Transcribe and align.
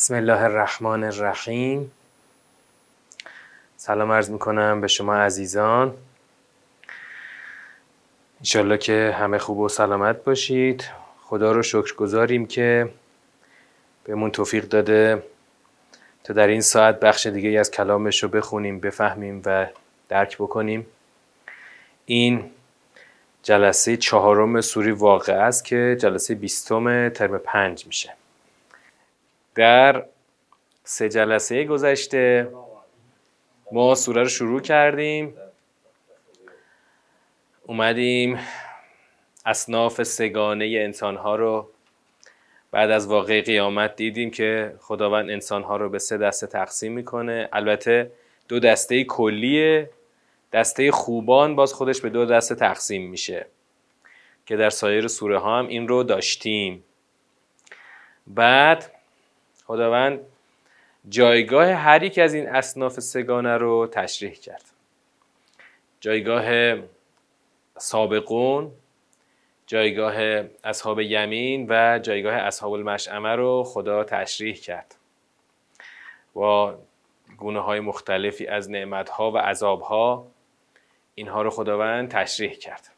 بسم 0.00 0.14
الله 0.14 0.42
الرحمن 0.42 1.04
الرحیم. 1.04 1.92
سلام 3.76 4.12
عرض 4.12 4.30
می‌کنم 4.30 4.80
به 4.80 4.88
شما 4.88 5.14
عزیزان. 5.14 5.94
انشالله 8.38 8.78
که 8.78 9.14
همه 9.18 9.38
خوب 9.38 9.58
و 9.58 9.68
سلامت 9.68 10.24
باشید. 10.24 10.84
خدا 11.22 11.52
رو 11.52 11.62
شکر 11.62 11.94
گذاریم 11.94 12.46
که 12.46 12.88
بهمون 14.04 14.30
توفیق 14.30 14.64
داده 14.64 15.22
تا 16.24 16.34
در 16.34 16.46
این 16.46 16.60
ساعت 16.60 17.00
بخش 17.00 17.26
دیگه 17.26 17.60
از 17.60 17.70
کلامش 17.70 18.22
رو 18.22 18.28
بخونیم 18.28 18.80
بفهمیم 18.80 19.42
و 19.46 19.66
درک 20.08 20.36
بکنیم. 20.36 20.86
این 22.06 22.50
جلسه 23.42 23.96
چهارم 23.96 24.60
سوری 24.60 24.90
واقع 24.90 25.46
است 25.46 25.64
که 25.64 25.96
جلسه 26.00 26.34
بیستم 26.34 27.08
ترم 27.08 27.38
پنج 27.38 27.86
میشه. 27.86 28.19
در 29.54 30.04
سه 30.84 31.08
جلسه 31.08 31.64
گذشته 31.64 32.52
ما 33.72 33.94
سوره 33.94 34.22
رو 34.22 34.28
شروع 34.28 34.60
کردیم. 34.60 35.34
اومدیم 37.66 38.38
اصناف 39.46 40.02
سگانه 40.02 40.64
انسان 40.64 41.16
ها 41.16 41.36
رو 41.36 41.68
بعد 42.70 42.90
از 42.90 43.06
واقع 43.06 43.42
قیامت 43.42 43.96
دیدیم 43.96 44.30
که 44.30 44.74
خداوند 44.80 45.30
انسان 45.30 45.62
ها 45.62 45.76
رو 45.76 45.88
به 45.88 45.98
سه 45.98 46.18
دسته 46.18 46.46
تقسیم 46.46 46.92
می‌کنه. 46.92 47.48
البته 47.52 48.10
دو 48.48 48.60
دسته 48.60 49.04
کلیه. 49.04 49.90
دسته 50.52 50.90
خوبان 50.90 51.56
باز 51.56 51.72
خودش 51.72 52.00
به 52.00 52.10
دو 52.10 52.26
دسته 52.26 52.54
تقسیم 52.54 53.10
میشه 53.10 53.46
که 54.46 54.56
در 54.56 54.70
سایر 54.70 55.08
سوره 55.08 55.38
ها 55.38 55.58
هم 55.58 55.68
این 55.68 55.88
رو 55.88 56.02
داشتیم. 56.02 56.84
بعد 58.26 58.92
خداوند 59.70 60.20
جایگاه 61.08 61.66
هر 61.66 62.02
یک 62.02 62.18
از 62.18 62.34
این 62.34 62.48
اصناف 62.48 63.00
سگانه 63.00 63.56
رو 63.56 63.86
تشریح 63.92 64.32
کرد. 64.32 64.62
جایگاه 66.00 66.76
سابقون 67.78 68.72
جایگاه 69.66 70.14
اصحاب 70.64 71.00
یمین 71.00 71.66
و 71.68 71.98
جایگاه 71.98 72.34
اصحاب 72.34 72.72
المشعمه 72.72 73.36
رو 73.36 73.64
خدا 73.64 74.04
تشریح 74.04 74.54
کرد. 74.54 74.94
با 76.34 76.78
گونه 77.36 77.60
های 77.60 77.80
مختلفی 77.80 78.46
از 78.46 78.70
نعمت 78.70 79.08
ها 79.08 79.30
و 79.30 79.38
عذاب 79.38 79.80
ها 79.80 80.26
اینها 81.14 81.42
رو 81.42 81.50
خداوند 81.50 82.10
تشریح 82.10 82.52
کرد. 82.52 82.90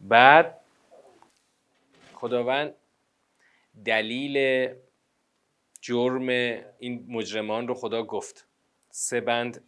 بعد 0.00 0.60
خداوند 2.14 2.74
دلیل 3.84 4.68
جرم 5.82 6.28
این 6.78 7.06
مجرمان 7.08 7.68
رو 7.68 7.74
خدا 7.74 8.02
گفت. 8.02 8.46
سه 8.90 9.20
بند 9.20 9.64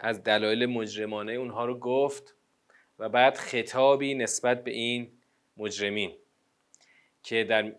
از 0.00 0.22
دلایل 0.22 0.66
مجرمانه 0.66 1.32
اونها 1.32 1.64
رو 1.64 1.78
گفت 1.78 2.34
و 2.98 3.08
بعد 3.08 3.36
خطابی 3.36 4.14
نسبت 4.14 4.64
به 4.64 4.70
این 4.70 5.12
مجرمین 5.56 6.16
که 7.22 7.44
در 7.44 7.72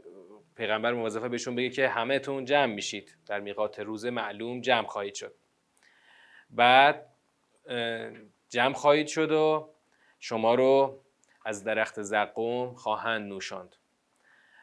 پیغمبر 0.56 0.94
موظفه 0.94 1.30
بهشون 1.30 1.56
بگه 1.56 1.70
که 1.70 1.88
همه 1.88 2.20
تون 2.20 2.46
جمع 2.46 2.74
میشید. 2.74 3.18
در 3.26 3.40
میقات 3.40 3.80
روز 3.80 4.06
معلوم 4.06 4.62
جمع 4.62 4.88
خواهید 4.88 5.16
شد. 5.16 5.36
بعد 6.50 7.06
جمع 8.50 8.74
خواهید 8.74 9.08
شد 9.08 9.32
و 9.32 9.70
شما 10.20 10.56
رو 10.56 11.04
از 11.46 11.64
درخت 11.64 12.02
زقوم 12.02 12.76
خواهند 12.76 13.30
نوشاند. 13.30 13.76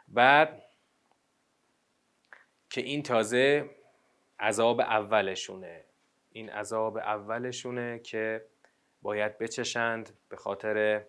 بعد 0.08 0.65
که 2.76 2.82
این 2.82 3.02
تازه 3.02 3.70
عذاب 4.40 4.80
اولشونه. 4.80 5.84
این 6.30 6.50
عذاب 6.50 6.96
اولشونه 6.96 7.98
که 7.98 8.46
باید 9.02 9.38
بچشند 9.38 10.18
به 10.28 10.36
خاطر 10.36 11.04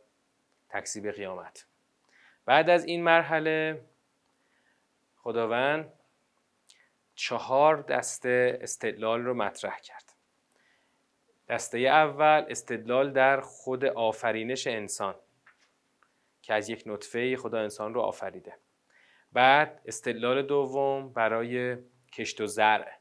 تکسیب 0.69 1.11
قیامت. 1.11 1.65
بعد 2.45 2.69
از 2.69 2.85
این 2.85 3.03
مرحله 3.03 3.85
خداوند 5.15 5.93
چهار 7.15 7.81
دسته 7.81 8.59
استدلال 8.61 9.21
رو 9.21 9.33
مطرح 9.33 9.79
کرد. 9.79 10.13
دسته 11.49 11.77
اول 11.77 12.45
استدلال 12.49 13.11
در 13.11 13.41
خود 13.41 13.85
آفرینش 13.85 14.67
انسان 14.67 15.15
که 16.41 16.53
از 16.53 16.69
یک 16.69 16.83
نطفه 16.85 17.37
خدا 17.37 17.59
انسان 17.59 17.93
رو 17.93 18.01
آفریده. 18.01 18.53
بعد 19.33 19.81
استدلال 19.85 20.41
دوم 20.41 21.13
برای 21.13 21.77
کشت 22.13 22.41
و 22.41 22.45
زرع 22.45 22.91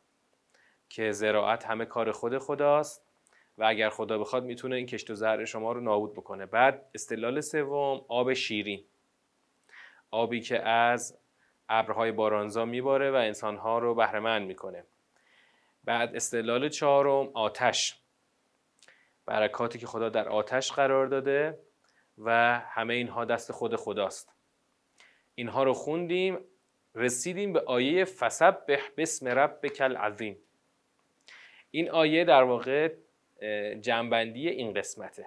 که 0.89 1.13
زراعت 1.13 1.67
همه 1.67 1.85
کار 1.85 2.13
خود 2.13 2.39
خداست 2.39 3.07
و 3.59 3.65
اگر 3.65 3.91
خدا 3.91 4.19
بخواد 4.19 4.45
می‌تونه 4.45 4.77
این 4.77 4.87
کشت 4.87 5.11
و 5.11 5.15
زرع 5.15 5.45
شما 5.45 5.73
رو 5.73 5.81
نابود 5.81 6.13
بکنه. 6.13 6.47
بعد 6.47 6.91
استدلال 6.95 7.41
سوم 7.41 8.05
آب 8.09 8.33
شیرین 8.33 8.85
آبی 10.11 10.41
که 10.41 10.63
از 10.63 11.19
ابرهای 11.69 12.13
بارانزا 12.13 12.65
میباره 12.65 13.11
و 13.11 13.15
انسانها 13.15 13.79
رو 13.79 13.95
بهرهمند 13.95 14.47
می‌کنه. 14.47 14.85
بعد 15.85 16.17
استدلال 16.17 16.69
چهارم 16.69 17.31
آتش. 17.35 18.01
برکاتی 19.27 19.79
که 19.79 19.87
خدا 19.87 20.09
در 20.09 20.29
آتش 20.29 20.73
قرار 20.73 21.07
داده 21.07 21.59
و 22.19 22.61
همه 22.61 22.95
اینها 22.95 23.25
دست 23.25 23.53
خود 23.53 23.77
خداست. 23.77 24.36
اینها 25.37 25.63
رو 25.63 25.73
خوندیم 25.73 26.39
رسیدیم 26.95 27.53
به 27.53 27.61
آیه 27.61 28.05
فسبح 28.05 28.81
بسم 28.97 29.29
ربک 29.29 29.81
العظیم. 29.81 30.39
این 31.71 31.91
آیه 31.91 32.25
در 32.25 32.43
واقع 32.43 32.95
جنبندی 33.81 34.49
این 34.49 34.75
قسمته. 34.75 35.27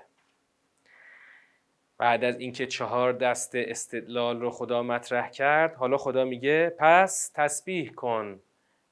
بعد 1.97 2.23
از 2.23 2.39
اینکه 2.39 2.67
چهار 2.67 3.13
دست 3.13 3.55
استدلال 3.55 4.41
رو 4.41 4.49
خدا 4.49 4.83
مطرح 4.83 5.29
کرد 5.29 5.75
حالا 5.75 5.97
خدا 5.97 6.25
میگه 6.25 6.75
پس 6.79 7.31
تسبیح 7.35 7.91
کن 7.91 8.39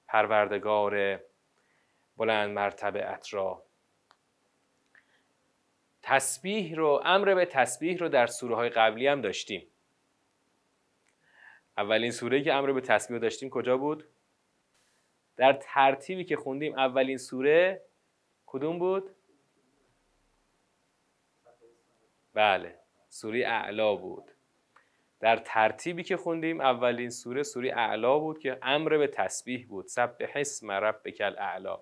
پروردگار 0.08 1.22
بلند 2.18 2.50
مرتبه 2.50 3.20
را. 3.32 3.64
تسبیح 6.02 6.76
رو 6.76 7.02
امر 7.06 7.36
به 7.36 7.46
تسبیح 7.46 7.98
رو 7.98 8.10
در 8.10 8.28
سوره 8.28 8.56
های 8.56 8.70
قبلی 8.70 9.08
هم 9.08 9.22
داشتیم. 9.22 9.68
اولین 11.78 12.12
سوره 12.12 12.44
که 12.44 12.54
امر 12.54 12.72
به 12.72 12.82
تسبیح 12.82 13.20
داشتیم 13.20 13.50
کجا 13.50 13.78
بود؟ 13.78 14.04
در 15.36 15.54
ترتیبی 15.54 16.24
که 16.24 16.36
خوندیم 16.36 16.80
اولین 16.80 17.18
سوره 17.18 17.82
کدوم 18.46 18.80
بود؟ 18.80 19.16
بله 22.34 22.80
سوره 23.10 23.40
اعلا 23.48 23.96
بود. 23.96 24.32
در 25.20 25.38
ترتیبی 25.38 26.04
که 26.04 26.18
خوندیم 26.18 26.62
اولین 26.62 27.10
سوره 27.10 27.44
سوره 27.44 27.74
اعلا 27.76 28.20
بود 28.20 28.40
که 28.40 28.60
امر 28.62 28.98
به 28.98 29.08
تسبیح 29.08 29.68
بود. 29.68 29.88
سبح 29.88 30.32
اسم 30.36 30.72
ربک 30.72 31.22
الاعلا. 31.22 31.80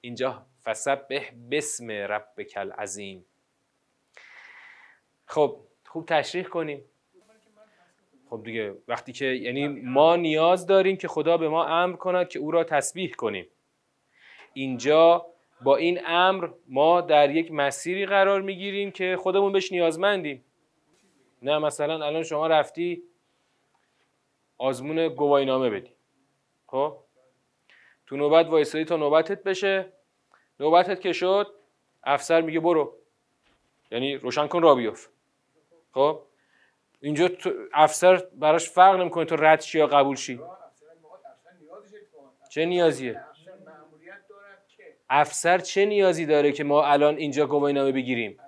اینجا 0.00 0.46
فسبح 0.64 1.30
بسم 1.50 1.90
ربک 1.90 2.52
العظیم. 2.56 3.26
خب 5.26 5.60
خوب 5.86 6.06
تشریح 6.06 6.44
کنیم. 6.44 6.84
خب 8.30 8.40
دیگه 8.44 8.74
وقتی 8.88 9.12
که 9.12 9.24
یعنی 9.24 9.68
ما 9.68 10.16
نیاز 10.16 10.66
داریم 10.66 10.96
که 10.96 11.08
خدا 11.08 11.36
به 11.36 11.48
ما 11.48 11.64
امر 11.64 11.96
کند 11.96 12.28
که 12.28 12.38
او 12.38 12.50
را 12.50 12.64
تسبیح 12.64 13.10
کنیم. 13.10 13.46
اینجا 14.52 15.26
با 15.62 15.76
این 15.76 16.00
امر 16.06 16.48
ما 16.68 17.00
در 17.00 17.30
یک 17.30 17.52
مسیری 17.52 18.06
قرار 18.06 18.40
می‌گیریم 18.40 18.90
که 18.90 19.16
خودمون 19.16 19.52
بهش 19.52 19.72
نیازمندیم. 19.72 20.44
نه 21.42 21.58
مثلا 21.58 22.06
الان 22.06 22.22
شما 22.22 22.46
رفتی 22.46 23.02
آزمون 24.58 25.08
گواهی 25.08 25.44
نامه 25.44 25.70
بدی. 25.70 25.90
خب؟ 26.66 26.96
تو 28.06 28.16
نوبت 28.16 28.46
وایسادی 28.46 28.84
تا 28.84 28.96
نوبتت 28.96 29.42
بشه. 29.42 29.92
نوبتت 30.60 31.00
که 31.00 31.12
شد 31.12 31.54
افسر 32.04 32.40
میگه 32.40 32.60
برو. 32.60 32.94
یعنی 33.90 34.16
روشن 34.16 34.46
کن 34.46 34.62
را 34.62 34.74
بیفت. 34.74 35.10
خب؟ 35.92 36.22
اینجا 37.04 37.30
افسر 37.72 38.16
براش 38.32 38.70
فرق 38.70 39.00
نمی‌کنه 39.00 39.24
تو 39.24 39.36
رد 39.36 39.60
شی 39.60 39.78
یا 39.78 39.86
قبول 39.86 40.16
شی. 40.16 40.40
چه 42.50 42.64
نیازیه؟ 42.64 43.20
افسر 45.10 45.58
چه 45.58 45.84
نیازی 45.84 46.26
داره 46.26 46.52
که 46.52 46.64
ما 46.64 46.84
الان 46.86 47.16
اینجا 47.16 47.46
گواهی 47.46 47.74
نامه 47.74 47.92
بگیریم 47.92 48.38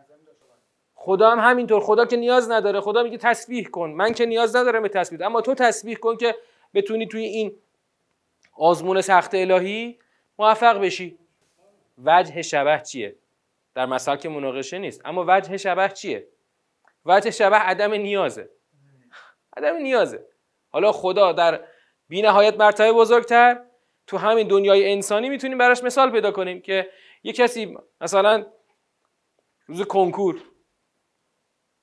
خدا 0.95 1.31
هم 1.31 1.51
همینطور. 1.51 1.81
خدا 1.81 2.07
که 2.07 2.17
نیاز 2.17 2.51
نداره. 2.51 2.81
خدا 2.81 3.03
میگه 3.03 3.19
تسبیح 3.19 3.65
کن. 3.65 3.91
من 3.91 4.13
که 4.13 4.27
نیاز 4.27 4.57
ندارم 4.57 4.83
به 4.83 4.89
تسبیح. 4.89 5.27
اما 5.27 5.41
تو 5.41 5.55
تسبیح 5.55 5.97
کن 5.97 6.17
که 6.17 6.35
بتونی 6.75 7.07
توی 7.07 7.25
این 7.25 7.53
آزمون 8.53 9.01
سخت 9.01 9.35
الهی 9.35 9.99
موفق 10.39 10.81
بشی. 10.81 11.19
وجه 12.05 12.43
شبه 12.43 12.83
چیه؟ 12.83 13.17
در 13.75 13.87
مثال 13.87 14.17
که 14.17 14.29
مناقشه 14.29 14.79
نیست. 14.79 15.03
اما 15.05 15.25
وجه 15.29 15.57
شبه 15.57 15.89
چیه؟ 15.89 16.27
وجه 17.07 17.31
شبه 17.31 17.57
عدم 17.57 17.93
نیازه. 17.93 18.51
عدم 19.57 19.77
نیازه. 19.77 20.27
حالا 20.69 20.93
خدا 20.93 21.33
در 21.33 21.65
بی 22.09 22.23
نهایت 22.23 22.57
مرتبه 22.57 22.93
بزرگتر 22.93 23.61
تو 24.07 24.17
همین 24.17 24.49
دنیای 24.49 24.93
انسانی 24.93 25.29
می‌تونیم 25.29 25.59
براش 25.59 25.85
مثال 25.85 26.11
پیدا 26.11 26.31
کنیم 26.31 26.61
که 26.61 26.91
یه 27.23 27.33
کسی 27.33 27.79
مثلا 28.01 28.47
روز 29.67 29.83
کنکور 29.83 30.43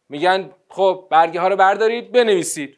میگن 0.09 0.55
خب 0.69 1.07
برگه 1.11 1.39
ها 1.39 1.47
رو 1.47 1.55
بردارید 1.55 2.11
بنویسید. 2.11 2.77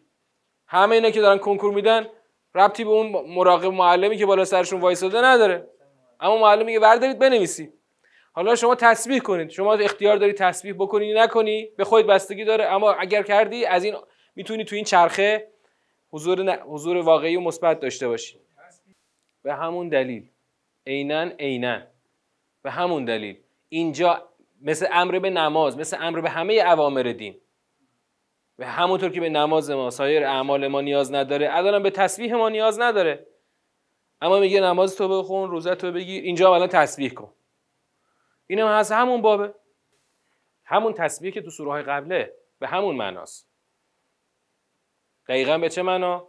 همه 0.68 0.96
اینا 0.96 1.10
که 1.10 1.22
دارن 1.22 1.38
کنکور 1.38 1.74
میدن 1.74 2.08
ربطی 2.56 2.84
به 2.84 2.90
اون 2.90 3.12
مراقب 3.36 3.66
معلمی 3.66 4.18
که 4.18 4.26
بالا 4.26 4.46
سرشون 4.46 4.82
وایساده 4.82 5.22
نداره. 5.22 5.70
اما 6.20 6.38
معلم 6.38 6.66
میگه 6.66 6.80
بردارید 6.80 7.20
بنویسید. 7.20 7.75
حالا 8.36 8.56
شما 8.56 8.76
تسبیح 8.76 9.20
کنید. 9.20 9.50
شما 9.50 9.74
اختیار 9.74 10.18
داری 10.18 10.34
تسبیح 10.34 10.74
بکنی 10.74 11.14
نکنی 11.14 11.70
به 11.78 11.84
خودت 11.84 12.06
بستگی 12.06 12.46
داره. 12.46 12.66
اما 12.66 12.94
اگر 12.94 13.24
کردی 13.24 13.66
از 13.66 13.84
این 13.84 13.96
می‌تونی 14.36 14.66
تو 14.66 14.76
این 14.76 14.86
چرخه 14.86 15.48
حضور, 16.12 16.60
حضور 16.64 16.98
واقعی 16.98 17.36
و 17.36 17.40
مثبت 17.40 17.80
داشته 17.80 18.08
باشی. 18.08 18.40
به 19.44 19.54
همون 19.54 19.90
دلیل. 19.90 20.30
عینا 20.88 21.22
عینا. 21.22 21.82
به 22.64 22.72
همون 22.72 23.06
دلیل. 23.06 23.38
اینجا 23.70 24.30
مثل 24.62 24.88
امر 24.92 25.20
به 25.20 25.30
نماز 25.30 25.78
مثل 25.78 25.98
امر 26.00 26.22
به 26.22 26.30
همه 26.30 26.54
اوامر 26.54 27.04
دین. 27.04 27.36
و 28.60 28.66
همونطور 28.66 29.10
که 29.10 29.20
به 29.20 29.30
نماز 29.30 29.72
ما 29.72 29.90
سایر 29.90 30.24
اعمال 30.24 30.68
ما 30.68 30.82
نیاز 30.82 31.14
نداره. 31.14 31.50
الان 31.52 31.84
به 31.84 31.90
تسبیح 31.90 32.36
ما 32.36 32.50
نیاز 32.50 32.80
نداره. 32.80 33.28
اما 34.22 34.40
میگه 34.40 34.62
نماز 34.62 34.96
تو 34.96 35.20
بخون 35.20 35.50
روزه 35.50 35.76
تو 35.76 35.92
بگیر. 35.92 36.24
اینجا 36.24 36.56
الان 36.56 36.68
تسبیح 36.68 37.14
کن. 37.14 37.32
اینم 38.48 38.68
از 38.68 38.92
همون 38.92 39.22
بابه 39.22 39.54
همون 40.64 40.94
تسبیح 40.94 41.32
که 41.32 41.42
تو 41.42 41.50
سوره 41.50 41.72
های 41.72 41.84
قبله 41.84 42.34
به 42.60 42.68
همون 42.68 42.96
معناست. 42.96 43.50
دقیقا 45.28 45.58
به 45.58 45.70
چه 45.70 45.82
معنا؟ 45.82 46.28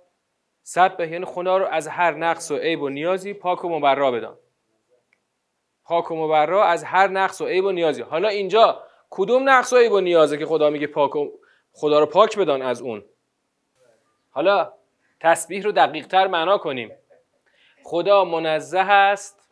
سبه 0.62 1.08
یعنی 1.08 1.24
خدا 1.24 1.56
رو 1.56 1.66
از 1.66 1.88
هر 1.88 2.14
نقص 2.14 2.50
و 2.50 2.56
عیب 2.56 2.82
و 2.82 2.88
نیازی 2.88 3.34
پاک 3.34 3.64
و 3.64 3.68
مبرا 3.68 4.10
بدان. 4.10 4.38
پاک 5.84 6.10
و 6.10 6.16
مبرا 6.16 6.64
از 6.64 6.84
هر 6.84 7.08
نقص 7.08 7.40
و 7.40 7.46
عیب 7.46 7.64
و 7.64 7.72
نیازی. 7.72 8.02
حالا 8.02 8.28
اینجا 8.28 8.82
کدوم 9.10 9.48
نقص 9.48 9.72
و 9.72 9.76
عیب 9.76 9.92
و 9.92 10.00
نیازه 10.00 10.38
که 10.38 10.46
خدا 10.46 10.70
میگه 10.70 10.86
پاک 10.86 11.16
و 11.16 11.30
خدا 11.72 12.00
رو 12.00 12.06
پاک 12.06 12.38
بدان 12.38 12.62
از 12.62 12.82
اون؟ 12.82 13.04
حالا 14.30 14.72
تسبیح 15.20 15.62
رو 15.62 15.72
دقیق 15.72 16.06
تر 16.06 16.26
معنا 16.26 16.58
کنیم. 16.58 16.92
خدا 17.84 18.24
منزه 18.24 18.78
است 18.78 19.48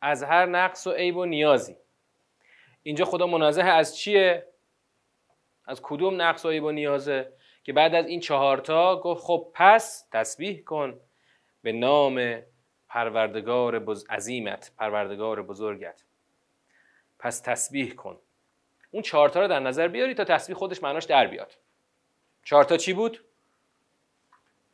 از 0.00 0.22
هر 0.22 0.46
نقص 0.46 0.86
و 0.86 0.90
عیب 0.90 1.16
و 1.16 1.24
نیازی. 1.24 1.76
اینجا 2.86 3.04
خدا 3.04 3.26
منزه 3.26 3.62
از 3.62 3.96
چیه؟ 3.96 4.46
از 5.64 5.80
کدوم 5.82 6.22
نقص 6.22 6.44
و 6.44 6.70
نیازه؟ 6.70 7.32
که 7.64 7.72
بعد 7.72 7.94
از 7.94 8.06
این 8.06 8.20
چهارتا 8.20 9.00
گفت 9.00 9.24
خب 9.24 9.50
پس 9.54 10.08
تسبیح 10.12 10.62
کن 10.62 11.00
به 11.62 11.72
نام 11.72 12.42
پروردگار 12.88 13.78
بز... 13.78 14.06
عظیمت 14.10 14.72
پروردگار 14.78 15.42
بزرگت. 15.42 16.04
پس 17.18 17.40
تسبیح 17.40 17.94
کن. 17.94 18.18
اون 18.90 19.02
چهارتا 19.02 19.40
رو 19.40 19.48
در 19.48 19.60
نظر 19.60 19.88
بیاری 19.88 20.14
تا 20.14 20.24
تسبیح 20.24 20.56
خودش 20.56 20.82
معناش 20.82 21.04
در 21.04 21.26
بیاد. 21.26 21.52
چهارتا 22.44 22.76
چی 22.76 22.92
بود؟ 22.92 23.24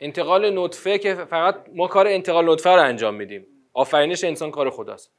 انتقال 0.01 0.59
نطفه 0.59 0.99
که 0.99 1.15
فقط 1.15 1.65
ما 1.75 1.87
کار 1.87 2.07
انتقال 2.07 2.51
نطفه 2.51 2.71
رو 2.71 2.83
انجام 2.83 3.15
میدیم. 3.15 3.47
آفرینش 3.73 4.25
انسان 4.25 4.51
کار 4.51 4.71
خداست. 4.71 5.13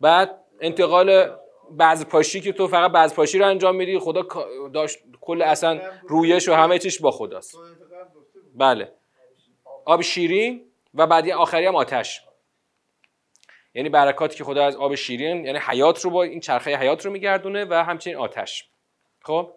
بعد 0.00 0.44
انتقال 0.60 1.38
بعض 1.70 2.04
پاشی 2.04 2.40
که 2.40 2.52
تو 2.52 2.68
فقط 2.68 2.92
بعض 2.92 3.14
پاشی 3.14 3.38
رو 3.38 3.46
انجام 3.46 3.76
میدی 3.76 3.98
خدا 3.98 4.26
داشت 4.74 4.98
کل 5.20 5.42
اصلا 5.42 5.80
رویش 6.08 6.48
و 6.48 6.54
همه 6.54 6.78
چیش 6.78 7.00
با 7.00 7.10
خداست. 7.10 7.58
بله. 8.54 8.92
آب 9.84 10.00
شیرین 10.00 10.64
و 10.94 11.06
بعدی 11.06 11.32
آخری 11.32 11.66
هم 11.66 11.76
آتش. 11.76 12.22
یعنی 13.74 13.88
برکاتی 13.88 14.36
که 14.38 14.44
خدا 14.44 14.66
از 14.66 14.76
آب 14.76 14.94
شیرین 14.94 15.44
یعنی 15.44 15.58
حیات 15.58 16.04
رو 16.04 16.10
با 16.10 16.22
این 16.22 16.40
چرخه 16.40 16.76
حیات 16.76 17.06
رو 17.06 17.12
میگردونه 17.12 17.64
و 17.64 17.74
همچنین 17.74 18.16
آتش. 18.16 18.68
خب؟ 19.22 19.52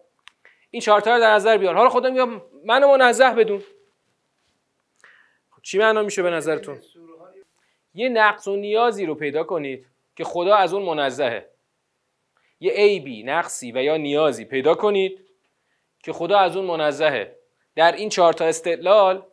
این 0.72 0.82
چهار 0.82 1.00
رو 1.00 1.20
در 1.20 1.34
نظر 1.34 1.58
بیار. 1.58 1.76
حالا 1.76 1.90
خدا 1.90 2.10
میگه 2.10 2.26
منو 2.66 2.98
منزه 2.98 3.30
بدون. 3.30 3.64
چی 5.62 5.78
معنا 5.78 6.02
میشه 6.02 6.24
به 6.24 6.30
نظرتون؟ 6.30 6.80
یه 7.94 8.10
نقص 8.10 8.48
و 8.48 8.56
نیازی 8.56 9.06
رو 9.06 9.16
پیدا 9.16 9.44
کنید 9.44 9.86
که 10.16 10.24
خدا 10.24 10.56
از 10.56 10.74
اون 10.74 10.98
منزهه. 10.98 11.51
یه 12.62 12.72
عیبی 12.72 13.24
نقصی 13.24 13.72
و 13.72 13.84
یا 13.84 13.98
نیازی 13.98 14.46
پیدا 14.46 14.76
کنید 14.76 15.26
که 16.04 16.14
خدا 16.14 16.40
از 16.40 16.58
اون 16.58 16.66
منزهه. 16.66 17.36
در 17.76 17.92
این 17.92 18.10
چهار 18.10 18.34
تا 18.34 18.46
استدلال 18.46 19.24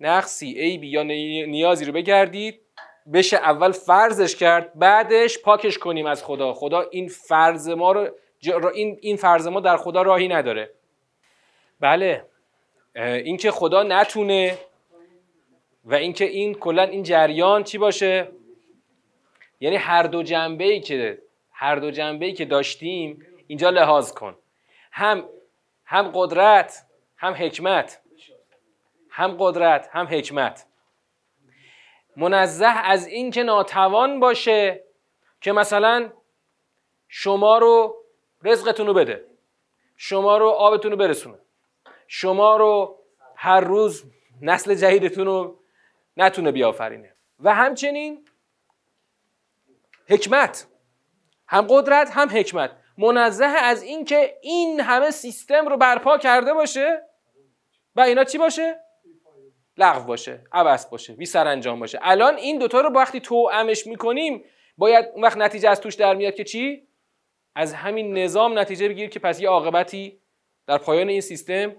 نقصی 0.00 0.60
عیبی 0.60 0.88
یا 0.88 1.02
نیازی 1.02 1.84
رو 1.84 1.92
بگردید 1.92 2.60
بشه 3.12 3.36
اول 3.36 3.72
فرضش 3.72 4.36
کرد 4.36 4.78
بعدش 4.78 5.38
پاکش 5.38 5.78
کنیم 5.78 6.06
از 6.06 6.24
خدا. 6.24 6.54
خدا 6.54 6.80
این 6.90 7.08
فرض 7.08 7.68
ما 7.68 7.92
رو 7.92 8.10
این 8.74 8.98
این 9.00 9.16
فرض 9.16 9.46
ما 9.46 9.60
در 9.60 9.76
خدا 9.76 10.02
راهی 10.02 10.28
نداره. 10.28 10.70
بله. 11.80 12.24
اینکه 12.96 13.50
خدا 13.50 13.82
نتونه 13.82 14.58
و 15.84 15.94
اینکه 15.94 16.24
این 16.24 16.54
کلا 16.54 16.82
این 16.82 17.02
جریان 17.02 17.64
چی 17.64 17.78
باشه؟ 17.78 18.28
یعنی 19.60 19.76
هر 19.76 20.02
دو 20.02 20.22
جنبه 20.22 20.64
ای 20.64 20.80
که 20.80 21.18
هر 21.60 21.76
دو 21.76 21.90
جنبه 21.90 22.26
ای 22.26 22.32
که 22.32 22.44
داشتیم 22.44 23.26
اینجا 23.46 23.70
لحاظ 23.70 24.12
کن. 24.12 24.36
هم 24.92 25.28
هم 25.84 26.10
قدرت 26.14 26.86
هم 27.16 27.32
حکمت. 27.32 28.00
هم 29.10 29.36
قدرت 29.38 29.88
هم 29.92 30.06
حکمت. 30.06 30.66
منزه 32.16 32.66
از 32.66 33.06
اینکه 33.06 33.42
ناتوان 33.42 34.20
باشه 34.20 34.84
که 35.40 35.52
مثلا 35.52 36.12
شما 37.08 37.58
رو 37.58 37.96
رزقتون 38.44 38.86
رو 38.86 38.94
بده. 38.94 39.24
شما 39.96 40.38
رو 40.38 40.48
آبتون 40.48 40.90
رو 40.90 40.96
برسونه. 40.96 41.38
شما 42.06 42.56
رو 42.56 42.98
هر 43.36 43.60
روز 43.60 44.04
نسل 44.42 44.74
جدیدتون 44.74 45.26
رو 45.26 45.58
نتونه 46.16 46.52
بیافرینه. 46.52 47.14
و 47.40 47.54
همچنین 47.54 48.28
حکمت. 50.08 50.66
هم 51.48 51.66
قدرت 51.70 52.10
هم 52.10 52.28
حکمت. 52.28 52.70
منزه 52.98 53.44
از 53.44 53.82
اینکه 53.82 54.38
این 54.42 54.80
همه 54.80 55.10
سیستم 55.10 55.68
رو 55.68 55.76
برپا 55.76 56.18
کرده 56.18 56.54
باشه 56.54 57.02
و 57.96 58.00
اینا 58.00 58.24
چی 58.24 58.38
باشه؟ 58.38 58.80
لغو 59.76 60.06
باشه 60.06 60.44
عبس 60.52 60.86
باشه 60.86 61.12
بی 61.12 61.26
انجام 61.34 61.80
باشه. 61.80 61.98
الان 62.02 62.36
این 62.36 62.58
دوتا 62.58 62.80
رو 62.80 62.90
وقتی 62.90 63.20
تو 63.20 63.50
امش 63.52 63.86
می‌کنیم 63.86 64.44
باید 64.78 65.06
اون 65.14 65.24
وقت 65.24 65.36
نتیجه 65.36 65.68
از 65.68 65.80
توش 65.80 65.94
در 65.94 66.14
میاد 66.14 66.34
که 66.34 66.44
چی؟ 66.44 66.88
از 67.54 67.74
همین 67.74 68.18
نظام 68.18 68.58
نتیجه 68.58 68.88
بگیر 68.88 69.08
که 69.08 69.18
پس 69.18 69.40
یه 69.40 69.48
عاقبتی 69.48 70.20
در 70.66 70.78
پایان 70.78 71.08
این 71.08 71.20
سیستم 71.20 71.76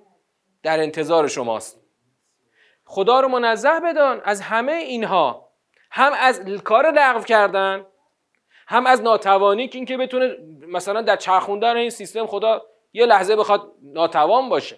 در 0.64 0.80
انتظار 0.80 1.28
شماست. 1.28 1.82
خدا 2.86 3.20
رو 3.20 3.28
منزه 3.28 3.80
بدان 3.84 4.22
از 4.26 4.42
همه 4.42 4.72
اینها. 4.72 5.50
هم 5.92 6.14
از 6.14 6.40
کار 6.64 6.92
لغو 6.92 7.24
کردن 7.24 7.86
هم 8.70 8.86
از 8.86 9.02
ناتوانی 9.02 9.68
که 9.68 9.78
اینکه 9.78 9.98
بتونه 9.98 10.38
مثلا 10.68 11.02
در 11.02 11.16
چرخوندن 11.16 11.78
این 11.78 11.90
سیستم 11.90 12.26
خدا 12.26 12.62
یه 12.94 13.06
لحظه 13.06 13.36
بخواد 13.36 13.72
ناتوان 13.84 14.50
باشه. 14.50 14.78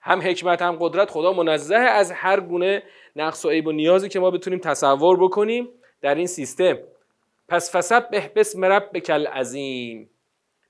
هم 0.00 0.22
حکمت 0.22 0.62
هم 0.62 0.76
قدرت 0.80 1.10
خدا 1.10 1.32
منزه 1.32 1.76
از 1.76 2.12
هر 2.12 2.40
گونه 2.40 2.82
نقص 3.16 3.44
و 3.44 3.48
عیب 3.48 3.66
و 3.66 3.72
نیازی 3.72 4.08
که 4.08 4.20
ما 4.20 4.30
بتونیم 4.30 4.58
تصور 4.58 5.16
بکنیم 5.24 5.68
در 6.00 6.14
این 6.14 6.26
سیستم. 6.26 6.78
پس 7.48 7.76
فسب 7.76 8.10
به 8.10 8.30
بسم 8.36 8.64
ربک 8.64 9.10
عظیم 9.10 10.10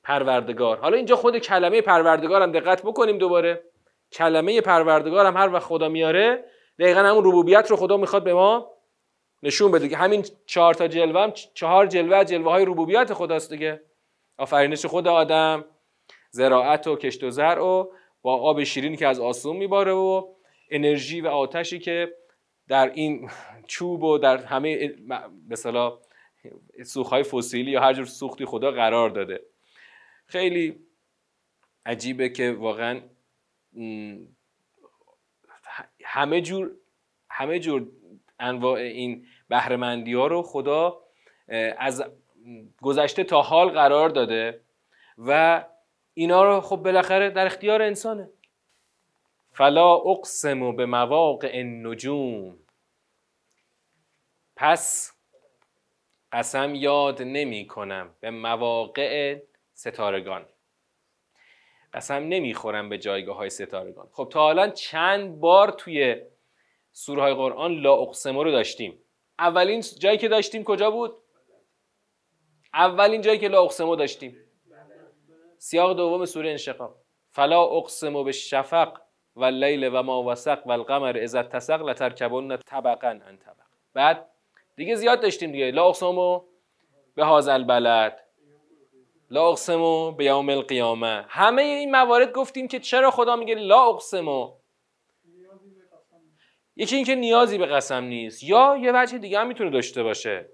پروردگار. 0.04 0.76
حالا 0.76 0.96
اینجا 0.96 1.16
خود 1.16 1.38
کلمه 1.38 1.80
پروردگار 1.80 2.42
هم 2.42 2.52
دقت 2.52 2.82
بکنیم 2.82 3.18
دوباره. 3.18 3.62
کلمه 4.12 4.60
پروردگار 4.60 5.26
هم 5.26 5.36
هر 5.36 5.52
وقت 5.52 5.62
خدا 5.62 5.88
میاره 5.88 6.44
دقیقا 6.78 7.00
همون 7.00 7.24
ربوبیت 7.24 7.70
رو 7.70 7.76
خدا 7.76 7.96
می‌خواد 7.96 8.24
به 8.24 8.34
ما 8.34 8.75
نشون 9.42 9.72
بده 9.72 9.88
که 9.88 9.96
همین 9.96 10.26
چهار 10.46 10.74
تا 10.74 10.88
جلوه 10.88 11.20
هم 11.20 11.32
چهار 11.54 11.86
جلوه 11.86 12.24
جلوه 12.24 12.50
های 12.50 12.64
ربوبیت 12.64 13.14
خداست 13.14 13.50
دیگه. 13.50 13.82
آفرینش 14.38 14.86
خود 14.86 15.08
آدم 15.08 15.64
زراعت 16.30 16.86
و 16.86 16.96
کشت 16.96 17.24
و 17.24 17.30
زرع 17.30 17.62
و 17.62 17.86
با 18.22 18.36
آب 18.36 18.64
شیرینی 18.64 18.96
که 18.96 19.06
از 19.06 19.20
آسمون 19.20 19.56
میباره 19.56 19.92
و 19.92 20.34
انرژی 20.70 21.20
و 21.20 21.26
آتشی 21.28 21.78
که 21.78 22.14
در 22.68 22.90
این 22.94 23.30
چوب 23.72 24.02
و 24.02 24.18
در 24.18 24.44
همه 24.44 24.94
مثلا 25.48 25.98
سوخهای 26.84 27.22
فسیلی 27.22 27.70
یا 27.70 27.80
هر 27.80 27.92
جور 27.92 28.06
سوختی 28.06 28.44
خدا 28.44 28.70
قرار 28.70 29.10
داده. 29.10 29.40
خیلی 30.26 30.86
عجیبه 31.86 32.28
که 32.28 32.52
واقعا 32.52 33.00
همه 36.04 36.40
جور 36.40 36.70
همه 37.30 37.58
جور 37.58 37.88
انواع 38.38 38.80
این 38.80 39.26
بهرهمندی 39.48 40.14
ها 40.14 40.26
رو 40.26 40.42
خدا 40.42 41.02
از 41.78 42.04
گذشته 42.82 43.24
تا 43.24 43.42
حال 43.42 43.68
قرار 43.68 44.08
داده 44.08 44.60
و 45.18 45.64
اینا 46.14 46.44
رو 46.44 46.60
خب 46.60 46.76
بالاخره 46.76 47.30
در 47.30 47.46
اختیار 47.46 47.82
انسانه. 47.82 48.30
فلا 49.52 49.94
اقسم 49.94 50.76
به 50.76 50.86
مواقع 50.86 51.50
النجوم. 51.54 52.58
پس 54.56 55.12
قسم 56.32 56.74
یاد 56.74 57.22
نمی 57.22 57.66
کنم 57.66 58.14
به 58.20 58.30
مواقع 58.30 59.38
ستارگان. 59.74 60.46
قسم 61.92 62.14
نمی‌خورم 62.14 62.88
به 62.88 62.98
جایگاه 62.98 63.36
های 63.36 63.50
ستارگان. 63.50 64.08
خب 64.12 64.28
تا 64.32 64.40
حالا 64.40 64.68
چند 64.70 65.40
بار 65.40 65.70
توی 65.70 66.22
سوره 66.96 67.22
های 67.22 67.34
قرآن 67.34 67.80
لا 67.80 67.94
اقسمو 67.94 68.44
رو 68.44 68.50
داشتیم. 68.50 69.02
اولین 69.38 69.82
جایی 69.98 70.18
که 70.18 70.28
داشتیم 70.28 70.64
کجا 70.64 70.90
بود؟ 70.90 71.16
اولین 72.74 73.20
جایی 73.20 73.38
که 73.38 73.48
لا 73.48 73.62
اقسمو 73.62 73.96
داشتیم. 73.96 74.36
سیاق 75.58 75.96
دوم 75.96 76.24
سوره 76.24 76.50
انشقاق. 76.50 76.96
فلا 77.30 77.62
اقسمو 77.62 78.24
به 78.24 78.32
شفق 78.32 78.98
و 79.36 79.44
لیل 79.44 79.88
و 79.92 80.02
ما 80.02 80.22
وسق 80.22 80.66
و 80.66 80.70
القمر 80.72 81.18
اذا 81.18 81.42
تسق 81.42 81.82
لترکبن 81.82 82.56
طبقا 82.56 83.08
ان 83.08 83.38
طبق. 83.38 83.66
بعد 83.94 84.28
دیگه 84.76 84.94
زیاد 84.94 85.20
داشتیم 85.20 85.52
دیگه. 85.52 85.70
لا 85.70 85.86
اقسمو 85.88 86.42
به 87.14 87.24
هاذ 87.24 87.48
البلد. 87.48 88.20
لا 89.30 89.48
اقسمو 89.48 90.12
به 90.12 90.24
یوم 90.24 90.48
القیامه. 90.48 91.24
همه 91.28 91.62
این 91.62 91.90
موارد 91.90 92.32
گفتیم 92.32 92.68
که 92.68 92.80
چرا 92.80 93.10
خدا 93.10 93.36
میگه 93.36 93.54
لا 93.54 93.84
اقسمو 93.84 94.52
یکی 96.76 96.96
اینکه 96.96 97.14
نیازی 97.14 97.58
به 97.58 97.66
قسم 97.66 98.04
نیست 98.04 98.42
یا 98.44 98.78
یه 98.80 98.92
وجه 98.94 99.18
دیگه 99.18 99.38
هم 99.38 99.48
می‌تونه 99.48 99.70
داشته 99.70 100.02
باشه. 100.02 100.48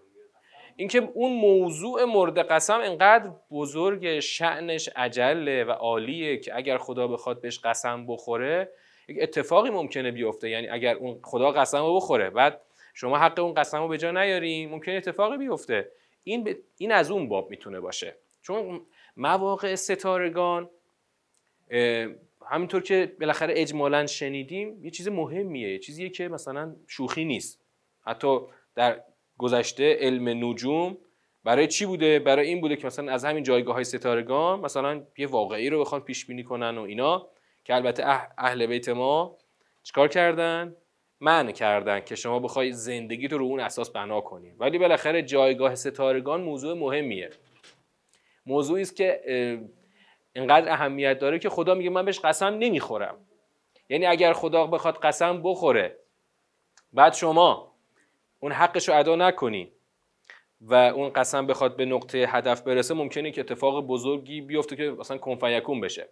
اینکه 0.77 0.99
اون 1.15 1.33
موضوع 1.33 2.05
مورد 2.05 2.39
قسم 2.39 2.81
انقدر 2.81 3.31
بزرگ 3.51 4.21
شعنش 4.21 4.89
عجله 4.97 5.65
و 5.65 5.71
عالیه 5.71 6.37
که 6.37 6.57
اگر 6.57 6.79
خدا 6.79 7.07
بخواد 7.09 7.41
بهش 7.41 7.59
قسم 7.59 8.07
بخوره 8.07 8.69
یک 9.09 9.19
اتفاقی 9.21 9.71
ممکنه 9.71 10.11
بیفته. 10.11 10.51
یعنی 10.51 10.69
اگر 10.69 10.95
اون 10.95 11.21
خدا 11.23 11.51
قسم 11.51 11.79
رو 11.79 11.97
بخوره 11.97 12.31
بعد 12.31 12.61
شما 12.95 13.19
حق 13.19 13.39
اون 13.39 13.55
قسم 13.55 13.79
رو 13.79 13.89
به 13.89 13.99
جا 13.99 14.11
نیاریم 14.11 14.71
ممکنه 14.71 14.95
اتفاقی 14.95 15.37
بیفته. 15.37 15.89
این, 16.25 16.57
این 16.79 16.93
از 16.93 17.11
اون 17.11 17.29
باب 17.29 17.51
می‌تونه 17.51 17.81
باشه. 17.81 18.17
چون 18.43 18.81
مواقع 19.17 19.75
ستارگان 19.75 20.71
همینطور 22.51 22.83
که 22.83 23.17
بالاخره 23.21 23.55
اجمالا 23.57 24.07
شنیدیم 24.07 24.85
یه 24.85 24.91
چیز 24.91 25.09
مهمیه 25.09 25.73
یه 25.73 25.79
چیزیه 25.79 26.09
که 26.09 26.29
مثلا 26.29 26.77
شوخی 26.87 27.25
نیست. 27.25 27.65
حتی 28.07 28.39
در 28.75 29.03
گذشته 29.39 29.97
علم 30.01 30.45
نجوم 30.45 30.99
برای 31.45 31.67
چی 31.67 31.87
بوده؟ 31.87 32.19
برای 32.19 32.49
این 32.49 32.61
بوده 32.61 32.77
که 32.77 32.87
مثلا 32.87 33.13
از 33.13 33.25
همین 33.25 33.43
جایگاه 33.43 33.75
های 33.75 33.85
ستارگان 33.85 34.61
مثلا 34.61 35.03
یه 35.19 35.27
واقعی 35.27 35.71
رو 35.71 35.81
بخوان 35.81 36.01
پیش 36.01 36.27
بینی 36.27 36.43
کنن 36.43 36.79
و 36.79 36.83
اینا 36.83 37.29
که 37.65 37.75
البته 37.75 38.05
اهل 38.39 38.67
بیت 38.67 38.89
ما 38.89 39.39
چیکار 39.83 40.09
کردن؟ 40.09 40.77
من 41.21 41.53
کردن 41.53 42.01
که 42.01 42.15
شما 42.15 42.39
بخوای 42.39 42.73
زندگی 42.73 43.29
تو 43.29 43.39
رو 43.39 43.45
اون 43.45 43.61
اساس 43.61 43.91
بنا 43.91 44.21
کنی. 44.21 44.51
ولی 44.59 44.79
بالاخره 44.79 45.23
جایگاه 45.23 45.75
ستارگان 45.75 46.43
موضوع 46.43 46.79
مهمیه. 46.79 47.31
موضوعی 48.47 48.83
است 48.83 48.97
که 48.97 49.21
اینقدر 50.33 50.73
اهمیت 50.73 51.19
داره 51.19 51.39
که 51.39 51.49
خدا 51.49 51.75
میگه 51.75 51.91
من 51.91 52.05
بهش 52.05 52.21
قسم 52.21 52.47
نمی‌خورم. 52.47 53.27
یعنی 53.89 54.07
اگر 54.07 54.33
خدا 54.33 54.67
بخواد 54.67 54.99
قسم 54.99 55.43
بخوره 55.43 55.99
بعد 56.93 57.15
شما 57.15 57.75
اون 58.41 58.53
حقش 58.53 58.89
رو 58.89 58.95
ادا 58.99 59.17
نکنی 59.17 59.73
و 60.61 60.75
اون 60.75 61.13
قسم 61.13 61.47
بخواد 61.47 61.77
به 61.77 61.85
نقطه 61.85 62.19
هدف 62.19 62.63
برسه 62.63 62.95
ممکنه 62.95 63.31
که 63.31 63.41
اتفاق 63.41 63.87
بزرگی 63.87 64.41
بیفته 64.41 64.77
که 64.77 64.91
مثلا 64.91 65.19
کنفیکون 65.19 65.81
بشه. 65.81 66.09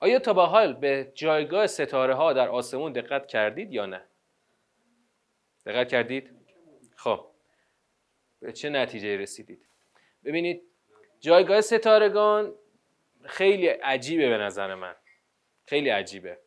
آیا 0.00 0.18
تا 0.18 0.32
به 0.32 0.42
حال 0.42 0.72
به 0.72 1.12
جایگاه 1.14 1.66
ستاره 1.66 2.14
ها 2.14 2.32
در 2.32 2.48
آسمون 2.48 2.92
دقت 2.92 3.26
کردید 3.26 3.72
یا 3.72 3.86
نه؟ 3.86 4.04
دقت 5.66 5.88
کردید؟ 5.88 6.30
خب. 6.96 7.26
به 8.40 8.52
چه 8.52 8.70
نتیجه 8.70 9.16
رسیدید؟ 9.16 9.68
ببینید 10.24 10.62
جایگاه 11.20 11.60
ستارگان 11.60 12.54
خیلی 13.24 13.66
عجیبه 13.66 14.28
به 14.28 14.36
نظر 14.36 14.74
من. 14.74 14.94
خیلی 15.66 15.88
عجیبه. 15.88 16.38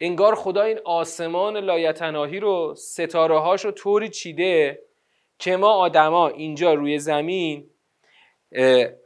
انگار 0.00 0.34
خدا 0.34 0.62
این 0.62 0.80
آسمان 0.84 1.56
لایتناهی 1.56 2.40
رو 2.40 2.74
ستاره 2.74 3.38
هاش 3.38 3.64
رو 3.64 3.70
طوری 3.70 4.08
چیده 4.08 4.82
که 5.38 5.56
ما 5.56 5.68
آدما 5.68 6.28
اینجا 6.28 6.74
روی 6.74 6.98
زمین 6.98 7.70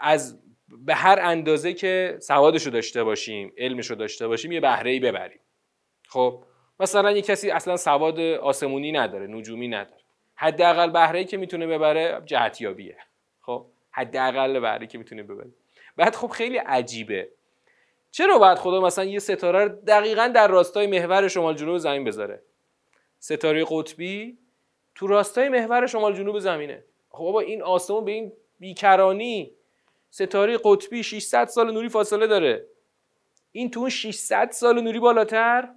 از 0.00 0.40
به 0.68 0.94
هر 0.94 1.18
اندازه 1.22 1.72
که 1.72 2.18
سوادش 2.20 2.62
رو 2.62 2.70
داشته 2.72 3.04
باشیم 3.04 3.52
علمش 3.58 3.90
رو 3.90 3.96
داشته 3.96 4.28
باشیم 4.28 4.52
یه 4.52 4.60
بهره 4.60 4.90
ای 4.90 5.00
ببریم. 5.00 5.40
خب 6.08 6.44
مثلا 6.80 7.12
یه 7.12 7.22
کسی 7.22 7.50
اصلا 7.50 7.76
سواد 7.76 8.20
آسمونی 8.20 8.92
نداره 8.92 9.26
نجومی 9.26 9.68
نداره. 9.68 10.02
حداقل 10.34 10.90
بهره 10.90 11.24
که 11.24 11.36
می‌تونه 11.36 11.66
ببره 11.66 12.22
جهتیابیه. 12.26 12.96
خب 13.40 13.66
حداقل 13.90 14.60
بهره 14.60 14.86
که 14.86 14.98
می‌تونه 14.98 15.22
ببره. 15.22 15.50
بعد 15.96 16.16
خب 16.16 16.28
خیلی 16.28 16.58
عجیبه. 16.58 17.28
چرا 18.10 18.38
باید 18.38 18.58
خدا 18.58 18.80
مثلا 18.80 19.04
یه 19.04 19.18
ستاره 19.18 19.64
رو 19.64 19.68
دقیقا 19.68 20.28
در 20.34 20.48
راستای 20.48 20.86
محور 20.86 21.28
شمال 21.28 21.54
جنوب 21.54 21.78
زمین 21.78 22.04
بذاره؟ 22.04 22.42
ستاره 23.18 23.64
قطبی 23.68 24.38
تو 24.94 25.06
راستای 25.06 25.48
محور 25.48 25.86
شمال 25.86 26.14
جنوب 26.16 26.38
زمینه. 26.38 26.84
خب 27.10 27.24
بابا 27.24 27.40
این 27.40 27.62
آسمون 27.62 28.04
به 28.04 28.12
این 28.12 28.32
بیکرانی 28.58 29.50
ستاره 30.10 30.58
قطبی 30.64 31.02
600 31.02 31.44
سال 31.44 31.72
نوری 31.72 31.88
فاصله 31.88 32.26
داره. 32.26 32.66
این 33.52 33.70
تو 33.70 33.90
600 33.90 34.50
سال 34.50 34.80
نوری 34.80 34.98
بالاتر 34.98 35.68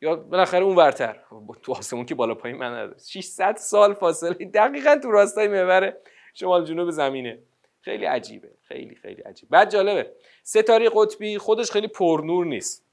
یا 0.00 0.16
بالاخره 0.16 0.64
اون 0.64 0.76
ورتر؟ 0.76 1.20
تو 1.62 1.72
آسمون 1.72 2.06
که 2.06 2.14
بالا 2.14 2.34
پایین 2.34 2.58
من 2.58 2.66
نداره 2.66 2.98
600 2.98 3.56
سال 3.56 3.94
فاصله 3.94 4.34
دقیقا 4.34 4.96
تو 5.02 5.10
راستای 5.10 5.48
محور 5.48 5.96
شمال 6.34 6.64
جنوب 6.64 6.90
زمینه. 6.90 7.38
خیلی 7.82 8.04
عجیبه. 8.04 8.50
خیلی 8.62 8.94
خیلی 8.94 9.22
عجیب. 9.22 9.48
بعد 9.48 9.70
جالبه. 9.70 10.12
ستاره 10.42 10.90
قطبی 10.94 11.38
خودش 11.38 11.70
خیلی 11.70 11.88
پرنور 11.88 12.46
نیست. 12.46 12.84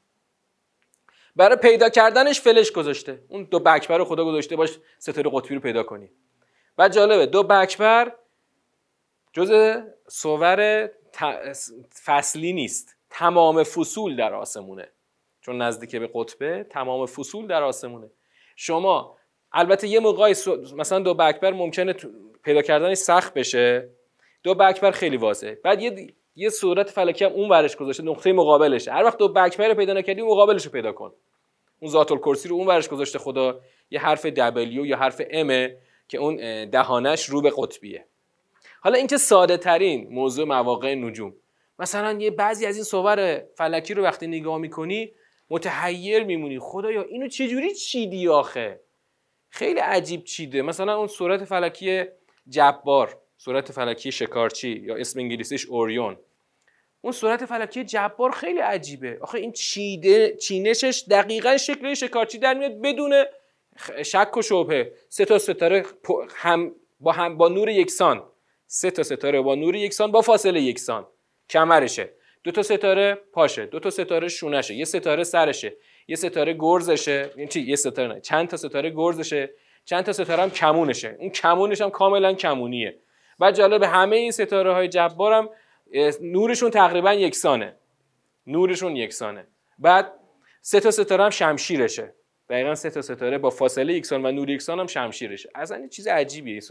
برای 1.36 1.58
پیدا 1.58 1.90
کردنش 1.90 2.42
فلش 2.42 2.72
گذاشته. 2.72 3.24
اون 3.28 3.44
دو 3.44 3.60
بکبر 3.60 3.98
رو 3.98 4.06
خدا 4.06 4.26
گذاشته 4.26 4.56
باش 4.56 4.80
ستاره 5.00 5.30
قطبی 5.34 5.56
رو 5.56 5.62
پیدا 5.62 5.84
کنی. 5.84 6.10
بعد 6.78 6.94
جالبه. 6.94 7.26
دو 7.26 7.44
بکبر 7.44 8.12
جز 9.34 9.82
صور 10.08 10.90
فصلی 12.06 12.54
نیست. 12.54 12.96
تمام 13.10 13.64
فصول 13.64 14.16
در 14.16 14.34
آسمونه. 14.34 14.90
چون 15.42 15.62
نزدیک 15.62 15.96
به 15.96 16.10
قطبه 16.14 16.64
تمام 16.70 17.06
فصول 17.06 17.48
در 17.48 17.64
آسمونه. 17.64 18.12
شما 18.56 19.18
البته 19.52 19.88
یه 19.88 20.00
موقعی 20.00 20.36
مثلا 20.76 21.00
دو 21.00 21.14
بکبر 21.14 21.52
ممکنه 21.52 21.96
پیدا 22.44 22.62
کردنش 22.62 22.98
سخت 22.98 23.34
بشه. 23.34 23.90
دو 24.44 24.56
بکبر 24.56 24.92
خیلی 24.92 25.18
واضحه. 25.18 25.56
بعد 25.64 25.82
یه 25.82 26.14
یه 26.36 26.50
صورت 26.50 26.90
فلکی 26.90 27.26
هم 27.26 27.32
اون 27.32 27.50
ورش 27.50 27.76
گذاشته 27.76 28.04
نقطه 28.04 28.34
مقابلشه. 28.34 28.92
هر 28.92 29.04
وقت 29.04 29.18
دو 29.18 29.28
بکبر 29.28 29.68
رو 29.68 29.76
پیدا 29.76 29.94
نکردی 29.94 30.22
مقابلش 30.22 30.66
رو 30.66 30.72
پیدا 30.72 30.92
کن. 30.92 31.14
اون 31.80 31.92
ذات 31.92 32.12
الکرسی 32.12 32.50
رو 32.50 32.56
اون 32.56 32.68
ورش 32.68 32.90
گذاشته 32.90 33.20
خدا 33.20 33.60
یه 33.92 34.00
حرف 34.00 34.26
دبلیو 34.26 34.86
یا 34.86 34.98
حرف 34.98 35.22
ام 35.30 35.70
که 36.08 36.18
اون 36.18 36.66
دهانش 36.70 37.26
رو 37.26 37.42
به 37.42 37.54
قطبیه. 37.58 38.06
حالا 38.82 38.98
اینکه 38.98 39.18
ساده 39.18 39.58
ترین 39.58 40.08
موضوع 40.12 40.46
مواقع 40.46 40.96
نجوم. 40.96 41.34
مثلا 41.80 42.20
یه 42.20 42.32
بعضی 42.32 42.66
از 42.66 42.76
این 42.76 42.84
صور 42.84 43.44
فلکی 43.56 43.94
رو 43.94 44.04
وقتی 44.04 44.28
نگاه 44.28 44.58
می‌کنی 44.58 45.12
متحیر 45.50 46.24
میمونی. 46.24 46.60
خدایا 46.60 47.02
اینو 47.02 47.28
چجوری 47.28 47.76
چیدی 47.76 48.28
آخه؟ 48.28 48.80
خیلی 49.50 49.80
عجیب 49.80 50.24
چیده. 50.24 50.62
مثلا 50.62 50.98
اون 50.98 51.08
صورت 51.08 51.44
فلکی 51.44 52.06
جبار. 52.50 53.18
صورت 53.42 53.72
فلکی 53.72 54.12
شکارچی 54.12 54.70
یا 54.70 54.96
اسم 54.96 55.20
انگلیسیش 55.20 55.66
اوریون. 55.66 56.18
اون 57.02 57.14
صورت 57.14 57.46
فلکی 57.46 57.84
جبار 57.84 58.32
خیلی 58.32 58.60
عجیبه. 58.60 59.18
آخه 59.22 59.38
این 59.38 59.52
چیده 59.52 60.36
چینشش 60.36 61.04
دقیقا 61.10 61.58
شکل 61.58 61.94
شکارچی 61.94 62.38
در 62.38 62.54
میاد 62.54 62.82
بدون 62.82 63.24
شک 64.06 64.38
و 64.38 64.42
شبهه. 64.42 64.92
سه 65.10 65.26
تا 65.26 65.38
ستاره 65.38 65.86
هم 66.36 66.72
با 67.00 67.12
هم 67.12 67.38
با 67.38 67.48
نور 67.48 67.70
یکسان. 67.70 68.24
سه 68.68 68.92
تا 68.92 69.04
ستاره 69.04 69.42
با 69.42 69.56
نور 69.56 69.76
یکسان 69.76 70.12
با 70.12 70.22
فاصله 70.22 70.62
یکسان. 70.62 71.08
کمرشه. 71.50 72.10
دو 72.44 72.52
تا 72.52 72.64
ستاره 72.64 73.18
پاشه. 73.32 73.66
دو 73.66 73.80
تا 73.80 73.90
ستاره 73.90 74.28
شونشه. 74.28 74.76
یه 74.76 74.86
ستاره 74.86 75.24
سرشه. 75.24 75.74
یه 76.08 76.16
ستاره 76.16 76.56
گرزشه. 76.60 77.32
یعنی 77.38 77.48
چی؟ 77.48 77.62
یه 77.62 77.76
ستاره 77.76 78.14
نه. 78.14 78.22
چند 78.22 78.48
تا 78.48 78.58
ستاره 78.58 78.90
گرزشه. 78.90 79.50
چند 79.86 80.04
تا 80.04 80.14
ستاره 80.14 80.44
هم 80.44 80.52
کمونشه. 80.52 81.16
اون 81.20 81.30
کمونش 81.30 81.82
هم 81.82 81.90
کاملا 81.90 82.34
کمونیه. 82.34 82.96
و 83.40 83.52
جالب 83.52 83.84
همه 83.84 84.16
این 84.16 84.32
ستاره 84.32 84.74
های 84.74 84.88
جبار 84.88 85.34
هم 85.34 85.50
نورشون 86.22 86.70
تقریبا 86.70 87.14
یکسانه. 87.14 87.76
نورشون 88.48 88.96
یکسانه. 88.96 89.48
بعد 89.80 90.14
سه 90.62 90.80
تا 90.80 90.92
ستاره 90.92 91.24
هم 91.24 91.30
شمشیرشه. 91.30 92.14
دقیقا 92.50 92.76
سه 92.76 92.90
تا 92.90 93.02
ستاره 93.02 93.38
با 93.38 93.50
فاصله 93.50 93.94
یکسان 93.94 94.26
و 94.26 94.32
نور 94.32 94.50
یکسان 94.50 94.80
هم 94.80 94.88
شمشیرشه. 94.88 95.50
اصلا 95.56 95.78
این 95.78 95.90
چیز 95.90 96.08
عجیبیه 96.08 96.62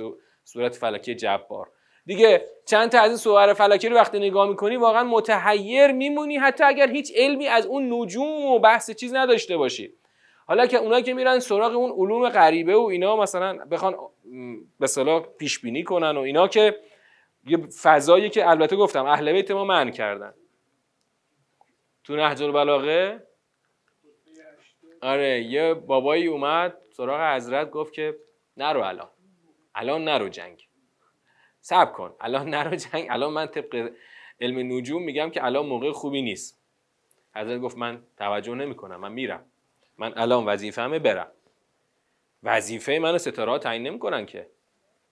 صورت 0.44 0.74
فلکی 0.74 1.14
جبار. 1.14 1.68
دیگه 2.06 2.44
چند 2.66 2.90
تا 2.90 3.00
از 3.00 3.08
این 3.08 3.16
صور 3.16 3.52
فلکی 3.52 3.88
رو 3.88 3.96
وقتی 3.96 4.18
نگاه 4.18 4.48
می‌کنی 4.48 4.76
واقعا 4.76 5.04
متحیر 5.04 5.92
میمونی 5.92 6.36
حتی 6.36 6.64
اگر 6.64 6.90
هیچ 6.90 7.12
علمی 7.16 7.48
از 7.48 7.66
اون 7.66 7.92
نجوم 7.92 8.44
و 8.44 8.58
بحث 8.58 8.90
چیز 8.90 9.14
نداشته 9.14 9.56
باشی. 9.56 9.94
حالا 10.48 10.66
که 10.66 10.76
اونایی 10.76 11.02
که 11.02 11.14
میرن 11.14 11.38
سراغ 11.38 11.72
اون 11.72 11.90
علوم 11.90 12.28
غریبه 12.28 12.76
و 12.76 12.80
اینا 12.80 13.16
مثلا 13.16 13.64
بخوان 13.64 13.96
به 14.80 14.86
صلاح 14.86 15.26
پیش 15.38 15.58
بینی 15.58 15.84
کنن 15.84 16.16
و 16.16 16.20
اینا 16.20 16.48
که 16.48 16.80
یه 17.46 17.56
فضایی 17.66 18.30
که 18.30 18.50
البته 18.50 18.76
گفتم 18.76 19.06
اهل 19.06 19.32
بیت 19.32 19.50
ما 19.50 19.64
من 19.64 19.90
کردن. 19.90 20.34
تو 22.04 22.16
نهج 22.16 22.42
البلاغه؟ 22.42 23.26
آره 25.02 25.42
یه 25.42 25.74
بابایی 25.74 26.26
اومد 26.26 26.76
سراغ 26.92 27.36
حضرت 27.36 27.70
گفت 27.70 27.92
که 27.92 28.16
نرو 28.56 28.80
الان. 28.80 29.08
الان 29.74 30.04
نرو 30.04 30.28
جنگ. 30.28 30.68
صبر 31.60 31.92
کن. 31.92 32.14
الان 32.20 32.50
نرو 32.50 32.76
جنگ. 32.76 33.06
الان 33.10 33.32
من 33.32 33.46
طبق 33.46 33.90
علم 34.40 34.72
نجوم 34.72 35.02
میگم 35.02 35.30
که 35.30 35.44
الان 35.44 35.66
موقع 35.66 35.92
خوبی 35.92 36.22
نیست. 36.22 36.60
حضرت 37.34 37.60
گفت 37.60 37.78
من 37.78 38.02
توجه 38.16 38.54
نمی‌کنم 38.54 39.00
من 39.00 39.12
میرم. 39.12 39.44
من 39.98 40.18
الان 40.18 40.46
وظیفه‌مه 40.46 40.98
برم. 40.98 41.32
وظیفه 42.42 42.98
منو 43.02 43.18
ستاره 43.18 43.50
ها 43.50 43.58
تعیین 43.58 43.82
نمی‌کنن 43.82 44.26
که. 44.26 44.50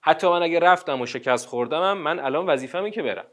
حتی 0.01 0.27
من 0.27 0.41
اگه 0.43 0.59
رفتم 0.59 1.01
و 1.01 1.05
شکست 1.05 1.47
خوردمم 1.47 1.97
من 1.97 2.19
الان 2.19 2.45
وظیفه‌مه 2.45 2.91
که 2.91 3.03
برم. 3.03 3.27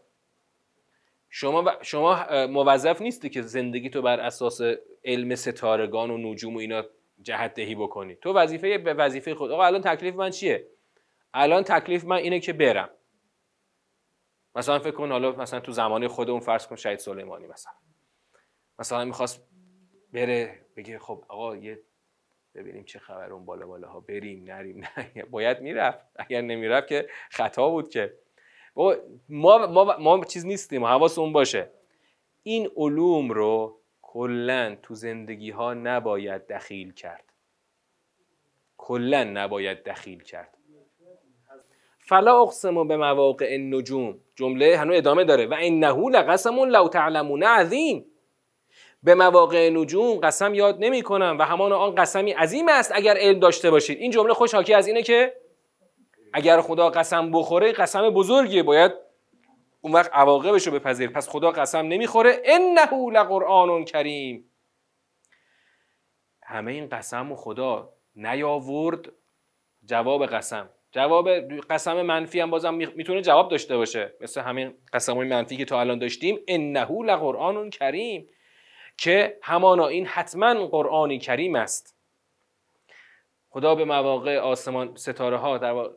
شما 1.31 1.73
شما 1.83 2.27
موظف 2.47 3.03
نیستی 3.03 3.31
که 3.31 3.43
زندگی 3.43 3.91
تو 3.91 4.03
بر 4.03 4.21
اساس 4.21 4.61
علم 5.05 5.35
ستارگان 5.35 6.11
و 6.11 6.19
نجوم 6.19 6.55
و 6.55 6.59
اینا 6.59 6.85
جهت 7.23 7.55
دهی 7.55 7.75
بکنی. 7.75 8.15
تو 8.17 8.33
وظیفه 8.33 8.79
به 8.79 8.95
وظیفه 8.95 9.35
خود 9.35 9.51
آقا 9.51 9.65
الان 9.65 9.81
تکلیف 9.81 10.15
من 10.15 10.31
چیه؟ 10.31 10.69
الان 11.35 11.63
تکلیف 11.63 12.05
من 12.05 12.17
اینه 12.17 12.41
که 12.41 12.53
برم. 12.53 12.91
مثلا 14.55 14.79
فکر 14.79 14.91
کن 14.91 15.13
حالا 15.13 15.33
مثلا 15.33 15.61
تو 15.61 15.73
زمانه 15.73 16.09
خودمون 16.09 16.41
فرض 16.41 16.67
کن 16.67 16.77
شهید 16.77 16.99
سلیمانی 16.99 17.47
مثلا. 17.47 17.73
مثلا 18.79 19.05
می‌خواست 19.05 19.49
بره 20.15 20.61
بگه 20.77 20.99
خب 20.99 21.25
آقا 21.29 21.57
یه 21.57 21.81
ببینیم 22.55 22.85
چه 22.85 22.99
خبر 22.99 23.33
اون 23.33 23.45
بالا 23.45 23.67
بالا 23.67 23.89
ها 23.89 24.01
بریم 24.01 24.45
نریم 24.45 24.81
نه. 24.81 25.25
باید 25.31 25.61
می‌رفت. 25.61 26.01
اگر 26.17 26.41
نمی‌رفت 26.41 26.89
که 26.89 27.09
خطا 27.31 27.69
بود 27.71 27.89
که. 27.89 28.15
ما 29.29 29.67
ما, 29.67 29.97
ما, 29.99 30.25
چیز 30.25 30.47
نیستیم. 30.47 30.85
حواسمون 30.85 31.33
باشه. 31.33 31.71
این 32.43 32.71
علوم 32.77 33.31
رو 33.31 33.81
کلا 34.03 34.77
تو 34.83 34.95
زندگی 34.95 35.51
ها 35.51 35.75
نباید 35.75 36.47
دخیل 36.47 36.93
کرد. 36.93 37.33
کلا 38.77 39.25
نباید 39.25 39.83
دخیل 39.85 40.23
کرد. 40.23 40.59
فلا 41.99 42.43
اقسم 42.43 42.89
به 42.89 42.97
مواقع 42.97 43.47
النجوم. 43.51 44.21
جمله 44.37 44.77
هنوز 44.77 44.97
ادامه 44.97 45.25
داره. 45.25 45.47
و 45.47 45.55
انه 45.59 46.11
لقسم 46.11 46.65
لو 46.65 46.89
تعلمون. 46.89 47.43
عظیم. 47.43 48.14
به 49.05 49.15
مواقع 49.15 49.71
نجوم 49.71 50.19
قسم 50.19 50.55
یاد 50.55 50.77
نمی 50.85 51.03
کنم 51.03 51.37
و 51.39 51.43
همان 51.43 51.73
آن 51.73 51.95
قسمی 51.95 52.33
عظیم 52.33 52.69
است 52.69 52.93
اگر 52.95 53.17
علم 53.17 53.41
داشته 53.41 53.71
باشید. 53.71 53.99
این 53.99 54.11
جمله 54.11 54.35
خوش 54.35 54.55
حاکی 54.55 54.75
از 54.75 54.87
اینه 54.87 55.03
که 55.03 55.37
اگر 56.33 56.61
خدا 56.61 56.91
قسم 56.91 57.31
بخوره 57.31 57.73
قسم 57.73 58.11
بزرگیه. 58.11 58.63
باید 58.63 58.93
اون 59.81 59.93
وقت 59.93 60.11
عواقبش 60.13 60.67
رو 60.67 60.73
بپذیر. 60.73 61.11
پس 61.11 61.29
خدا 61.29 61.51
قسم 61.51 61.79
نمی‌خوره. 61.79 62.43
انه 62.45 63.11
لقرآن 63.13 63.85
کریم. 63.85 64.51
همه 66.43 66.73
این 66.73 66.89
قسم 66.89 67.33
و 67.33 67.37
خدا 67.37 67.93
نیاورد 68.17 69.13
جواب 69.85 70.27
قسم. 70.27 70.71
جواب 70.93 71.31
قسم 71.71 72.03
منفی 72.03 72.41
هم 72.41 72.51
بازم 72.51 72.75
می‌تونه 72.75 73.23
جواب 73.23 73.51
داشته 73.51 73.77
باشه. 73.77 74.15
مثل 74.21 74.41
همین 74.41 74.75
قسم 74.93 75.13
منفی 75.13 75.57
که 75.57 75.65
تا 75.65 75.81
الان 75.81 75.99
داشتیم. 75.99 76.39
انه 76.49 76.93
لقرآن 76.93 77.71
کریم. 77.71 78.29
که 78.97 79.39
همانا 79.43 79.87
این 79.87 80.07
حتما 80.07 80.67
قرآنی 80.67 81.19
کریم 81.19 81.57
است. 81.57 81.97
خدا 83.51 83.75
به 83.75 83.85
مواقع 83.85 84.39
آسمان 84.39 84.97
ستاره 84.97 85.37
ها 85.37 85.59
در 85.59 85.91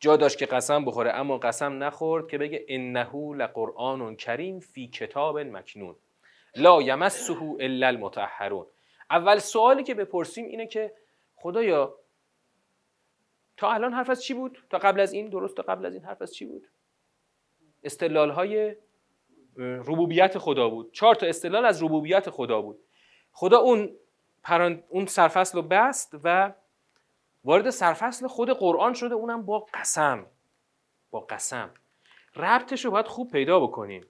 جا 0.00 0.16
داشت 0.16 0.38
که 0.38 0.46
قسم 0.46 0.84
بخوره 0.84 1.10
اما 1.10 1.38
قسم 1.38 1.82
نخورد 1.82 2.28
که 2.28 2.38
بگه 2.38 2.64
انه 2.68 3.14
لقرآن 3.14 4.16
کریم 4.16 4.60
فی 4.60 4.88
کتاب 4.88 5.38
مکنون. 5.38 5.96
لا 6.56 6.82
یمسه 6.82 7.42
الا 7.60 7.86
المطهرون. 7.86 8.66
اول 9.10 9.38
سوالی 9.38 9.82
که 9.82 9.94
بپرسیم 9.94 10.44
اینه 10.44 10.66
که 10.66 10.92
خدایا 11.36 11.94
تا 13.56 13.72
الان 13.72 13.92
حرف 13.92 14.10
از 14.10 14.22
چی 14.22 14.34
بود؟ 14.34 14.58
تا 14.70 14.78
قبل 14.78 15.00
از 15.00 15.12
این؟ 15.12 15.28
درست 15.28 15.56
تا 15.56 15.62
قبل 15.62 15.86
از 15.86 15.94
این 15.94 16.04
حرف 16.04 16.22
از 16.22 16.34
چی 16.34 16.44
بود؟ 16.44 16.68
استدلال 17.84 18.30
های 18.30 18.76
ربوبیت 19.56 20.38
خدا 20.38 20.68
بود. 20.68 20.92
چهار 20.92 21.14
تا 21.14 21.26
استدلال 21.26 21.64
از 21.64 21.82
ربوبیت 21.82 22.30
خدا 22.30 22.62
بود. 22.62 22.78
خدا 23.32 23.58
اون 23.58 23.90
پران... 24.42 24.82
اون 24.88 25.06
سرفصل 25.06 25.58
رو 25.58 25.62
بست 25.62 26.16
و 26.24 26.52
وارد 27.44 27.70
سرفصل 27.70 28.26
خود 28.26 28.50
قرآن 28.50 28.94
شده. 28.94 29.14
اونم 29.14 29.42
با 29.42 29.66
قسم. 29.74 30.26
با 31.10 31.20
قسم. 31.20 31.70
ربطش 32.36 32.84
رو 32.84 32.90
باید 32.90 33.06
خوب 33.06 33.30
پیدا 33.30 33.60
بکنیم. 33.60 34.06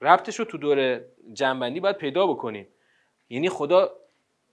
ربطش 0.00 0.38
رو 0.38 0.44
تو 0.44 0.58
دور 0.58 1.00
جنبندی 1.32 1.80
باید 1.80 1.96
پیدا 1.96 2.26
بکنیم. 2.26 2.68
یعنی 3.30 3.48
خدا 3.48 3.92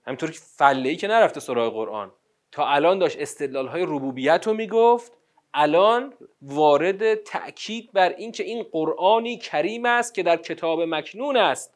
همینطور 0.06 0.30
که 0.30 0.38
فله 0.42 0.96
که 0.96 1.08
نرفته 1.08 1.40
سراغ 1.40 1.72
قرآن. 1.72 2.12
تا 2.52 2.66
الان 2.66 2.98
داشت 2.98 3.20
استدلال 3.20 3.68
های 3.68 3.82
ربوبیت 3.82 4.46
رو 4.46 4.54
می‌گفت. 4.54 5.12
الان 5.54 6.14
وارد 6.42 7.14
تأکید 7.14 7.92
بر 7.92 8.08
اینکه 8.08 8.44
این 8.44 8.62
قرآنی 8.62 9.38
کریم 9.38 9.86
است 9.86 10.14
که 10.14 10.22
در 10.22 10.36
کتاب 10.36 10.82
مکنون 10.82 11.36
است. 11.36 11.74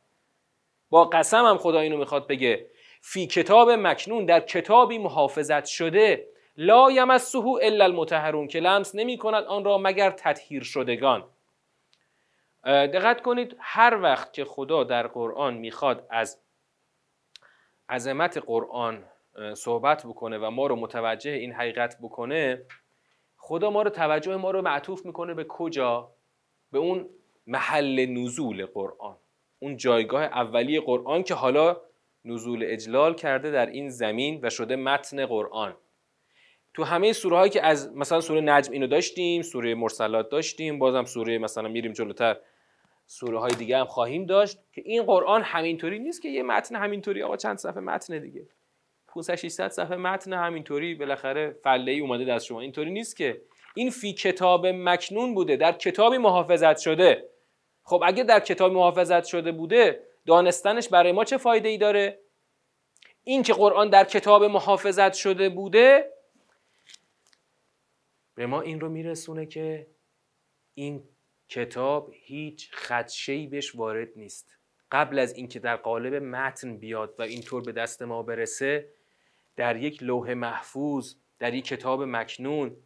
با 0.90 1.04
قسم 1.04 1.44
هم 1.44 1.58
خدا 1.58 1.80
اینو 1.80 1.96
می‌خواد 1.96 2.26
بگه. 2.26 2.66
فی 3.00 3.26
کتاب 3.26 3.70
مکنون 3.70 4.24
در 4.24 4.40
کتابی 4.40 4.98
محافظت 4.98 5.64
شده. 5.64 6.28
لا 6.56 6.90
یمسه 6.90 7.38
الا 7.62 7.84
المتحرون 7.84 8.48
که 8.48 8.60
لمس 8.60 8.94
نمی 8.94 9.18
کند 9.18 9.44
آن 9.44 9.64
را 9.64 9.78
مگر 9.78 10.10
تطهیر 10.10 10.62
شدگان. 10.62 11.24
دقت 12.64 13.20
کنید 13.22 13.56
هر 13.58 13.98
وقت 14.02 14.32
که 14.32 14.44
خدا 14.44 14.84
در 14.84 15.06
قرآن 15.06 15.54
می‌خواد 15.54 16.06
از 16.10 16.40
عظمت 17.88 18.38
قرآن 18.38 19.04
صحبت 19.54 20.06
بکنه 20.06 20.38
و 20.38 20.50
ما 20.50 20.66
رو 20.66 20.76
متوجه 20.76 21.30
این 21.30 21.52
حقیقت 21.52 21.96
بکنه 22.02 22.62
خدا 23.46 23.70
ما 23.70 23.82
رو 23.82 23.90
توجه 23.90 24.36
ما 24.36 24.50
رو 24.50 24.62
معطوف 24.62 25.06
می‌کنه 25.06 25.34
به 25.34 25.44
کجا؟ 25.44 26.10
به 26.72 26.78
اون 26.78 27.08
محل 27.46 28.06
نزول 28.06 28.66
قرآن. 28.66 29.16
اون 29.58 29.76
جایگاه 29.76 30.22
اولی 30.22 30.80
قرآن 30.80 31.22
که 31.22 31.34
حالا 31.34 31.80
نزول 32.24 32.64
اجلال 32.66 33.14
کرده 33.14 33.50
در 33.50 33.66
این 33.66 33.88
زمین 33.88 34.40
و 34.42 34.50
شده 34.50 34.76
متن 34.76 35.26
قرآن. 35.26 35.76
تو 36.74 36.84
همه 36.84 37.12
سوره 37.12 37.36
هایی 37.36 37.50
که 37.50 37.66
از 37.66 37.96
مثلا 37.96 38.20
سوره 38.20 38.40
نجم 38.40 38.72
اینو 38.72 38.86
داشتیم 38.86 39.42
سوره 39.42 39.74
مرسلات 39.74 40.28
داشتیم 40.28 40.78
بازم 40.78 41.04
سوره 41.04 41.38
مثلا 41.38 41.68
میریم 41.68 41.92
جلوتر 41.92 42.36
سوره 43.06 43.38
های 43.38 43.52
دیگه 43.52 43.78
هم 43.78 43.86
خواهیم 43.86 44.26
داشت 44.26 44.58
که 44.72 44.82
این 44.84 45.02
قرآن 45.02 45.42
همینطوری 45.42 45.98
نیست 45.98 46.22
که 46.22 46.28
یه 46.28 46.42
متن 46.42 46.76
همینطوری 46.76 47.22
آقا 47.22 47.36
چند 47.36 47.56
صفحه 47.56 47.80
متن 47.80 48.18
دیگه. 48.18 48.46
500 49.14 49.34
600 49.34 49.68
صفحه 49.68 49.96
متن 49.96 50.32
همینطوری 50.32 50.94
بالاخره 50.94 51.56
فله 51.64 51.92
ای 51.92 52.00
اومده 52.00 52.24
دست 52.24 52.46
شما. 52.46 52.60
اینطوری 52.60 52.90
نیست 52.90 53.16
که 53.16 53.42
این 53.74 53.90
فی 53.90 54.12
کتاب 54.12 54.66
مکنون 54.66 55.34
بوده 55.34 55.56
در 55.56 55.72
کتابی 55.72 56.18
محافظت 56.18 56.78
شده. 56.78 57.28
خب 57.82 58.02
اگه 58.06 58.24
در 58.24 58.40
کتاب 58.40 58.72
محافظت 58.72 59.24
شده 59.24 59.52
بوده 59.52 60.00
دانستنش 60.26 60.88
برای 60.88 61.12
ما 61.12 61.24
چه 61.24 61.36
فایده 61.36 61.68
ای 61.68 61.78
داره؟ 61.78 62.18
این 63.24 63.42
که 63.42 63.52
قرآن 63.52 63.90
در 63.90 64.04
کتاب 64.04 64.44
محافظت 64.44 65.12
شده 65.12 65.48
بوده 65.48 66.12
به 68.34 68.46
ما 68.46 68.60
این 68.60 68.80
رو 68.80 68.88
میرسونه 68.88 69.46
که 69.46 69.86
این 70.74 71.02
کتاب 71.48 72.10
هیچ 72.12 72.74
خدشه‌ای 72.74 73.46
بهش 73.46 73.74
وارد 73.74 74.08
نیست. 74.16 74.56
قبل 74.92 75.18
از 75.18 75.34
اینکه 75.34 75.58
در 75.58 75.76
قالب 75.76 76.14
متن 76.14 76.76
بیاد 76.76 77.14
و 77.18 77.22
اینطور 77.22 77.62
به 77.62 77.72
دست 77.72 78.02
ما 78.02 78.22
برسه 78.22 78.88
در 79.56 79.76
یک 79.76 80.02
لوح 80.02 80.34
محفوظ 80.34 81.14
در 81.38 81.54
یک 81.54 81.64
کتاب 81.64 82.02
مکنون. 82.02 82.76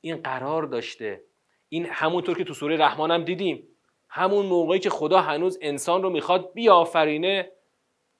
این 0.00 0.16
قرار 0.16 0.62
داشته. 0.62 1.22
این 1.68 1.86
همونطور 1.86 2.38
که 2.38 2.44
تو 2.44 2.54
سوره 2.54 2.76
رحمان 2.76 3.10
هم 3.10 3.24
دیدیم. 3.24 3.68
همون 4.08 4.46
موقعی 4.46 4.78
که 4.78 4.90
خدا 4.90 5.20
هنوز 5.20 5.58
انسان 5.62 6.02
رو 6.02 6.10
می‌خواد 6.10 6.52
بیافرینه 6.54 7.52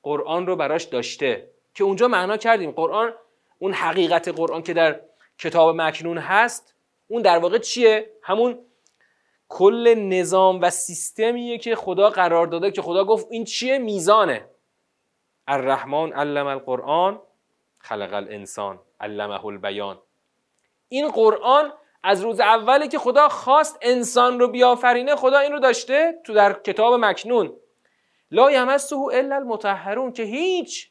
قرآن 0.02 0.46
رو 0.46 0.56
براش 0.56 0.84
داشته. 0.84 1.50
که 1.74 1.84
اونجا 1.84 2.08
معنا 2.08 2.36
کردیم. 2.36 2.70
قرآن 2.70 3.14
اون 3.58 3.72
حقیقت 3.72 4.28
قرآن 4.28 4.62
که 4.62 4.74
در 4.74 5.00
کتاب 5.38 5.76
مکنون 5.76 6.18
هست 6.18 6.74
اون 7.08 7.22
در 7.22 7.38
واقع 7.38 7.58
چیه؟ 7.58 8.10
همون 8.22 8.58
کل 9.48 9.94
نظام 9.94 10.60
و 10.62 10.70
سیستمیه 10.70 11.58
که 11.58 11.76
خدا 11.76 12.10
قرار 12.10 12.46
داده 12.46 12.70
که 12.70 12.82
خدا 12.82 13.04
گفت 13.04 13.26
این 13.30 13.44
چیه؟ 13.44 13.78
میزانه. 13.78 14.48
الرحمن 15.48 16.12
علم 16.12 16.46
القرآن. 16.46 17.20
خلق 17.88 18.14
الانسان 18.14 18.78
علمه 19.00 19.46
البیان. 19.46 19.98
این 20.88 21.08
قرآن 21.08 21.72
از 22.02 22.22
روز 22.22 22.40
اولی 22.40 22.88
که 22.88 22.98
خدا 22.98 23.28
خواست 23.28 23.78
انسان 23.82 24.40
رو 24.40 24.48
بیافرینه 24.48 25.16
خدا 25.16 25.38
این 25.38 25.52
رو 25.52 25.58
داشته 25.58 26.20
تو 26.24 26.34
در 26.34 26.52
کتاب 26.52 26.94
مکنون. 26.94 27.56
لا 28.30 28.50
یمسه 28.50 28.96
الا 28.96 29.36
المطهرون 29.36 30.12
که 30.12 30.22
هیچ 30.22 30.90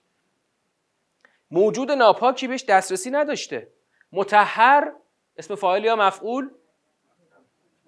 موجود 1.52 1.92
ناپاکی 1.92 2.48
بهش 2.48 2.66
دسترسی 2.66 3.12
نداشته. 3.12 3.68
متحر 4.12 4.92
اسم 5.38 5.56
فاعل 5.56 5.86
یا 5.86 5.96
مفعول؟ 5.96 6.50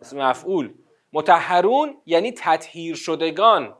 اسم 0.02 0.18
مفعول. 0.18 0.74
متحرون 1.14 2.02
یعنی 2.06 2.32
تطهیر 2.32 2.96
شدگان. 2.96 3.78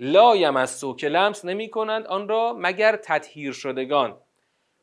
لا 0.00 0.36
یمسو 0.36 0.96
که 0.96 1.08
لمس 1.08 1.44
نمی 1.44 1.70
کنند 1.70 2.06
آن 2.06 2.28
را 2.28 2.56
مگر 2.58 2.96
تطهیر 2.96 3.52
شدگان. 3.52 4.20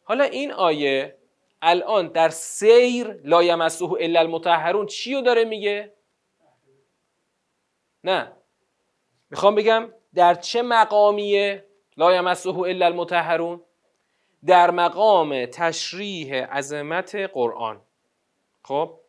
حالا 0.07 0.23
این 0.23 0.51
آیه 0.51 1.17
الان 1.61 2.07
در 2.07 2.29
سیر 2.29 3.19
لا 3.23 3.43
یمسه 3.43 3.85
الا 3.85 4.19
المطهرون 4.19 4.85
چی 4.85 5.13
رو 5.13 5.21
داره 5.21 5.45
میگه؟ 5.45 5.93
نه. 8.03 8.31
می‌خوام 9.29 9.55
بگم 9.55 9.89
در 10.13 10.35
چه 10.35 10.61
مقامیه 10.61 11.65
لا 11.97 12.15
یمسه 12.15 12.49
الا 12.49 12.85
المطهرون؟ 12.85 13.61
در 14.45 14.71
مقام 14.71 15.45
تشریح 15.45 16.45
عظمت 16.45 17.15
قرآن. 17.15 17.81
خب؟ 18.63 18.99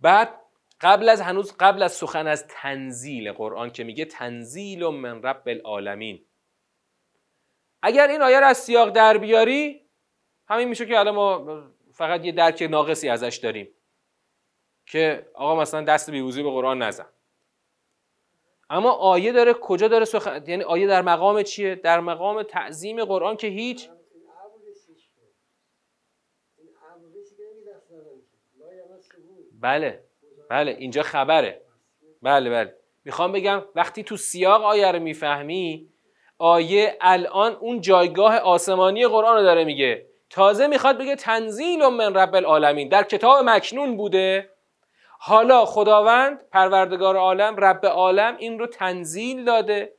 بعد 0.00 0.40
قبل 0.80 1.08
از 1.08 1.20
هنوز 1.20 1.56
قبل 1.60 1.82
از 1.82 1.92
سخن 1.92 2.26
از 2.26 2.46
تنزیل 2.48 3.32
قرآن 3.32 3.70
که 3.70 3.84
میگه 3.84 4.04
تنزیل 4.04 4.86
من 4.86 5.22
رب 5.22 5.42
العالمین. 5.46 6.24
اگر 7.82 8.08
این 8.08 8.22
آیه 8.22 8.40
رو 8.40 8.46
از 8.46 8.58
سیاق 8.58 8.90
در 8.90 9.18
بیاری 9.18 9.89
همین 10.50 10.68
میشه 10.68 10.86
که 10.86 10.98
الان 10.98 11.14
ما 11.14 11.62
فقط 11.92 12.24
یه 12.24 12.32
درک 12.32 12.68
ناقصی 12.70 13.08
ازش 13.08 13.36
داریم 13.36 13.68
که 14.86 15.26
آقا 15.34 15.54
مثلا 15.60 15.82
دست 15.82 16.10
بیوزی 16.10 16.42
به 16.42 16.50
قرآن 16.50 16.82
نزن. 16.82 17.06
اما 18.70 18.90
آیه 18.90 19.32
داره 19.32 19.52
کجا 19.54 19.88
داره 19.88 20.04
سخن 20.04 20.44
یعنی 20.46 20.62
آیه 20.62 20.86
در 20.86 21.02
مقام 21.02 21.42
چیه؟ 21.42 21.74
در 21.74 22.00
مقام 22.00 22.42
تعظیم 22.42 23.04
قرآن 23.04 23.36
که 23.36 23.46
هیچ 23.46 23.88
بله. 29.60 30.04
بله. 30.50 30.70
اینجا 30.70 31.02
خبره. 31.02 31.62
بله 32.22 32.50
بله. 32.50 32.76
می‌خوام 33.04 33.32
بگم 33.32 33.62
وقتی 33.74 34.02
تو 34.02 34.16
سیاق 34.16 34.62
آیه 34.62 34.92
رو 34.92 34.98
می‌فهمی 34.98 35.88
آیه 36.38 36.98
الان 37.00 37.52
اون 37.52 37.80
جایگاه 37.80 38.36
آسمانی 38.36 39.06
قرآن 39.06 39.36
رو 39.36 39.42
داره 39.42 39.64
میگه. 39.64 40.09
تازه 40.30 40.66
می‌خواد 40.66 40.98
بگه 40.98 41.16
تنزیل 41.16 41.86
من 41.86 42.14
رب 42.14 42.34
العالمین. 42.34 42.88
در 42.88 43.02
کتاب 43.02 43.44
مکنون 43.44 43.96
بوده. 43.96 44.50
حالا 45.18 45.64
خداوند 45.64 46.48
پروردگار 46.52 47.16
عالم 47.16 47.56
رب 47.56 47.86
عالم 47.86 48.36
این 48.38 48.58
رو 48.58 48.66
تنزیل 48.66 49.44
داده. 49.44 49.92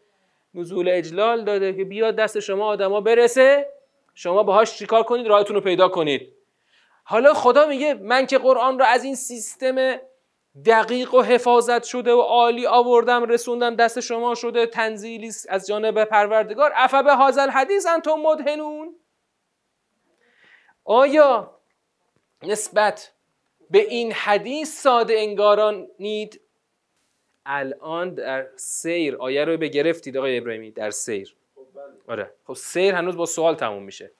نزول 0.54 0.90
اجلال 0.90 1.44
داده 1.44 1.74
که 1.74 1.84
بیاد 1.84 2.16
دست 2.16 2.40
شما 2.40 2.66
آدما 2.66 3.02
برسه. 3.02 3.68
شما 4.16 4.44
باهاش 4.44 4.78
چیکار 4.78 5.04
کنید؟ 5.04 5.28
راهتون 5.28 5.56
رو 5.56 5.62
پیدا 5.62 5.88
کنید. 5.88 6.34
حالا 7.04 7.34
خدا 7.34 7.66
میگه 7.66 7.94
من 7.94 8.26
که 8.26 8.38
قرآن 8.38 8.80
رو 8.80 8.86
از 8.86 9.04
این 9.04 9.16
سیستم 9.16 9.96
دقیق 10.66 11.14
و 11.14 11.22
حفاظت 11.22 11.84
شده 11.84 12.14
و 12.14 12.22
عالی 12.22 12.68
آوردم 12.68 13.24
رسوندم 13.24 13.76
دست 13.76 14.00
شما 14.00 14.36
شده 14.36 14.66
تنزیلی 14.66 15.32
از 15.50 15.68
جانب 15.68 16.04
پروردگار. 16.04 16.72
افا 16.76 17.02
به 17.02 17.16
حدیث 17.52 17.88
انتم 17.88 18.12
مدهنون؟ 18.12 18.96
آیا 20.92 21.58
نسبت 22.44 23.12
به 23.70 23.80
این 23.80 24.12
حدیث 24.12 24.82
ساده 24.82 25.14
انگارانید؟ 25.14 26.42
الان 27.46 28.14
در 28.14 28.48
سیر 28.56 29.16
آیه 29.16 29.46
رو 29.46 29.58
به 29.58 29.68
گرفتید 29.68 30.18
آقای 30.18 30.38
ابراهیمی 30.38 30.72
در 30.72 30.90
سیر. 30.90 31.36
آره. 32.08 32.32
خب 32.48 32.54
سیر 32.54 32.96
هنوز 32.96 33.18
با 33.18 33.26
سوال 33.26 33.56
تموم 33.56 33.84
میشه. 33.84 34.12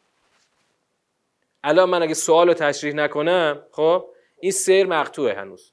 الان 1.64 1.90
من 1.90 2.04
اگه 2.04 2.14
سوال 2.14 2.48
رو 2.48 2.54
تشریح 2.54 2.94
نکنم 2.94 3.64
خب 3.72 4.06
این 4.40 4.52
سیر 4.52 4.86
مقتوعه 4.86 5.34
هنوز. 5.34 5.72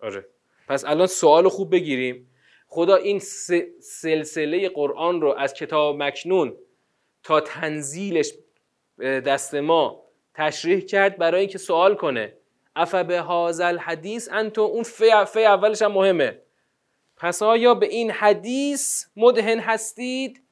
آره. 0.00 0.26
پس 0.68 0.84
الان 0.84 1.06
سوال 1.06 1.44
رو 1.44 1.50
خوب 1.50 1.72
بگیریم. 1.72 2.30
خدا 2.66 2.96
این 2.96 3.18
سلسله 3.80 4.68
قرآن 4.68 5.20
رو 5.20 5.34
از 5.38 5.54
کتاب 5.54 6.02
مکنون 6.02 6.56
تا 7.22 7.40
تنزیلش 7.40 8.32
دست 9.00 9.54
ما 9.54 10.05
تشریح 10.36 10.80
کرد 10.80 11.16
برای 11.18 11.40
اینکه 11.40 11.58
سوال 11.58 11.94
کنه. 11.94 12.32
اف 12.76 12.94
به 12.94 13.20
هازل 13.20 13.78
حدیث 13.78 14.28
انتو؟ 14.32 14.60
اون 14.60 14.82
فی, 14.82 15.10
فی 15.26 15.44
اولش 15.44 15.82
هم 15.82 15.92
مهمه. 15.92 16.38
پس 17.16 17.42
آیا 17.42 17.74
به 17.74 17.86
این 17.86 18.10
حدیث 18.10 19.04
مدهن 19.16 19.58
هستید؟ 19.58 20.42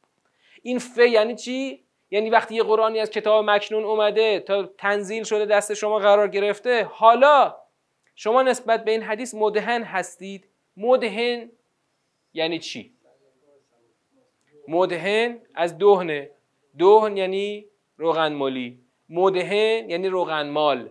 این 0.63 0.79
فی 0.79 1.09
یعنی 1.09 1.35
چی؟ 1.35 1.85
یعنی 2.11 2.31
وقتی 2.31 2.55
یه 2.55 2.63
قرآنی 2.63 3.01
از 3.01 3.11
کتاب 3.11 3.51
مکنون 3.51 3.85
اومده 3.85 4.41
تا 4.41 4.63
تنزیل 4.79 5.25
شده 5.25 5.47
دست 5.47 5.75
شما 5.75 5.99
قرار 5.99 6.29
گرفته 6.29 6.85
حالا 6.85 7.57
شما 8.15 8.43
نسبت 8.43 8.85
به 8.85 8.91
این 8.91 9.03
حدیث 9.03 9.35
مدهن 9.35 9.83
هستید؟ 9.83 10.49
مدهن 10.77 11.51
یعنی 12.35 12.59
چی؟ 12.59 12.95
مدهن 14.69 15.39
از 15.55 15.79
دهنه 15.79 16.31
دهن 16.79 17.17
یعنی 17.17 17.67
روغن 17.97 18.33
مالی 18.33 18.84
مدهن 19.15 19.91
یعنی 19.91 20.09
روغن 20.09 20.49
مال. 20.49 20.91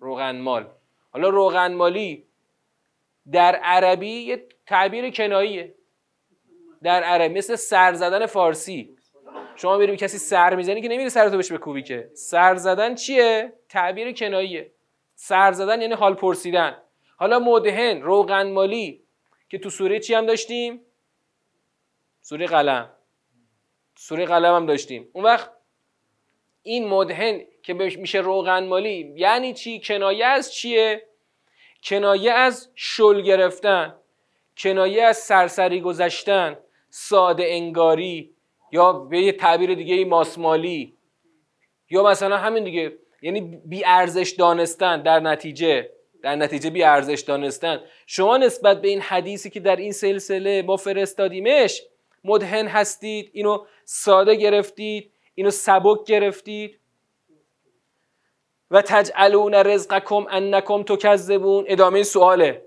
روغن 0.00 0.38
مال. 0.38 0.66
حالا 1.10 1.28
روغن 1.28 1.74
مالی 1.74 2.26
در 3.32 3.54
عربی 3.54 4.08
یه 4.08 4.46
تعبیر 4.66 5.10
کناییه. 5.10 5.74
در 6.82 7.02
عربی 7.02 7.34
مثل 7.38 7.56
سر 7.56 7.92
زدن 7.94 8.26
فارسی. 8.26 8.96
شما 9.56 9.76
میری 9.76 9.96
کسی 9.96 10.18
سر 10.18 10.54
می‌زنی 10.54 10.82
که 10.82 10.88
نمیری 10.88 11.10
سرتو 11.10 11.36
بهش 11.36 11.52
بکوبی 11.52 11.82
که. 11.82 12.10
سر 12.14 12.54
زدن 12.54 12.94
چیه؟ 12.94 13.52
تعبیر 13.68 14.12
کناییه. 14.12 14.72
سر 15.14 15.52
زدن 15.52 15.80
یعنی 15.80 15.94
حال 15.94 16.14
پرسیدن. 16.14 16.76
حالا 17.16 17.38
مدهن 17.38 18.02
روغن 18.02 18.52
مالی 18.52 19.04
که 19.48 19.58
تو 19.58 19.70
سوره 19.70 20.00
چی 20.00 20.14
هم 20.14 20.26
داشتیم؟ 20.26 20.80
سوره 22.20 22.46
قلم. 22.46 22.90
سوره 23.96 24.24
قلم 24.26 24.54
هم 24.54 24.66
داشتیم. 24.66 25.08
اون 25.12 25.24
وقت 25.24 25.50
این 26.62 26.88
مدهن 26.88 27.40
که 27.62 27.74
میشه 27.74 28.18
روغن 28.18 28.66
مالی 28.66 29.12
یعنی 29.16 29.54
چی؟ 29.54 29.80
کنایه 29.80 30.26
از 30.26 30.54
چیه؟ 30.54 31.02
کنایه 31.84 32.32
از 32.32 32.70
شل 32.74 33.20
گرفتن 33.20 33.94
کنایه 34.58 35.02
از 35.02 35.16
سرسری 35.16 35.80
گذشتن 35.80 36.58
ساده 36.90 37.44
انگاری 37.46 38.34
یا 38.72 38.92
به 38.92 39.20
یه 39.20 39.32
تعبیر 39.32 39.74
دیگه 39.74 40.04
ماسمالی. 40.04 40.96
یا 41.90 42.02
مثلا 42.02 42.36
همین 42.36 42.64
دیگه 42.64 42.98
یعنی 43.22 43.40
بی 43.64 43.84
ارزش 43.84 44.34
دانستن 44.38 45.02
در 45.02 45.20
نتیجه 45.20 45.90
در 46.22 46.36
نتیجه 46.36 46.70
بی 46.70 46.82
ارزش 46.82 47.20
دانستن. 47.20 47.80
شما 48.06 48.36
نسبت 48.36 48.80
به 48.80 48.88
این 48.88 49.00
حدیثی 49.00 49.50
که 49.50 49.60
در 49.60 49.76
این 49.76 49.92
سلسله 49.92 50.62
ما 50.62 50.76
فرستادیمش 50.76 51.82
مدهن 52.24 52.66
هستید 52.66 53.30
اینو 53.32 53.64
ساده 53.84 54.34
گرفتید 54.34 55.11
اینو 55.34 55.50
سبک 55.50 56.04
گرفتید. 56.06 56.78
و 58.70 58.82
تجعلون 58.82 59.54
رزقکم 59.54 60.26
انکم 60.30 60.82
تکذبون. 60.82 61.64
ادامه 61.68 62.02
سواله. 62.02 62.62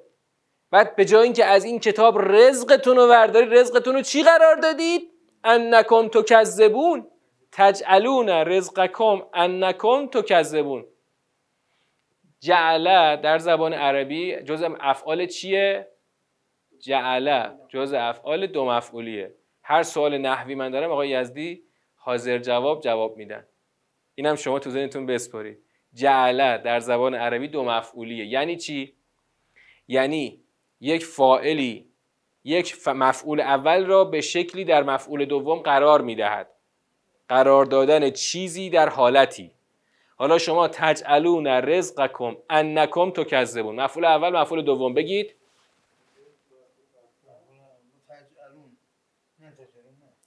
بعد 0.72 0.96
به 0.96 1.06
جای 1.06 1.24
اینکه 1.24 1.46
از 1.46 1.66
این 1.66 1.80
کتاب 1.80 2.20
رزقتون 2.22 2.98
رو 2.98 3.08
ورداری 3.08 3.46
رزقتون 3.46 3.96
رو 3.96 4.02
چی 4.02 4.24
قرار 4.24 4.56
دادید؟ 4.56 5.12
انکم 5.44 6.08
تکذبون. 6.08 7.08
تجعلون 7.52 8.30
رزقکم 8.30 9.22
انکم 9.34 10.08
تکذبون. 10.08 10.86
جعله 12.40 13.18
در 13.22 13.38
زبان 13.38 13.74
عربی 13.74 14.36
جز 14.36 14.64
افعال 14.80 15.26
چیه؟ 15.26 15.88
جعله 16.80 17.52
جز 17.70 17.94
افعال 17.94 18.48
دو 18.48 18.66
مفعولیه. 18.66 19.36
هر 19.64 19.84
سوال 19.84 20.18
نحوی 20.18 20.56
من 20.56 20.72
دارم 20.72 20.92
آقای 20.92 21.10
یزدی 21.10 21.65
حاضر 22.06 22.38
جواب 22.38 22.82
جواب 22.82 23.18
میدن. 23.18 23.46
اینم 24.16 24.36
شما 24.36 24.60
تو 24.60 24.70
ذهنتون 24.70 25.06
بسپارید 25.06 25.60
جعله 25.94 26.58
در 26.58 26.80
زبان 26.80 27.16
عربی 27.16 27.48
دو 27.48 27.64
مفعولیه. 27.64 28.26
یعنی 28.26 28.58
چی؟ 28.58 28.94
یعنی 29.88 30.44
یک 30.82 31.06
فاعلی 31.06 31.90
یک 32.44 32.88
مفعول 32.88 33.42
اول 33.42 33.86
را 33.86 34.04
به 34.04 34.22
شکلی 34.22 34.66
در 34.66 34.84
مفعول 34.84 35.26
دوم 35.26 35.60
قرار 35.60 36.02
می‌دهد. 36.02 36.48
قرار 37.30 37.66
دادن 37.66 38.10
چیزی 38.10 38.70
در 38.70 38.90
حالتی. 38.90 39.52
حالا 40.16 40.38
شما 40.38 40.68
تجعلون 40.68 41.48
رزقکم 41.48 42.38
انکم 42.50 43.12
تکذبون. 43.12 43.76
مفعول 43.76 44.06
اول 44.06 44.30
مفعول 44.30 44.62
دوم. 44.62 44.94
بگید. 44.94 45.36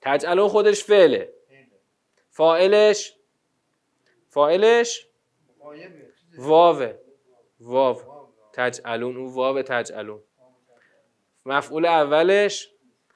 تجعلون 0.00 0.48
خودش 0.48 0.84
فعله. 0.84 1.37
فاعلش 2.38 3.14
فاعلش 4.28 5.06
واوه 6.38 6.94
واو 7.60 7.96
تجعلون 8.52 9.16
او 9.16 9.34
واو 9.34 9.62
تجعلون. 9.62 10.22
مفعول 11.46 11.86
اولش 11.86 12.70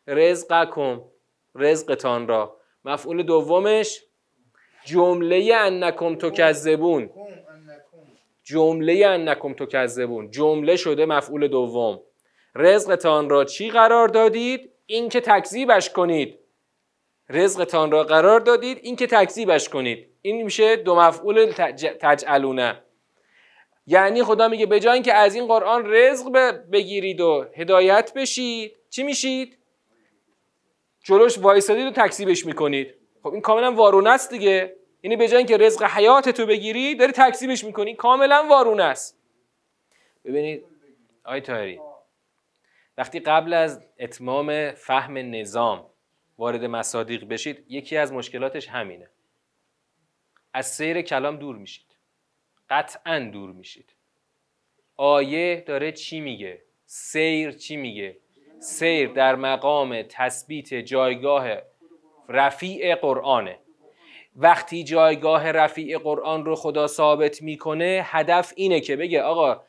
رزقکم 0.06 1.02
رزقتان 1.54 2.28
را. 2.28 2.56
مفعول 2.84 3.22
دومش 3.22 4.04
جمله 4.84 5.54
انکم 5.56 6.14
تکذبون. 6.14 7.10
جمله 8.44 9.06
انکم 9.06 9.54
تکذبون. 9.54 10.30
جمله 10.30 10.76
شده 10.76 11.06
مفعول 11.06 11.48
دوم. 11.48 12.02
رزقتان 12.54 13.30
را 13.30 13.44
چی 13.44 13.70
قرار 13.70 14.08
دادید؟ 14.08 14.70
اینکه 14.86 15.20
تکذیبش 15.20 15.90
کنید. 15.90 16.41
رزقتان 17.32 17.90
را 17.90 18.04
قرار 18.04 18.40
دادید 18.40 18.78
اینکه 18.82 19.06
تکذیبش 19.06 19.68
کنید. 19.68 20.08
این 20.22 20.42
میشه 20.42 20.76
دو 20.76 20.94
مفعول 20.94 21.52
تجعلونه. 22.00 22.82
یعنی 23.86 24.22
خدا 24.22 24.48
میگه 24.48 24.66
به 24.66 24.80
جای 24.80 24.94
اینکه 24.94 25.14
از 25.14 25.34
این 25.34 25.46
قرآن 25.46 25.92
رزق 25.94 26.32
بگیرید 26.72 27.20
و 27.20 27.46
هدایت 27.56 28.12
بشید 28.16 28.76
چی 28.90 29.02
میشید؟ 29.02 29.58
جلوش 31.04 31.38
وایسادید 31.38 31.86
و 31.86 31.90
تکذیبش 31.90 32.46
می‌کنید. 32.46 32.94
خب 33.22 33.32
این 33.32 33.40
کاملا 33.40 33.72
وارونه 33.72 34.10
است 34.10 34.30
دیگه. 34.30 34.76
یعنی 35.02 35.16
به 35.16 35.28
جای 35.28 35.38
اینکه 35.38 35.56
رزق 35.56 35.82
حیات 35.82 36.28
تو 36.28 36.46
بگیری 36.46 36.94
داری 36.94 37.12
تکذیبش 37.12 37.64
می‌کنی. 37.64 37.94
کاملا 37.94 38.46
وارونه 38.50 38.84
است. 38.84 39.18
ببینید 40.24 40.64
آی 41.24 41.40
تاری. 41.40 41.80
وقتی 42.98 43.20
قبل 43.20 43.52
از 43.52 43.80
اتمام 43.98 44.70
فهم 44.70 45.18
نظام 45.18 45.91
وارد 46.38 46.64
مصادیق 46.64 47.24
بشید 47.24 47.64
یکی 47.68 47.96
از 47.96 48.12
مشکلاتش 48.12 48.68
همینه. 48.68 49.10
از 50.54 50.66
سیر 50.66 51.02
کلام 51.02 51.36
دور 51.36 51.56
میشید. 51.56 51.96
قطعا 52.70 53.18
دور 53.18 53.52
میشید. 53.52 53.92
آیه 54.96 55.64
داره 55.66 55.92
چی 55.92 56.20
میگه؟ 56.20 56.62
سیر 56.86 57.52
چی 57.52 57.76
میگه؟ 57.76 58.16
سیر 58.60 59.08
در 59.08 59.34
مقام 59.34 60.02
تثبیت 60.02 60.74
جایگاه 60.74 61.48
رفیع 62.28 62.94
قرآنه 62.94 63.58
وقتی 64.36 64.84
جایگاه 64.84 65.52
رفیع 65.52 65.98
قرآن 65.98 66.44
رو 66.44 66.54
خدا 66.54 66.86
ثابت 66.86 67.42
می‌کنه 67.42 68.02
هدف 68.04 68.52
اینه 68.56 68.80
که 68.80 68.96
بگه 68.96 69.22
آقا 69.22 69.62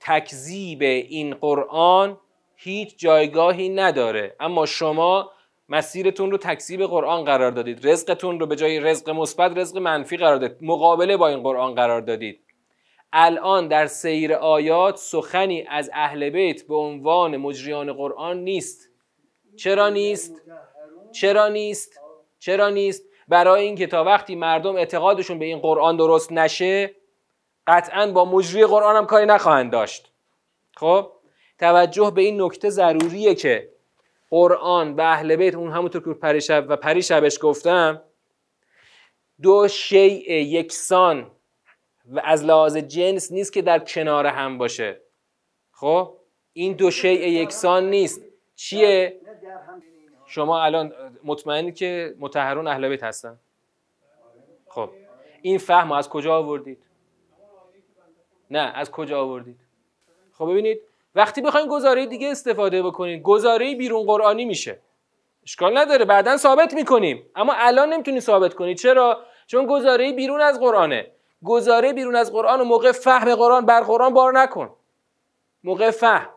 تکذیب 0.00 0.82
این 0.82 1.34
قرآن 1.34 2.18
هیچ 2.56 2.98
جایگاهی 2.98 3.68
نداره 3.68 4.36
اما 4.40 4.66
شما 4.66 5.30
مسیرتون 5.68 6.30
رو 6.30 6.38
تکذیب 6.38 6.82
قرآن 6.86 7.24
قرار 7.24 7.50
دادید. 7.50 7.86
رزقتون 7.88 8.40
رو 8.40 8.46
به 8.46 8.56
جای 8.56 8.80
رزق 8.80 9.10
مثبت 9.10 9.58
رزق 9.58 9.78
منفی 9.78 10.16
قرار 10.16 10.36
دادید. 10.36 10.56
مقابله 10.60 11.16
با 11.16 11.28
این 11.28 11.42
قرآن 11.42 11.74
قرار 11.74 12.00
دادید. 12.00 12.40
الان 13.12 13.68
در 13.68 13.86
سیر 13.86 14.34
آیات 14.34 14.96
سخنی 14.96 15.66
از 15.68 15.90
اهل 15.92 16.30
بیت 16.30 16.66
به 16.66 16.76
عنوان 16.76 17.36
مجریان 17.36 17.92
قرآن 17.92 18.38
نیست. 18.38 18.88
چرا 19.56 19.88
نیست؟ 19.88 20.42
چرا 21.12 21.48
نیست؟ 21.48 22.00
چرا 22.38 22.70
نیست؟ 22.70 23.02
برای 23.28 23.62
اینکه 23.62 23.86
تا 23.86 24.04
وقتی 24.04 24.34
مردم 24.34 24.76
اعتقادشون 24.76 25.38
به 25.38 25.44
این 25.44 25.58
قرآن 25.58 25.96
درست 25.96 26.32
نشه 26.32 26.94
قطعا 27.66 28.12
با 28.12 28.24
مجری 28.24 28.66
قرآن 28.66 28.96
هم 28.96 29.06
کاری 29.06 29.26
نخواهند 29.26 29.72
داشت. 29.72 30.12
خب؟ 30.76 31.12
توجه 31.58 32.12
به 32.14 32.22
این 32.22 32.42
نکته 32.42 32.70
ضروریه 32.70 33.34
که 33.34 33.71
قرآن 34.32 34.94
و 34.94 35.00
اهل 35.00 35.36
بیت 35.36 35.54
اون 35.54 35.72
همونطور 35.72 36.02
که 36.02 36.20
پریشب 36.20 36.66
و 36.68 36.76
پریشبش 36.76 37.38
گفتم 37.40 38.02
دو 39.42 39.68
شیء 39.68 40.30
یکسان 40.30 41.30
و 42.06 42.20
از 42.24 42.44
لحاظ 42.44 42.76
جنس 42.76 43.32
نیست 43.32 43.52
که 43.52 43.62
در 43.62 43.78
کنار 43.78 44.26
هم 44.26 44.58
باشه. 44.58 45.00
خب؟ 45.72 46.16
این 46.52 46.72
دو 46.72 46.90
شیء 46.90 47.26
یکسان 47.26 47.90
نیست. 47.90 48.22
چیه؟ 48.54 49.20
شما 50.26 50.62
الان 50.62 50.92
مطمئنی 51.24 51.72
که 51.72 52.14
متحرون 52.18 52.66
اهل 52.66 52.88
بیت 52.88 53.02
هستن؟ 53.02 53.38
خب. 54.68 54.90
این 55.42 55.58
فهم 55.58 55.92
از 55.92 56.08
کجا 56.08 56.36
آوردید؟ 56.36 56.82
نه 58.50 58.72
از 58.74 58.90
کجا 58.90 59.20
آوردید؟ 59.20 59.60
خب 60.32 60.44
ببینید 60.44 60.80
وقتی 61.14 61.40
بخواین 61.40 61.68
گزاره 61.68 62.06
دیگه 62.06 62.30
استفاده 62.30 62.82
بکنید 62.82 63.22
گزاره 63.22 63.74
بیرون 63.74 64.06
قرآنی 64.06 64.44
میشه. 64.44 64.78
اشکال 65.44 65.78
نداره 65.78 66.04
بعدا 66.04 66.36
ثابت 66.36 66.74
می‌کنیم. 66.74 67.26
اما 67.36 67.52
الان 67.56 67.92
نمی‌تونی 67.92 68.20
ثابت 68.20 68.54
کنید 68.54 68.76
چرا؟ 68.76 69.20
چون 69.46 69.66
گزاره 69.66 70.12
بیرون 70.12 70.40
از 70.40 70.60
قرآنه. 70.60 71.06
گزاره 71.44 71.92
بیرون 71.92 72.16
از 72.16 72.32
قرآن 72.32 72.60
و 72.60 72.64
موقع 72.64 72.92
فهم 72.92 73.34
قرآن 73.34 73.66
بر 73.66 73.80
قرآن 73.80 74.14
بار 74.14 74.32
نکن. 74.32 74.70
موقع 75.64 75.90
فهم. 75.90 76.28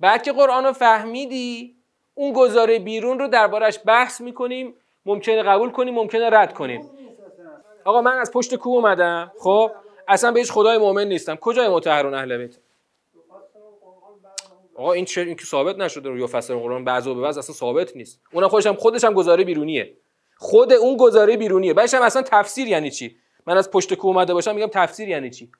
بعد 0.00 0.22
که 0.22 0.32
قرآن 0.32 0.64
رو 0.64 0.72
فهمیدی 0.72 1.76
اون 2.14 2.32
گزاره 2.32 2.78
بیرون 2.78 3.18
رو 3.18 3.28
دربارش 3.28 3.78
بحث 3.86 4.20
می‌کنیم 4.20 4.74
ممکنه 5.06 5.42
قبول 5.42 5.70
کنیم 5.70 5.94
ممکنه 5.94 6.30
رد 6.30 6.54
کنیم. 6.54 6.90
آقا 7.84 8.02
من 8.02 8.18
از 8.18 8.32
پشت 8.32 8.54
کوه 8.54 8.76
اومدم. 8.76 9.32
خب؟ 9.38 9.70
اصلا 10.08 10.32
به 10.32 10.40
هیچ 10.40 10.52
خدای 10.52 10.78
مؤمن 10.78 11.04
نیستم. 11.04 11.36
کجای 11.36 11.68
متحرون 11.68 12.14
اهل 12.14 12.36
بیت؟ 12.36 12.56
آقا 14.80 14.92
این 14.92 15.04
چه 15.04 15.20
این 15.20 15.36
که 15.36 15.44
ثابت 15.44 15.76
نشده 15.76 16.08
رو 16.08 16.18
یا 16.18 16.26
فسر 16.26 16.54
قرآن 16.54 16.84
بعضو 16.84 17.14
به 17.14 17.20
بعض 17.20 17.38
اصلا 17.38 17.54
ثابت 17.54 17.96
نیست. 17.96 18.20
اونم 18.32 18.48
خودش 18.48 18.66
هم 18.66 18.74
خودش 18.74 19.04
هم 19.04 19.14
گزاره 19.14 19.44
بیرونیه. 19.44 19.96
خود 20.36 20.72
اون 20.72 20.96
گزاره 20.96 21.36
بیرونیه. 21.36 21.74
بعدش 21.74 21.94
هم 21.94 22.02
اصلا 22.02 22.22
تفسیر 22.22 22.68
یعنی 22.68 22.90
چی؟ 22.90 23.16
من 23.46 23.56
از 23.56 23.70
پشت 23.70 23.94
کوه 23.94 24.10
اومده 24.10 24.34
باشم 24.34 24.54
میگم 24.54 24.66
تفسیر 24.66 25.08
یعنی 25.08 25.30
چی؟ 25.30 25.52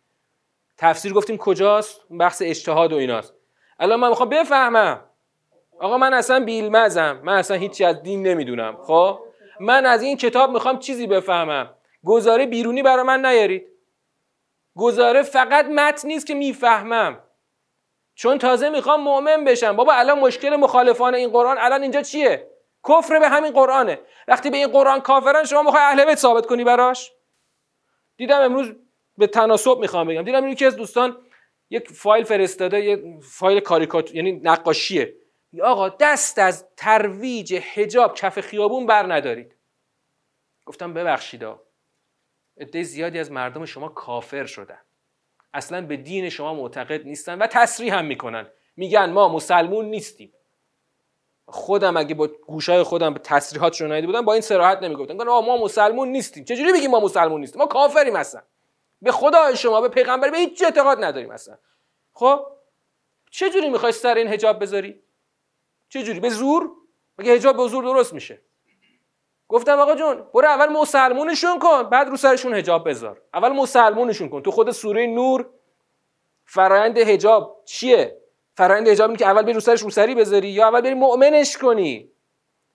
تفسیر 0.79 1.13
گفتیم 1.13 1.37
کجاست؟ 1.37 2.01
بحث 2.21 2.43
اجتهاد 2.45 2.93
و 2.93 2.97
ایناست. 2.97 3.35
الان 3.79 4.01
من 4.01 4.09
می‌خوام 4.09 4.29
بفهمم. 4.29 5.01
آقا 5.81 5.99
من 5.99 6.15
اصلا 6.15 6.45
بیلمزم 6.45 7.21
من 7.25 7.35
اصلا 7.37 7.57
هیچی 7.57 7.85
از 7.85 8.03
دین 8.03 8.27
نمی‌دونم. 8.27 8.77
خب؟ 8.83 9.19
من 9.61 9.87
از 9.87 10.03
این 10.03 10.17
کتاب 10.17 10.51
می‌خوام 10.51 10.79
چیزی 10.79 11.07
بفهمم. 11.07 11.75
گزاره 12.05 12.47
بیرونی 12.47 12.83
برای 12.83 13.05
من 13.05 13.27
نیارید. 13.27 13.67
گزاره 14.77 15.23
فقط 15.23 15.65
متن 15.65 16.09
نیست 16.09 16.27
که 16.27 16.35
می‌فهمم. 16.35 17.19
چون 18.21 18.39
تازه 18.39 18.71
می‌خوام 18.71 19.01
مؤمن 19.01 19.45
بشم. 19.45 19.77
بابا 19.77 19.93
الان 19.93 20.19
مشکل 20.19 20.57
مخالفان 20.57 21.15
این 21.15 21.31
قرآن 21.31 21.59
الان 21.59 21.83
اینجا 21.83 22.03
چیه؟ 22.03 22.51
کفر 22.89 23.19
به 23.19 23.29
همین 23.29 23.53
قرآنه. 23.53 24.01
وقتی 24.29 24.51
به 24.51 24.57
این 24.57 24.69
قرآن 24.69 25.01
کافرن 25.01 25.45
شما 25.45 25.63
می‌خوای 25.63 25.83
اهل 25.83 26.05
بیت 26.05 26.19
ثابت 26.19 26.47
کنی 26.47 26.65
براش؟ 26.65 27.13
دیدم 28.17 28.41
امروز 28.41 28.73
به 29.19 29.27
تناسب 29.27 29.79
می‌خوام 29.79 30.09
بگم. 30.09 30.23
دیدم 30.23 30.49
یکی 30.49 30.67
از 30.67 30.77
دوستان 30.77 31.17
یک 31.71 31.89
فایل 31.89 32.25
فرستاده 32.25 32.81
یه 32.85 33.21
فایل 33.23 33.61
کاریکاتور 33.61 34.17
یعنی 34.17 34.33
نقاشیه. 34.33 35.15
آقا 35.63 35.89
دست 35.89 36.39
از 36.39 36.67
ترویج 36.77 37.55
حجاب 37.55 38.15
کف 38.15 38.41
خیابون 38.41 38.87
بر 38.87 39.15
ندارید. 39.15 39.55
گفتم 40.67 40.95
ببخشید 40.95 41.47
عده 42.61 42.83
زیادی 42.83 43.19
از 43.19 43.33
مردم 43.33 43.65
شما 43.65 43.89
کافر 43.89 44.47
شدن. 44.47 44.79
اصلا 45.55 45.87
به 45.87 45.97
دین 45.97 46.29
شما 46.29 46.55
معتقد 46.55 47.07
نیستن 47.07 47.39
و 47.39 47.47
تصریح 47.47 47.95
هم 47.95 48.05
می‌کنن. 48.05 48.47
میگن 48.77 49.11
ما 49.11 49.29
مسلمون 49.29 49.85
نیستیم. 49.85 50.33
خودم 51.47 51.97
اگه 51.97 52.15
با 52.15 52.27
گوشای 52.27 52.83
خودم 52.83 53.15
به 53.15 53.21
تصریحات 53.21 53.81
رو 53.81 54.07
بودم 54.07 54.25
با 54.25 54.33
این 54.33 54.43
صراحت 54.43 54.83
نمی‌گفتم 54.83 55.17
گفتن 55.17 55.29
ما 55.29 55.57
مسلمون 55.57 56.09
نیستیم. 56.09 56.45
چجوری 56.45 56.73
بگیم 56.73 56.91
ما 56.91 57.01
مسلمون 57.01 57.41
نیستیم؟ 57.41 57.59
ما 57.59 57.67
کافریم 57.67 58.17
اصلا. 58.17 58.43
به 59.03 59.13
خدا 59.13 59.55
شما 59.55 59.81
به 59.81 59.89
پیغمبر 59.89 60.31
به 60.31 60.39
هیچ 60.39 60.63
اعتقاد 60.63 61.05
نداریم 61.05 61.31
اصلا. 61.31 61.59
خب؟ 62.13 62.47
چجوری 63.31 63.69
می‌خوای 63.69 63.93
سر 63.93 64.15
این 64.15 64.29
حجاب 64.29 64.63
بذاری؟ 64.63 65.03
چجوری؟ 65.89 66.21
به 66.21 66.31
زور؟ 66.31 66.71
مگه 67.19 67.35
حجاب 67.35 67.57
به 67.57 67.69
زور 67.69 67.85
درست 67.85 68.15
میشه؟ 68.15 68.39
گفتم 69.51 69.79
آقا 69.79 69.95
جون 69.95 70.27
برو 70.35 70.49
اول 70.49 70.69
مسلمونشون 70.69 71.59
کن 71.59 71.83
بعد 71.83 72.09
رو 72.09 72.17
سرشون 72.17 72.55
حجاب 72.55 72.89
بذار. 72.89 73.21
اول 73.35 73.53
مسلمونشون 73.53 74.29
کن. 74.29 74.43
تو 74.43 74.51
خود 74.51 74.71
سوره 74.71 75.07
نور 75.07 75.47
فرایند 76.45 76.99
حجاب 76.99 77.63
چیه؟ 77.65 78.21
فرایند 78.55 78.89
حجاب 78.89 79.17
که 79.17 79.27
اول 79.27 79.43
بری 79.43 79.53
رو 79.53 79.61
سرش 79.61 79.81
روسری 79.81 80.15
بذاری 80.15 80.49
یا 80.49 80.69
اول 80.69 80.81
بری 80.81 80.95
مؤمنش 80.95 81.57
کنی؟ 81.57 82.11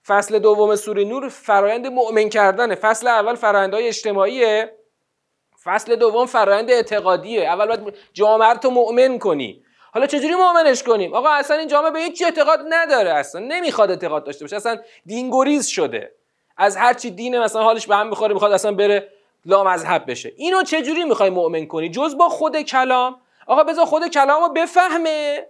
فصل 0.06 0.38
دوم 0.38 0.76
سوره 0.76 1.04
نور 1.04 1.28
فرایند 1.28 1.86
مؤمن 1.86 2.28
کردنه. 2.28 2.74
فصل 2.74 3.06
اول 3.06 3.34
فرایندهای 3.34 3.88
اجتماعیه. 3.88 4.78
فصل 5.64 5.96
دوم 5.96 6.26
فرایند 6.26 6.70
اعتقادیه. 6.70 7.42
اول 7.42 7.66
باید 7.66 7.94
جامعه 8.12 8.52
رو 8.52 8.70
مؤمن 8.70 9.18
کنی. 9.18 9.62
حالا 9.94 10.06
چجوری 10.06 10.34
مؤمنش 10.34 10.82
کنیم؟ 10.82 11.14
آقا 11.14 11.28
اصلا 11.28 11.56
این 11.56 11.68
جامعه 11.68 11.90
به 11.90 11.98
هیچ 11.98 12.22
اعتقاد 12.22 12.60
نداره 12.68 13.10
اصلا. 13.10 13.40
نمی‌خواد 13.40 13.90
اعتقاد 13.90 14.24
داشته 14.24 14.44
باشه. 14.44 14.56
اصلا 14.56 14.76
دینگوریز 15.06 15.66
شده. 15.66 16.15
از 16.56 16.76
هر 16.76 16.94
چی 16.94 17.10
دین 17.10 17.38
مثلا 17.38 17.62
حالش 17.62 17.86
به 17.86 17.96
هم 17.96 18.08
می‌خوره 18.08 18.34
می‌خواد 18.34 18.52
اصلا 18.52 18.72
بره 18.72 19.08
لا 19.46 19.64
مذهب 19.64 20.10
بشه. 20.10 20.32
اینو 20.36 20.62
چجوری 20.62 21.04
می‌خوای 21.04 21.30
مؤمن 21.30 21.66
کنی؟ 21.66 21.88
جز 21.88 22.16
با 22.16 22.28
خود 22.28 22.60
کلام؟ 22.60 23.20
آقا 23.46 23.64
بذار 23.64 23.84
خود 23.84 24.08
کلام 24.08 24.42
رو 24.42 24.48
بفهمه. 24.48 25.46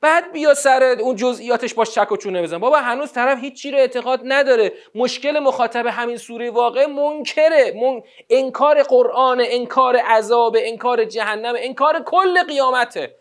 بعد 0.00 0.32
بیا 0.32 0.54
سر 0.54 0.82
اون 1.00 1.16
جزئیاتش 1.16 1.74
باش 1.74 1.90
چک 1.90 2.12
و 2.12 2.16
چونه 2.16 2.42
بزن. 2.42 2.58
بابا 2.58 2.78
هنوز 2.78 3.12
طرف 3.12 3.38
هیچ 3.40 3.66
رو 3.66 3.78
اعتقاد 3.78 4.20
نداره. 4.24 4.72
مشکل 4.94 5.38
مخاطب 5.38 5.86
همین 5.86 6.16
سوره 6.16 6.50
واقع 6.50 6.86
منکره. 6.86 7.72
من... 7.82 8.02
انکار 8.30 8.82
قرآن 8.82 9.42
انکار 9.44 9.96
عذاب 9.96 10.56
انکار 10.58 11.04
جهنم 11.04 11.54
انکار 11.58 12.02
کل 12.02 12.42
قیامته. 12.42 13.14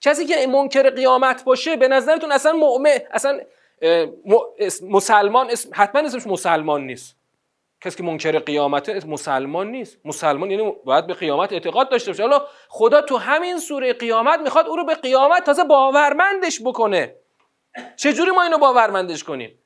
کسی 0.00 0.26
که 0.26 0.46
منکر 0.46 0.90
قیامت 0.90 1.44
باشه 1.44 1.76
به 1.76 1.88
نظرتون 1.88 2.32
اصلا 2.32 2.52
مؤمن 2.52 2.98
اصلا 3.10 3.40
مسلمان 4.82 5.50
حتما 5.72 6.00
اسمش 6.00 6.26
مسلمان 6.26 6.86
نیست. 6.86 7.16
کسی 7.80 7.96
که 7.96 8.02
منکر 8.02 8.38
قیامت 8.38 9.06
مسلمان 9.06 9.70
نیست. 9.70 9.98
مسلمان 10.04 10.50
یعنی 10.50 10.72
باید 10.84 11.06
به 11.06 11.14
قیامت 11.14 11.52
اعتقاد 11.52 11.88
داشته 11.88 12.10
باشه. 12.10 12.22
حالا 12.22 12.46
خدا 12.68 13.00
تو 13.00 13.16
همین 13.16 13.58
سوره 13.58 13.92
قیامت 13.92 14.40
می‌خواد 14.40 14.66
او 14.66 14.76
رو 14.76 14.84
به 14.84 14.94
قیامت 14.94 15.44
تازه 15.44 15.64
باورمندش 15.64 16.60
بکنه. 16.64 17.14
چجوری 17.96 18.30
ما 18.30 18.42
اینو 18.42 18.58
باورمندش 18.58 19.24
کنیم؟ 19.24 19.58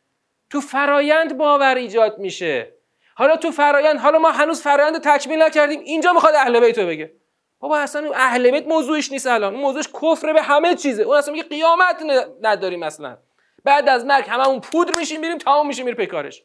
تو 0.51 0.61
فرایند 0.61 1.37
باور 1.37 1.75
ایجاد 1.75 2.19
میشه. 2.19 2.73
حالا 3.15 3.37
تو 3.37 3.51
فرایند 3.51 4.01
حالا 4.01 4.19
ما 4.19 4.31
هنوز 4.31 4.63
فرایند 4.63 5.01
تکمیل 5.03 5.43
نکردیم. 5.43 5.81
اینجا 5.81 6.13
می‌خواد 6.13 6.35
اهل 6.35 6.61
بیت 6.61 6.79
رو 6.79 6.87
بگه. 6.87 7.13
بابا 7.61 7.79
اصلا 7.79 8.11
اهل 8.15 8.51
بیت 8.51 8.67
موضوعش 8.67 9.13
نیست 9.13 9.27
الان. 9.27 9.55
موضوعش 9.55 9.89
کفر 10.03 10.33
به 10.33 10.43
همه 10.43 10.75
چیزه. 10.75 11.03
اون 11.03 11.17
اصلا 11.17 11.33
میگه 11.33 11.49
قیامت 11.49 12.03
نداریم 12.43 12.83
اصلا. 12.83 13.17
بعد 13.65 13.89
از 13.89 14.05
مرگ 14.05 14.25
هممون 14.29 14.61
پودر 14.61 14.95
میشیم 14.95 15.21
میریم 15.21 15.39
تمام 15.39 15.67
میشه 15.67 15.83
میره 15.83 15.97
پیکارش. 15.97 16.43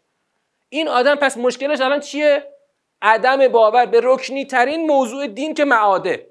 این 0.69 0.87
آدم 0.87 1.15
پس 1.15 1.37
مشکلش 1.37 1.81
الان 1.81 1.99
چیه؟ 1.99 2.53
عدم 3.01 3.47
باور 3.47 3.85
به 3.85 3.99
رکنی 4.03 4.45
ترین 4.45 4.87
موضوع 4.87 5.27
دین 5.27 5.53
که 5.53 5.65
معاده. 5.65 6.29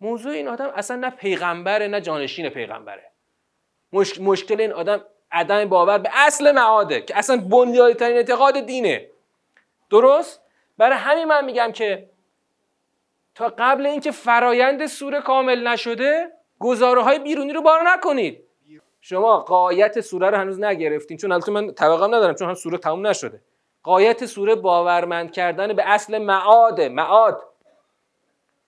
موضوع 0.00 0.32
این 0.32 0.48
آدم 0.48 0.72
اصلا 0.74 0.96
نه 0.96 1.10
پیغمبره 1.10 1.88
نه 1.88 2.00
جانشین 2.00 2.48
پیغمبره. 2.48 3.10
مشکل 4.20 4.60
این 4.60 4.72
آدم 4.72 5.04
عدم 5.32 5.64
باور 5.64 5.98
به 5.98 6.10
اصل 6.12 6.52
معاده 6.52 7.00
که 7.00 7.18
اصلا 7.18 7.36
بنیادی 7.36 7.94
ترین 7.94 8.16
اعتقاد 8.16 8.60
دینه. 8.60 9.08
درست؟ 9.90 10.40
برای 10.78 10.98
همین 10.98 11.24
من 11.24 11.44
میگم 11.44 11.72
که 11.72 12.10
تا 13.34 13.54
قبل 13.58 13.86
اینکه 13.86 14.10
فرایند 14.10 14.86
سوره 14.86 15.20
کامل 15.20 15.68
نشده 15.68 16.32
گزاره 16.58 17.02
های 17.02 17.18
بیرونی 17.18 17.52
رو 17.52 17.62
بار 17.62 17.80
نکنید. 17.90 18.44
شما 19.04 19.38
قایت 19.38 20.00
سوره 20.00 20.30
رو 20.30 20.36
هنوز 20.36 20.60
نگرفتین. 20.60 21.16
چون 21.16 21.32
البته 21.32 21.52
من 21.52 21.70
توقع 21.70 22.06
ندارم 22.06 22.34
چون 22.34 22.48
هم 22.48 22.54
سوره 22.54 22.78
تموم 22.78 23.06
نشده. 23.06 23.40
قایت 23.82 24.26
سوره 24.26 24.54
باورمند 24.54 25.32
کردن 25.32 25.72
به 25.72 25.82
اصل 25.86 26.18
معاده 26.18 26.88
معاد. 26.88 27.42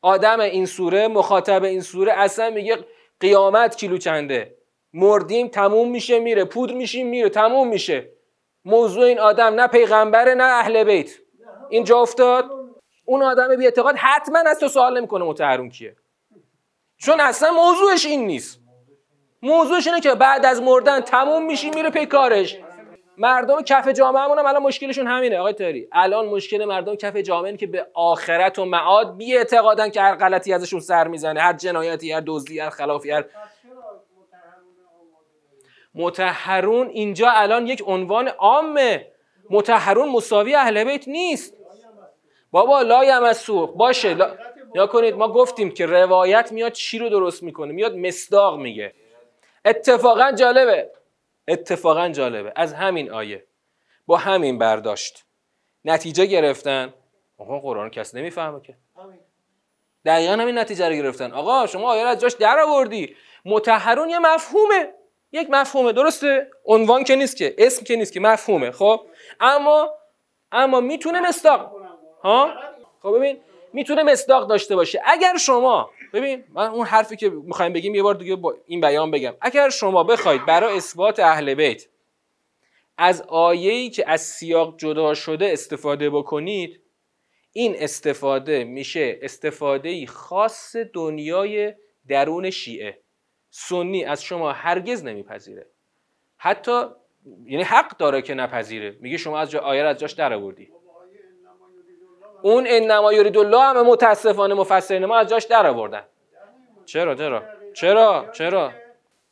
آدم 0.02 0.40
این 0.40 0.66
سوره 0.66 1.08
مخاطب 1.08 1.64
این 1.64 1.80
سوره 1.80 2.12
اصلا 2.12 2.50
میگه 2.50 2.78
قیامت 3.20 3.76
کیلو 3.76 3.98
چنده؟ 3.98 4.54
مردیم 4.94 5.48
تموم 5.48 5.90
میشه 5.90 6.18
میره. 6.18 6.44
پودر 6.44 6.74
میشیم 6.74 7.06
میره. 7.06 7.28
تموم 7.28 7.68
میشه. 7.68 8.10
موضوع 8.64 9.04
این 9.04 9.18
آدم 9.18 9.54
نه 9.60 9.66
پیغمبره 9.66 10.34
نه 10.34 10.44
اهل 10.44 10.84
بیت. 10.84 11.10
این 11.68 11.84
جا 11.84 11.98
افتاد. 11.98 12.50
اون 13.04 13.22
آدم 13.22 13.56
بی 13.56 13.64
اعتقاد 13.64 13.96
حتما 13.96 14.38
از 14.38 14.60
تو 14.60 14.68
سوال 14.68 14.98
نمی‌کنه 14.98 15.24
متحرون 15.24 15.68
کیه. 15.68 15.96
چون 16.96 17.20
اصلا 17.20 17.52
موضوعش 17.52 18.06
این 18.06 18.26
نیست. 18.26 18.63
موضوعش 19.44 19.86
اینه 19.86 20.00
که 20.00 20.14
بعد 20.14 20.46
از 20.46 20.62
مردن 20.62 21.00
تموم 21.00 21.46
میشی 21.46 21.70
میره 21.70 21.90
پی 21.90 22.06
کارش. 22.06 22.58
مردم 23.18 23.62
کف 23.62 23.88
جامعه 23.88 24.22
هم 24.22 24.46
الان 24.46 24.62
مشکلشون 24.62 25.06
همینه. 25.06 25.38
آقای 25.38 25.52
تاری 25.52 25.88
الان 25.92 26.26
مشکل 26.26 26.64
مردم 26.64 26.94
کف 26.94 27.16
جامعه 27.16 27.56
که 27.56 27.66
به 27.66 27.86
آخرت 27.94 28.58
و 28.58 28.64
معاد 28.64 29.16
بی 29.16 29.36
اعتقادن 29.36 29.90
که 29.90 30.00
هر 30.00 30.14
غلطی 30.14 30.52
ازشون 30.52 30.80
سر 30.80 31.08
می‌زنه. 31.08 31.40
هر 31.40 31.52
جنایتی 31.52 32.12
هر 32.12 32.22
دزدی 32.26 32.58
هر 32.58 32.70
خلافی 32.70 33.10
هر 33.10 33.24
متحرون 35.94 36.88
اینجا 36.88 37.30
الان 37.30 37.66
یک 37.66 37.82
عنوان 37.86 38.28
عامه. 38.28 39.06
متحرون 39.50 40.08
مساوی 40.08 40.54
اهل 40.54 40.84
بیت 40.84 41.08
نیست. 41.08 41.54
بابا 42.50 42.82
لا 42.82 43.04
یمسو 43.04 43.66
باشه 43.66 44.14
لا... 44.14 44.30
یا 44.74 44.86
کنید 44.86 45.14
ما 45.14 45.28
گفتیم 45.28 45.70
که 45.70 45.86
روایت 45.86 46.52
میاد 46.52 46.72
چی 46.72 46.98
رو 46.98 47.08
درست 47.08 47.42
می‌کنه. 47.42 47.72
میاد 47.72 47.96
مصداق 47.96 48.58
میگه. 48.58 48.92
اتفاقا 49.64 50.32
جالبه. 50.32 50.90
اتفاقا 51.48 52.08
جالبه. 52.08 52.52
از 52.56 52.72
همین 52.72 53.12
آیه. 53.12 53.44
با 54.06 54.16
همین 54.16 54.58
برداشت. 54.58 55.24
نتیجه 55.84 56.26
گرفتن. 56.26 56.94
آقا 57.38 57.60
قرآن 57.60 57.90
کس 57.90 58.14
نمی‌فهمه 58.14 58.60
که. 58.60 58.74
دقیقا 60.04 60.32
همین 60.32 60.58
نتیجه 60.58 60.88
رو 60.88 60.94
گرفتن. 60.94 61.32
آقا 61.32 61.66
شما 61.66 61.90
آیه 61.90 62.02
از 62.02 62.20
جاش 62.20 62.32
در 62.32 62.58
آوردی. 62.58 63.16
متحرون 63.44 64.10
یه 64.10 64.18
مفهومه. 64.18 64.94
یک 65.32 65.50
مفهومه 65.50 65.92
درسته؟ 65.92 66.50
عنوان 66.64 67.04
که 67.04 67.16
نیست 67.16 67.36
که 67.36 67.54
اسم 67.58 67.84
که 67.84 67.96
نیست 67.96 68.12
که 68.12 68.20
مفهومه. 68.20 68.70
خب؟ 68.70 69.06
اما 69.40 69.94
اما 70.52 70.80
می‌تونه 70.80 71.20
مستاق 71.20 71.72
ها؟ 72.22 72.54
خب 73.02 73.16
ببین 73.16 73.40
می‌تونه 73.72 74.02
مصداق 74.02 74.48
داشته 74.48 74.76
باشه. 74.76 75.02
اگر 75.04 75.36
شما 75.36 75.90
ببین 76.14 76.44
من 76.48 76.66
اون 76.66 76.86
حرفی 76.86 77.16
که 77.16 77.30
می‌خوایم 77.30 77.72
بگیم 77.72 77.94
یه 77.94 78.02
بار 78.02 78.14
دیگه 78.14 78.36
با 78.36 78.56
این 78.66 78.80
بیان 78.80 79.10
بگم. 79.10 79.34
اگر 79.40 79.70
شما 79.70 80.04
بخواید 80.04 80.46
برای 80.46 80.76
اثبات 80.76 81.20
اهل 81.20 81.54
بیت 81.54 81.86
از 82.98 83.22
آیه‌ای 83.22 83.90
که 83.90 84.10
از 84.10 84.20
سیاق 84.20 84.76
جدا 84.76 85.14
شده 85.14 85.52
استفاده 85.52 86.10
بکنید 86.10 86.80
این 87.52 87.74
استفاده 87.78 88.64
میشه 88.64 89.18
استفاده 89.22 90.06
خاص 90.06 90.76
دنیای 90.76 91.74
درون 92.08 92.50
شیعه. 92.50 92.98
سنی 93.50 94.04
از 94.04 94.22
شما 94.22 94.52
هرگز 94.52 95.04
نمیپذیره. 95.04 95.66
حتی 96.36 96.84
یعنی 97.44 97.62
حق 97.62 97.96
داره 97.96 98.22
که 98.22 98.34
نپذیره. 98.34 98.96
میگه 99.00 99.16
شما 99.16 99.38
از 99.38 99.50
جا 99.50 99.60
آیه 99.60 99.82
از 99.82 99.98
جاش 99.98 100.12
در 100.12 100.32
آوردی 100.32 100.68
اون 102.44 102.64
انما 102.68 103.12
یرید 103.12 103.36
الله 103.36 103.60
هم 103.60 103.86
متاسفانه 103.86 104.54
مفسرین 104.54 105.04
ما 105.04 105.16
از 105.16 105.28
جاش 105.28 105.44
در 105.44 105.66
آوردن. 105.66 106.04
چرا 106.84 107.14
چرا؟ 107.14 107.42
چرا؟ 107.74 108.30
چرا؟ 108.32 108.72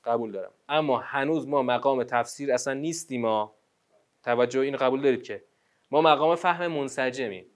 قبول 0.05 0.33
دارم. 0.33 0.51
اما 0.69 0.99
هنوز 0.99 1.49
ما 1.49 1.63
مقام 1.63 2.05
تفسیر 2.05 2.53
اصلا 2.53 2.75
نیستیم 2.75 3.21
ما 3.21 3.55
توجه 4.23 4.61
این 4.61 4.77
قبول 4.77 5.03
دارید 5.03 5.23
که؟ 5.23 5.45
ما 5.91 6.01
مقام 6.01 6.35
فهم 6.35 6.67
منسجمیم. 6.67 7.47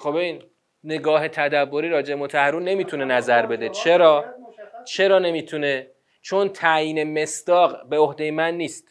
خب 0.00 0.14
این 0.14 0.42
نگاه 0.84 1.28
تدبری 1.28 1.88
راجع 1.88 2.14
متحرون 2.14 2.62
نمی‌تونه 2.62 3.04
نظر 3.04 3.46
بده. 3.46 3.68
چرا؟ 3.68 4.24
چرا 4.84 5.18
نمی‌تونه؟ 5.18 5.90
چون 6.20 6.48
تعیین 6.48 7.22
مستاق 7.22 7.88
به 7.88 7.98
عهده 7.98 8.30
من 8.30 8.54
نیست. 8.54 8.88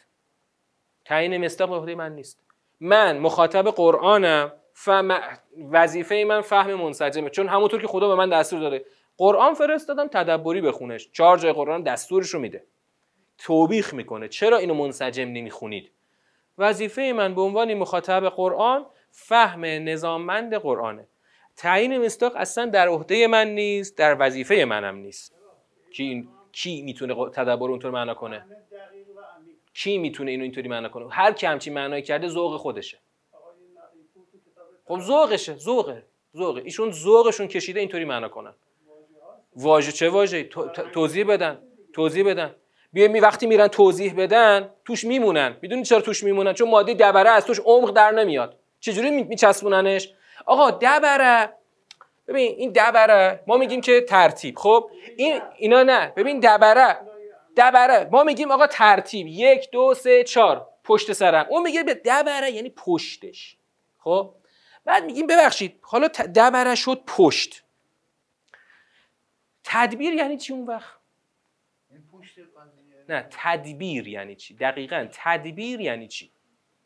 تعیین 1.04 1.44
مستاق 1.44 1.70
به 1.70 1.76
عهده 1.76 1.94
من 1.94 2.14
نیست. 2.14 2.45
من 2.80 3.18
مخاطب 3.18 3.68
قرآنم 3.68 4.52
فهم 4.72 5.18
وظیفه 5.70 6.24
من 6.28 6.40
فهم 6.40 6.74
منسجمه. 6.74 7.30
چون 7.30 7.48
همونطور 7.48 7.80
که 7.80 7.86
خدا 7.86 8.08
به 8.08 8.14
من 8.14 8.30
دستور 8.30 8.60
داده. 8.60 8.84
قرآن 9.18 9.54
فرستادم 9.54 10.06
تدبری 10.06 10.60
بخونش. 10.60 11.10
چهار 11.12 11.38
جای 11.38 11.52
قرآن 11.52 11.82
دستورش 11.82 12.28
رو 12.28 12.40
میده. 12.40 12.64
توبیخ 13.38 13.94
می‌کنه. 13.94 14.28
چرا 14.28 14.58
اینو 14.58 14.74
منسجم 14.74 15.28
نمی‌خونید؟ 15.28 15.92
وظیفه 16.58 17.12
من 17.16 17.34
به 17.34 17.40
عنوان 17.40 17.74
مخاطب 17.74 18.28
قرآن 18.28 18.86
فهم 19.10 19.64
نظاممند 19.64 20.54
قرآنه. 20.54 21.08
تعیین 21.56 21.98
مستاق 21.98 22.32
اصلا 22.36 22.66
در 22.66 22.88
عهده 22.88 23.26
من 23.26 23.48
نیست 23.48 23.98
در 23.98 24.16
وظیفه 24.20 24.64
منم 24.68 24.96
نیست. 24.96 25.34
کی 25.92 26.28
کی 26.52 26.82
می‌تونه 26.82 27.14
تدبر 27.30 27.70
اونطور 27.70 27.90
معنا 27.90 28.14
کنه؟ 28.14 28.46
کی 29.82 29.98
می‌تونه 29.98 30.30
اینو 30.30 30.42
اینطوری 30.42 30.68
معنا 30.68 30.88
کنه؟ 30.88 31.08
هر 31.10 31.32
کی 31.32 31.46
همچین 31.46 31.74
معنایی 31.74 32.02
کرده 32.02 32.28
ذوق 32.28 32.56
خودشه. 32.56 32.98
خب 34.84 35.00
ذوقشه 35.00 35.56
ذوقه 35.56 36.02
ذوقه. 36.36 36.62
ایشون 36.64 36.90
ذوقشون 36.90 37.48
کشیده 37.48 37.80
اینطوری 37.80 38.04
معنا 38.04 38.28
کنن. 38.28 38.54
واژه 39.56 39.92
چه 39.92 40.08
واژه 40.08 40.44
توضیح 40.92 41.24
بدن 41.26 41.58
توضیح 41.92 42.30
بدن. 42.30 42.54
بیا 42.92 43.08
می 43.08 43.20
وقتی 43.20 43.46
میرن 43.46 43.68
توضیح 43.68 44.14
بدن 44.14 44.70
توش 44.84 45.04
میمونن. 45.04 45.56
می‌دونی 45.62 45.82
چرا 45.82 46.00
توش 46.00 46.24
میمونن؟ 46.24 46.52
چون 46.52 46.70
ماده 46.70 46.94
دبره 46.94 47.30
از 47.30 47.46
توش 47.46 47.60
عمق 47.64 47.90
در 47.90 48.10
نمیاد. 48.10 48.56
چجوری 48.80 49.10
میچسبوننش؟ 49.10 50.12
آقا 50.46 50.70
دبره 50.70 51.52
ببین 52.28 52.54
این 52.56 52.72
دبره 52.76 53.40
ما 53.46 53.56
میگیم 53.56 53.80
که 53.80 54.00
ترتیب. 54.00 54.58
خب؟ 54.58 54.90
این 55.16 55.40
اینا 55.58 55.82
نه. 55.82 56.12
ببین 56.16 56.40
دبره 56.40 56.96
دبره. 57.56 58.08
ما 58.12 58.24
میگیم 58.24 58.50
آقا 58.50 58.66
ترتیب. 58.66 59.26
یک 59.26 59.70
دو 59.70 59.94
سه 59.94 60.24
چهار. 60.24 60.68
پشت 60.84 61.12
سرم. 61.12 61.46
اون 61.50 61.62
میگه 61.62 61.82
به 61.82 61.94
دبره 61.94 62.50
یعنی 62.50 62.70
پشتش. 62.70 63.56
خب؟ 63.98 64.34
بعد 64.84 65.04
میگیم 65.04 65.26
ببخشید. 65.26 65.78
حالا 65.82 66.08
دبره 66.08 66.74
شد 66.74 67.02
پشت. 67.06 67.62
تدبیر 69.64 70.14
یعنی 70.14 70.36
چی 70.36 70.52
اون 70.52 70.66
وقت؟ 70.66 70.96
نه 73.08 73.26
تدبیر 73.30 74.08
یعنی 74.08 74.36
چی؟ 74.36 74.54
دقیقا. 74.54 75.08
تدبیر 75.12 75.80
یعنی 75.80 76.08
چی؟ 76.08 76.32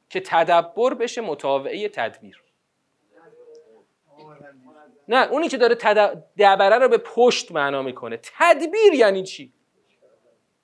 که 0.09 0.21
تدبر 0.21 0.95
بشه 0.95 1.21
متابعه 1.21 1.89
تدبیر. 1.89 2.43
نه 5.09 5.29
اونی 5.29 5.49
که 5.49 5.57
داره 5.57 5.75
دبره 6.39 6.79
رو 6.79 6.89
به 6.89 6.99
پشت 6.99 7.53
معنا 7.53 7.83
می‌کنه. 7.83 8.21
تدبیر 8.23 8.95
یعنی 8.95 9.23
چی؟ 9.23 9.53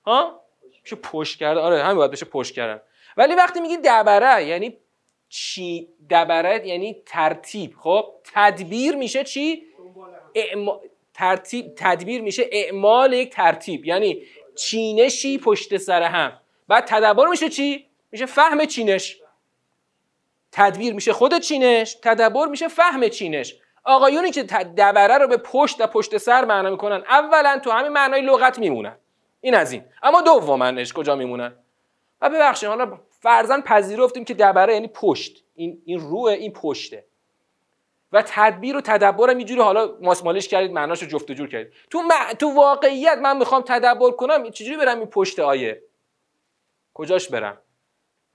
ها؟ 0.07 0.41
میشه 0.83 0.95
پشت 0.95 1.39
کرده 1.39 1.59
آره 1.59 1.83
همین 1.83 1.97
باید 1.97 2.11
بشه 2.11 2.25
پشت 2.25 2.55
کردن. 2.55 2.81
ولی 3.17 3.35
وقتی 3.35 3.59
میگی 3.59 3.77
دبره 3.77 4.45
یعنی 4.45 4.77
چی؟ 5.29 5.87
دبره 6.09 6.67
یعنی 6.67 7.03
ترتیب. 7.05 7.73
خب 7.79 8.13
تدبیر 8.33 8.95
میشه 8.95 9.23
چی؟ 9.23 9.63
ترتیب 11.13 11.75
تدبیر 11.75 12.21
میشه 12.21 12.49
اعمال 12.51 13.13
یک 13.13 13.29
ترتیب. 13.29 13.85
یعنی 13.85 14.21
چینشی 14.55 15.37
پشت 15.37 15.77
سر 15.77 16.03
هم. 16.03 16.39
بعد 16.67 16.85
تدبر 16.85 17.27
میشه 17.27 17.49
چی؟ 17.49 17.85
میشه 18.11 18.25
فهم 18.25 18.65
چینش. 18.65 19.17
تدبیر 20.51 20.93
میشه 20.93 21.13
خود 21.13 21.39
چینش 21.39 21.93
تدبر 21.93 22.45
میشه 22.45 22.67
فهم 22.67 23.07
چینش. 23.07 23.55
آقایونی 23.83 24.31
که 24.31 24.43
دبره 24.43 25.17
رو 25.17 25.27
به 25.27 25.37
پشت 25.37 25.81
و 25.81 25.87
پشت 25.87 26.17
سر 26.17 26.45
معنا 26.45 26.69
می‌کنن 26.69 27.03
اولا 27.09 27.59
تو 27.63 27.71
همین 27.71 27.91
معنای 27.91 28.21
لغت 28.21 28.59
میمونن. 28.59 28.97
این 29.41 29.55
از 29.55 29.71
این. 29.71 29.83
اما 30.03 30.21
دومنش 30.21 30.93
کجا 30.93 31.15
میمونن 31.15 31.55
و 32.21 32.29
ببخشید 32.29 32.69
حالا 32.69 32.99
فرزن 33.09 33.61
پذیرفتیم 33.61 34.25
که 34.25 34.33
دبره 34.33 34.73
یعنی 34.73 34.87
پشت. 34.87 35.43
این 35.55 35.81
این 35.85 35.99
روه 35.99 36.31
این 36.31 36.53
پشته. 36.53 37.05
و 38.11 38.23
تدبیر 38.27 38.77
و 38.77 38.81
تدبر 38.81 39.29
هم 39.29 39.37
اینجوری 39.37 39.61
حالا 39.61 39.97
ماسمالش 40.01 40.47
کردید 40.47 40.71
معناشو 40.71 41.05
جفت 41.05 41.29
و 41.29 41.33
جور 41.33 41.49
کردید. 41.49 41.73
تو, 41.89 42.03
تو 42.39 42.53
واقعیت 42.53 43.17
من 43.17 43.37
می‌خوام 43.37 43.61
تدبر 43.61 44.11
کنم 44.11 44.49
چجوری 44.49 44.77
برم 44.77 44.97
این 44.97 45.07
پشت 45.07 45.39
آیه؟ 45.39 45.81
کجاش 46.93 47.29
برم؟ 47.29 47.57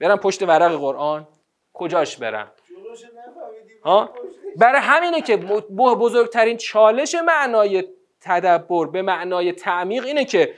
برم 0.01 0.17
پشت 0.17 0.43
ورق 0.43 0.73
قرآن؟ 0.73 1.29
کجاش 1.73 2.17
برم؟ 2.17 2.53
ها؟ 3.85 4.15
برای 4.57 4.81
همینه 4.81 5.21
که 5.21 5.37
بزرگترین 5.77 6.57
چالش 6.57 7.15
معنای 7.15 7.85
تدبر 8.21 8.87
به 8.87 9.03
معنای 9.03 9.53
تعمیق 9.53 10.05
اینه 10.05 10.25
که 10.25 10.55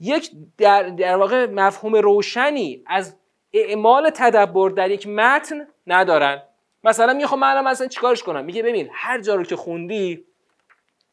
یک 0.00 0.30
در, 0.58 0.82
در 0.82 1.16
واقع 1.16 1.46
مفهوم 1.46 1.96
روشنی 1.96 2.82
از 2.86 3.16
اعمال 3.52 4.10
تدبر 4.10 4.70
در 4.70 4.90
یک 4.90 5.06
متن 5.08 5.66
ندارن. 5.86 6.42
مثلا 6.84 7.12
می‌خوام 7.12 7.40
من 7.40 7.64
مثلا 7.64 7.86
چیکارش 7.86 8.22
کنم؟ 8.22 8.44
میگه 8.44 8.62
ببین 8.62 8.88
هر 8.92 9.20
جا 9.20 9.34
رو 9.34 9.44
که 9.44 9.56
خوندی 9.56 10.24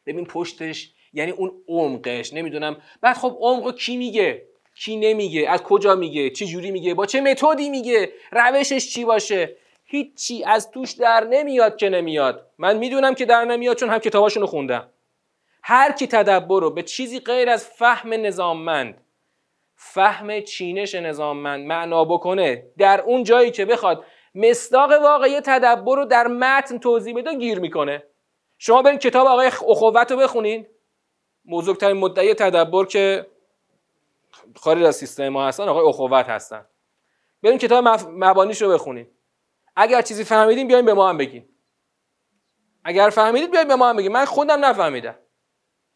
ببین 0.06 0.24
پشتش 0.24 0.92
یعنی 1.12 1.30
اون 1.30 1.52
عمقش 1.68 2.32
نمی‌دونم. 2.32 2.76
بعد 3.00 3.16
خب 3.16 3.38
عمق 3.40 3.76
کی 3.76 3.96
میگه؟ 3.96 4.42
کی 4.74 4.96
نمیگه؟ 4.96 5.50
از 5.50 5.62
کجا 5.62 5.94
میگه؟ 5.94 6.30
چه 6.30 6.46
جوری 6.46 6.70
میگه؟ 6.70 6.94
با 6.94 7.06
چه 7.06 7.20
متدی 7.20 7.70
میگه؟ 7.70 8.12
روشش 8.32 8.92
چی 8.92 9.04
باشه؟ 9.04 9.56
هیچی 9.84 10.44
از 10.44 10.70
توش 10.70 10.92
در 10.92 11.24
نمیاد 11.24 11.76
که 11.76 11.88
نمیاد. 11.88 12.50
من 12.58 12.76
می‌دونم 12.76 13.14
که 13.14 13.24
در 13.24 13.44
نمیاد 13.44 13.76
چون 13.76 13.90
هم 13.90 13.98
کتاباشون 13.98 14.40
رو 14.40 14.46
خوندم. 14.46 14.88
هر 15.66 15.92
کی 15.92 16.06
تدبر 16.06 16.60
رو 16.60 16.70
به 16.70 16.82
چیزی 16.82 17.20
غیر 17.20 17.50
از 17.50 17.66
فهم 17.66 18.12
نظاممند 18.12 19.04
فهم 19.74 20.40
چینش 20.40 20.94
نظاممند 20.94 21.66
معنا 21.66 22.04
بکنه 22.04 22.66
در 22.78 23.00
اون 23.00 23.24
جایی 23.24 23.50
که 23.50 23.64
بخواد 23.64 24.04
مصداق 24.34 24.90
واقعی 24.90 25.40
تدبر 25.40 25.96
رو 25.96 26.04
در 26.04 26.26
متن 26.26 26.78
توضیح 26.78 27.16
بده 27.16 27.34
گیر 27.34 27.60
می‌کنه. 27.60 28.02
شما 28.58 28.82
برین 28.82 28.98
کتاب 28.98 29.26
آقای 29.26 29.46
اخوت 29.46 30.10
رو 30.10 30.16
بخونین. 30.16 30.66
بزرگترین 31.50 31.96
مدعی 31.96 32.34
تدبر 32.34 32.84
که 32.84 33.26
خارج 34.56 34.82
از 34.82 34.96
سیستم 34.96 35.28
ما 35.28 35.46
هستن 35.46 35.62
آقای 35.62 35.88
اخوت 35.88 36.28
هستن. 36.28 36.66
برین 37.42 37.58
کتاب 37.58 37.88
مبانیش 38.08 38.62
رو 38.62 38.70
بخونین. 38.70 39.06
اگر 39.76 40.02
چیزی 40.02 40.24
فهمیدین 40.24 40.68
بیاین 40.68 40.84
به 40.84 40.94
ما 40.94 41.08
هم 41.08 41.18
بگین. 41.18 41.48
اگر 42.84 43.10
فهمیدید 43.10 43.50
بیاین 43.50 43.68
به 43.68 43.74
ما 43.74 43.88
هم 43.88 43.96
بگین. 43.96 44.12
من 44.12 44.24
خودم 44.24 44.64
نفهمیدم. 44.64 45.18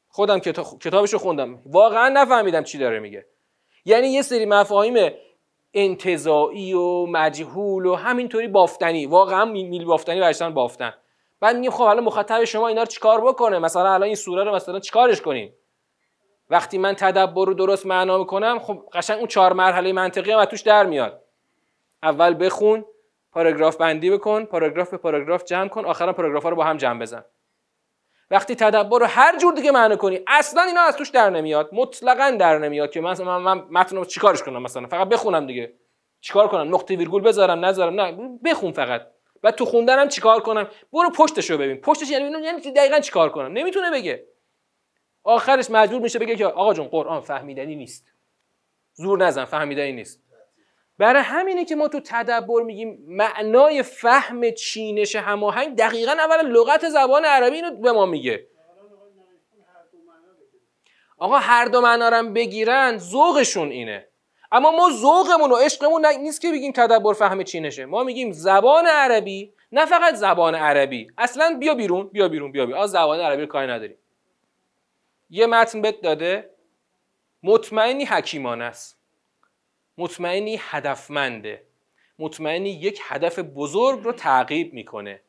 خودم 0.09 0.39
کتابش 0.81 1.13
رو 1.13 1.19
خوندم. 1.19 1.63
واقعا 1.67 2.09
نفهمیدم 2.09 2.63
چی 2.63 2.79
داره 2.79 3.01
میگه. 3.01 3.27
یعنی 3.85 4.09
یه 4.09 4.23
سری 4.23 4.47
مفاهیم 4.47 5.11
انتظایی 5.75 6.75
و 6.75 7.07
مجهول 7.07 7.87
و 7.87 7.95
همینطوری 7.95 8.49
بافتنی. 8.49 9.07
واقعا 9.07 9.45
میل 9.45 9.85
بافتنی 9.85 10.21
برشتن 10.21 10.55
بافتن. 10.55 10.95
بعد 11.41 11.57
میگیم 11.57 11.71
خب 11.71 11.85
حالا 11.85 12.01
مخاطب 12.01 12.45
شما 12.45 12.69
اینا 12.69 12.81
رو 12.81 12.87
چیکار 12.87 13.21
بکنه؟ 13.21 13.59
مثلا 13.59 13.95
الان 13.95 14.03
این 14.03 14.15
سوره 14.15 14.45
رو 14.45 14.55
مثلا 14.55 14.81
چیکارش 14.81 15.21
کنیم؟ 15.21 15.55
وقتی 16.51 16.79
من 16.79 16.95
تدبر 16.95 17.47
رو 17.47 17.55
درست 17.55 17.87
معنا 17.87 18.19
می‌کنم 18.19 18.59
خب 18.59 18.85
قشنگ 18.93 19.19
اون 19.19 19.27
چهار 19.27 19.53
مرحله 19.53 19.93
منطقی 19.93 20.33
هم 20.33 20.45
توش 20.45 20.61
در 20.61 20.87
میاد. 20.87 21.25
اول 22.03 22.47
بخون 22.47 22.85
پاراگراف 23.33 23.77
بندی 23.77 24.11
بکن 24.11 24.45
پاراگراف 24.45 24.91
به 24.91 24.97
پاراگراف 24.97 25.45
جمع 25.45 25.69
کن 25.69 25.85
آخرا 25.85 26.13
پاراگراف 26.13 26.47
رو 26.47 26.57
با 26.57 26.65
هم 26.65 26.77
جمع 26.77 27.01
بزن. 27.01 27.25
وقتی 28.31 28.55
تدبر 28.55 28.99
رو 28.99 29.07
هر 29.07 29.39
جور 29.39 29.55
دیگه 29.55 29.71
معنی 29.71 29.97
کنی 29.97 30.21
اصلا 30.27 30.63
اینا 30.63 30.81
از 30.81 30.97
توش 30.97 31.09
در 31.09 31.31
نمیاد. 31.31 31.71
مطلقا 31.73 32.31
در 32.31 32.59
نمیاد 32.59 32.91
که 32.91 33.01
مثلا 33.01 33.39
من, 33.39 33.55
من 33.55 33.65
متن 33.71 33.97
رو 33.97 34.05
چیکارش 34.05 34.43
کنم 34.43 34.63
مثلا؟ 34.63 34.87
فقط 34.87 35.09
بخونم 35.09 35.47
دیگه. 35.47 35.73
چیکار 36.21 36.49
کنم؟ 36.49 36.75
نقطه 36.75 36.97
ویرگول 36.97 37.23
بذارم 37.23 37.65
نذارم؟ 37.65 38.01
نه 38.01 38.39
بخون 38.45 38.73
فقط. 38.73 39.07
و 39.43 39.51
تو 39.51 39.65
خوندنم 39.65 40.09
چیکار 40.09 40.41
کنم؟ 40.41 40.69
برو 40.93 41.11
پشتش 41.11 41.51
رو 41.51 41.59
ببین. 41.59 41.77
پشتش 41.77 42.11
یعنی 42.11 42.45
یعنی 42.45 42.73
دقیقا 42.73 43.01
چیکار 43.01 43.29
کنم؟ 43.31 43.53
نمی‌تونه 43.53 43.91
بگه. 43.91 44.25
آخرش 45.25 45.71
مجبور 45.71 46.01
میشه 46.01 46.19
بگه 46.19 46.37
که 46.37 46.47
آقا 46.47 46.75
جون 46.75 46.89
قرآن 46.89 47.21
فهمیدنی 47.21 47.77
نیست. 47.77 48.13
زور 48.95 49.19
نزن 49.19 49.45
فهمیدنی 49.45 49.93
نیست. 49.93 50.28
برای 50.99 51.23
همینه 51.23 51.65
که 51.65 51.77
ما 51.77 51.89
تو 51.89 52.01
تدبر 52.01 52.63
میگیم 52.63 53.05
معنای 53.09 53.83
فهم 53.83 54.51
چینش 54.51 55.17
هماهنگ 55.17 55.77
دقیقا 55.77 56.13
اول 56.13 56.47
لغت 56.47 56.89
زبان 56.89 57.25
عربی 57.25 57.57
اینو 57.57 57.77
به 57.77 57.93
ما 57.93 58.07
میگه. 58.07 58.47
آقا 61.19 61.39
هر 61.39 61.65
دو 61.65 61.81
معنا 61.81 62.09
رو 62.09 62.29
بگیرن 62.33 62.99
ذوقشون 62.99 63.71
اینه. 63.71 64.09
اما 64.53 64.71
ما 64.71 64.91
ذوقمون 64.91 65.53
و 65.53 65.57
عشقمون 65.57 66.07
نیست 66.07 66.41
که 66.41 66.51
بگیم 66.51 66.73
تدبر 66.73 67.13
فهم 67.13 67.43
چینشه. 67.43 67.87
ما 67.87 68.05
میگیم 68.05 68.33
زبان 68.33 68.87
عربی 68.87 69.53
نه 69.73 69.87
فقط 69.87 70.15
زبان 70.15 70.55
عربی. 70.55 71.09
اصلا 71.19 71.57
بیا 71.61 71.75
بیرون 71.75 72.09
بیا 72.09 72.29
بیرون 72.29 72.53
بیا 72.53 72.67
بیرون. 72.67 72.87
زبان 72.87 73.21
عربی 73.21 73.47
کاری 73.47 73.73
نداریم. 73.73 73.99
یه 75.31 75.47
متن 75.47 75.83
بهت 75.83 76.01
داده. 76.01 76.51
مطمئنی 77.43 78.05
حکیمانه 78.05 78.65
است. 78.65 78.98
مطمئنی 79.99 80.59
هدفمنده. 80.61 81.63
مطمئنی 82.19 82.71
یک 82.71 83.01
هدف 83.03 83.39
بزرگ 83.39 84.05
رو 84.05 84.13
تعقیب 84.13 84.75
می‌کنه. 84.75 85.21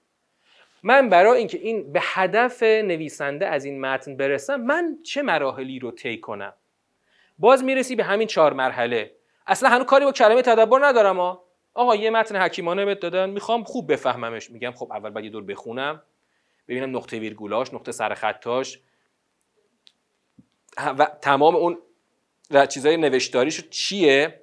من 0.83 1.09
برای 1.09 1.37
اینکه 1.37 1.57
این 1.57 1.93
به 1.93 1.99
هدف 2.03 2.63
نویسنده 2.63 3.47
از 3.47 3.65
این 3.65 3.81
متن 3.81 4.17
برسم 4.17 4.61
من 4.61 4.97
چه 5.03 5.21
مراحلی 5.21 5.79
رو 5.79 5.91
طی 5.91 6.19
کنم؟ 6.19 6.53
باز 7.39 7.63
می‌رسی 7.63 7.95
به 7.95 8.03
همین 8.03 8.27
چهار 8.27 8.53
مرحله. 8.53 9.15
اصلا 9.47 9.69
هنوز 9.69 9.85
کاری 9.85 10.05
با 10.05 10.11
کلمه 10.11 10.41
تدبر 10.41 10.79
ندارم 10.87 11.19
آقا 11.73 11.95
یه 11.95 12.09
متن 12.09 12.35
حکیمانه 12.35 12.85
بهت 12.85 12.99
دادن. 12.99 13.29
می‌خوام 13.29 13.63
خوب 13.63 13.91
بفهممش. 13.91 14.51
میگم 14.51 14.71
خب 14.71 14.91
اول 14.91 15.09
باید 15.09 15.25
یه 15.25 15.31
دور 15.31 15.43
بخونم. 15.43 16.01
ببینم 16.67 16.97
نقطه 16.97 17.19
ویرگولاش 17.19 17.73
نقطه 17.73 17.91
سرخطاش 17.91 18.79
و 20.77 21.05
تمام 21.21 21.55
اون 21.55 21.77
چیزای 22.69 22.97
نوشتاریش 22.97 23.69
چیه؟ 23.69 24.41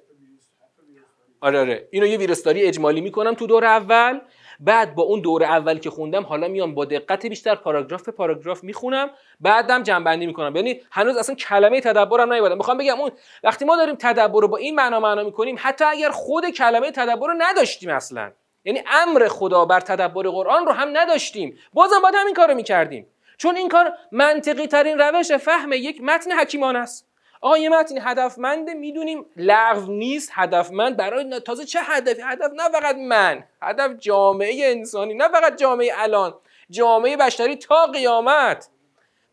آره 1.47 1.59
آره. 1.59 1.87
اینو 1.91 2.07
یه 2.07 2.17
ویرستاری 2.17 2.63
اجمالی 2.63 3.01
می‌کنم 3.01 3.33
تو 3.33 3.47
دور 3.47 3.65
اول. 3.65 4.19
بعد 4.59 4.95
با 4.95 5.03
اون 5.03 5.21
دور 5.21 5.43
اول 5.43 5.77
که 5.77 5.89
خوندم 5.89 6.23
حالا 6.23 6.47
میام 6.47 6.75
با 6.75 6.85
دقت 6.85 7.25
بیشتر 7.25 7.55
پاراگراف 7.55 8.03
به 8.03 8.11
پاراگراف 8.11 8.63
می‌خونم. 8.63 9.09
بعدم 9.39 9.83
جنبندی 9.83 10.25
می‌کنم. 10.25 10.55
یعنی 10.55 10.81
هنوز 10.91 11.17
اصلا 11.17 11.35
کلمه 11.35 11.81
تدبرم 11.81 12.33
نیومدم 12.33 12.57
می‌خوام 12.57 12.77
بگم 12.77 12.99
اون 12.99 13.11
وقتی 13.43 13.65
ما 13.65 13.75
داریم 13.75 13.95
تدبر 13.95 14.41
رو 14.41 14.47
با 14.47 14.57
این 14.57 14.75
معنا 14.75 14.99
معنا 14.99 15.23
می‌کنیم 15.23 15.55
حتی 15.59 15.85
اگر 15.85 16.09
خود 16.09 16.49
کلمه 16.49 16.91
تدبر 16.91 17.27
رو 17.27 17.33
نداشتیم 17.37 17.89
اصلا. 17.89 18.31
یعنی 18.65 18.83
امر 18.87 19.27
خدا 19.27 19.65
بر 19.65 19.79
تدبر 19.79 20.23
قرآن 20.23 20.65
رو 20.65 20.71
هم 20.71 20.89
نداشتیم. 20.93 21.57
بازم 21.73 22.01
باید 22.03 22.15
همین 22.17 22.33
کارو 22.33 22.55
می‌کردیم. 22.55 23.07
چون 23.37 23.55
این 23.55 23.69
کار 23.69 23.93
منطقی 24.11 24.67
ترین 24.67 24.99
روش 24.99 25.31
فهم 25.31 25.73
یک 25.73 26.01
متن 26.01 26.31
حکیمانه 26.31 26.79
است. 26.79 27.06
آقا 27.41 27.57
یه 27.57 27.69
متن 27.69 27.95
هدفمنده 28.01 28.73
می‌دونیم. 28.73 29.25
لغو 29.35 29.91
نیست 29.91 30.31
هدفمند. 30.33 30.97
برای 30.97 31.39
تازه 31.39 31.65
چه 31.65 31.79
هدفی؟ 31.83 32.21
هدف 32.21 32.51
نه 32.55 32.69
فقط 32.69 32.95
من. 32.95 33.43
هدف 33.61 33.91
جامعه 33.99 34.71
انسانی 34.71 35.13
نه 35.13 35.27
فقط 35.27 35.57
جامعه 35.57 35.91
الان. 35.95 36.33
جامعه 36.69 37.17
بشری 37.17 37.55
تا 37.55 37.85
قیامت. 37.85 38.69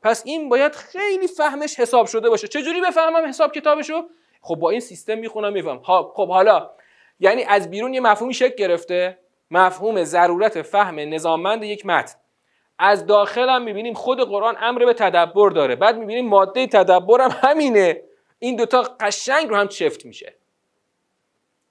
پس 0.02 0.22
این 0.26 0.48
باید 0.48 0.74
خیلی 0.74 1.26
فهمش 1.26 1.80
حساب 1.80 2.06
شده 2.06 2.28
باشه. 2.30 2.48
چجوری 2.48 2.80
بفهمم 2.80 3.28
حساب 3.28 3.52
کتابشو؟ 3.52 4.08
خب 4.40 4.54
با 4.54 4.70
این 4.70 4.80
سیستم 4.80 5.18
می‌خونم 5.18 5.52
میفهم. 5.52 5.82
خب 5.82 6.28
حالا 6.28 6.70
یعنی 7.20 7.44
از 7.44 7.70
بیرون 7.70 7.94
یه 7.94 8.00
مفهومی 8.00 8.34
شکل 8.34 8.54
گرفته. 8.54 9.18
مفهوم 9.50 10.04
ضرورت 10.04 10.62
فهم 10.62 11.00
نظاممند 11.00 11.64
یک 11.64 11.86
متن. 11.86 12.14
از 12.78 13.06
داخل 13.06 13.48
هم 13.48 13.62
می‌بینیم 13.62 13.94
خود 13.94 14.20
قرآن 14.20 14.56
امر 14.60 14.84
به 14.84 14.94
تدبر 14.94 15.50
داره. 15.50 15.76
بعد 15.76 15.98
می‌بینیم 15.98 16.28
ماده 16.28 16.66
تدبر 16.66 17.20
هم 17.20 17.30
همینه. 17.48 18.02
این 18.38 18.56
دوتا 18.56 18.82
قشنگ 19.00 19.48
رو 19.48 19.56
هم 19.56 19.68
چفت 19.68 20.04
میشه. 20.04 20.34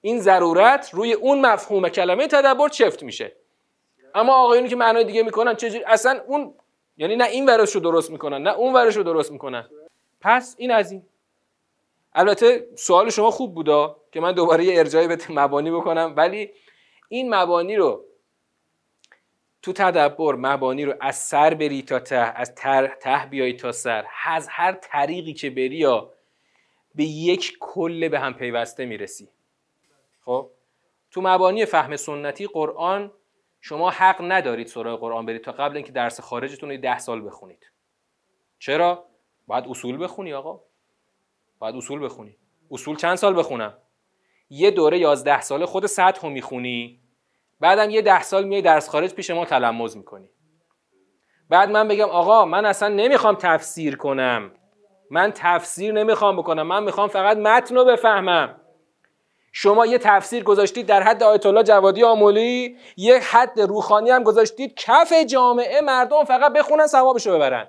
این 0.00 0.20
ضرورت 0.20 0.90
روی 0.92 1.12
اون 1.12 1.40
مفهوم 1.40 1.88
کلمه 1.88 2.26
تدبر 2.26 2.68
چفت 2.68 3.02
میشه. 3.02 3.32
اما 4.14 4.34
آقایونی 4.34 4.68
که 4.68 4.76
معنای 4.76 5.04
دیگه 5.04 5.22
می‌کنن 5.22 5.54
چجوری؟ 5.54 5.84
اصلا 5.84 6.20
اون 6.26 6.54
یعنی 6.96 7.16
نه 7.16 7.24
این 7.24 7.46
ورش 7.46 7.70
رو 7.70 7.80
درست 7.80 8.10
می‌کنن 8.10 8.42
نه 8.42 8.50
اون 8.50 8.74
ورش 8.74 8.96
رو 8.96 9.02
درست 9.02 9.32
می‌کنن. 9.32 9.68
پس 10.20 10.54
این 10.58 10.70
از 10.70 10.92
این. 10.92 11.02
البته 12.14 12.66
سوال 12.76 13.10
شما 13.10 13.30
خوب 13.30 13.54
بودا 13.54 13.96
که 14.12 14.20
من 14.20 14.32
دوباره 14.32 14.64
یه 14.64 14.78
ارجاعی 14.78 15.08
به 15.08 15.18
مبانی 15.30 15.70
بکنم 15.70 16.14
ولی 16.16 16.50
این 17.08 17.34
مبانی 17.34 17.76
رو 17.76 18.04
تو 19.64 19.72
تدبر 19.72 20.34
مبانی 20.34 20.84
رو 20.84 20.94
از 21.00 21.16
سر 21.16 21.54
بری 21.54 21.82
تا 21.82 21.98
ته 21.98 22.16
از 22.16 22.54
ته 23.00 23.26
بیای 23.30 23.52
تا 23.52 23.72
سر. 23.72 24.06
از 24.24 24.48
هر 24.50 24.72
طریقی 24.72 25.32
که 25.32 25.50
بری 25.50 25.76
یا 25.76 26.12
به 26.94 27.04
یک 27.04 27.56
کل 27.60 28.08
به 28.08 28.20
هم 28.20 28.34
پیوسته 28.34 28.86
می‌رسی. 28.86 29.28
خب؟ 30.24 30.50
تو 31.10 31.20
مبانی 31.20 31.64
فهم 31.66 31.96
سنتی 31.96 32.46
قرآن 32.46 33.12
شما 33.60 33.90
حق 33.90 34.16
ندارید 34.20 34.66
سراغ 34.66 35.00
قرآن 35.00 35.26
برید 35.26 35.44
تا 35.44 35.52
قبل 35.52 35.76
اینکه 35.76 35.92
درس 35.92 36.20
خارجتون 36.20 36.70
رو 36.70 36.76
ده 36.76 36.98
سال 36.98 37.26
بخونید. 37.26 37.70
چرا؟ 38.58 39.06
باید 39.46 39.64
اصول 39.68 40.04
بخونی 40.04 40.32
آقا. 40.32 40.60
باید 41.58 41.76
اصول 41.76 42.04
بخونی. 42.04 42.36
اصول 42.70 42.96
چند 42.96 43.14
سال 43.14 43.38
بخونم؟ 43.38 43.78
یه 44.50 44.70
دوره 44.70 44.98
یازده 44.98 45.40
ساله 45.40 45.66
خود 45.66 45.86
سطح 45.86 46.22
رو 46.22 46.30
می‌خونی؟ 46.30 47.03
بعدم 47.60 47.90
یه 47.90 48.02
ده 48.02 48.22
سال 48.22 48.44
میای 48.44 48.62
درس 48.62 48.88
خارج 48.88 49.14
پیش 49.14 49.30
ما 49.30 49.44
تلموز 49.44 49.96
می‌کنی. 49.96 50.30
بعد 51.50 51.70
من 51.70 51.88
بگم 51.88 52.08
آقا 52.08 52.44
من 52.44 52.64
اصلا 52.64 52.88
نمی‌خوام 52.88 53.34
تفسیر 53.34 53.96
کنم. 53.96 54.50
من 55.10 55.32
تفسیر 55.34 55.92
نمی‌خوام 55.92 56.36
بکنم. 56.36 56.66
من 56.66 56.82
می‌خوام 56.82 57.08
فقط 57.08 57.36
متن 57.36 57.74
رو 57.74 57.84
بفهمم. 57.84 58.60
شما 59.52 59.86
یه 59.86 59.98
تفسیر 59.98 60.44
گذاشتید 60.44 60.86
در 60.86 61.02
حد 61.02 61.22
آیت 61.22 61.46
الله 61.46 61.62
جوادی 61.62 62.04
آمولی 62.04 62.76
یه 62.96 63.18
حد 63.18 63.60
روخانی 63.60 64.10
هم 64.10 64.22
گذاشتید 64.22 64.74
کف 64.74 65.12
جامعه 65.12 65.80
مردم 65.80 66.24
فقط 66.24 66.52
بخونن 66.52 66.86
ثوابشو 66.86 67.34
ببرن. 67.34 67.68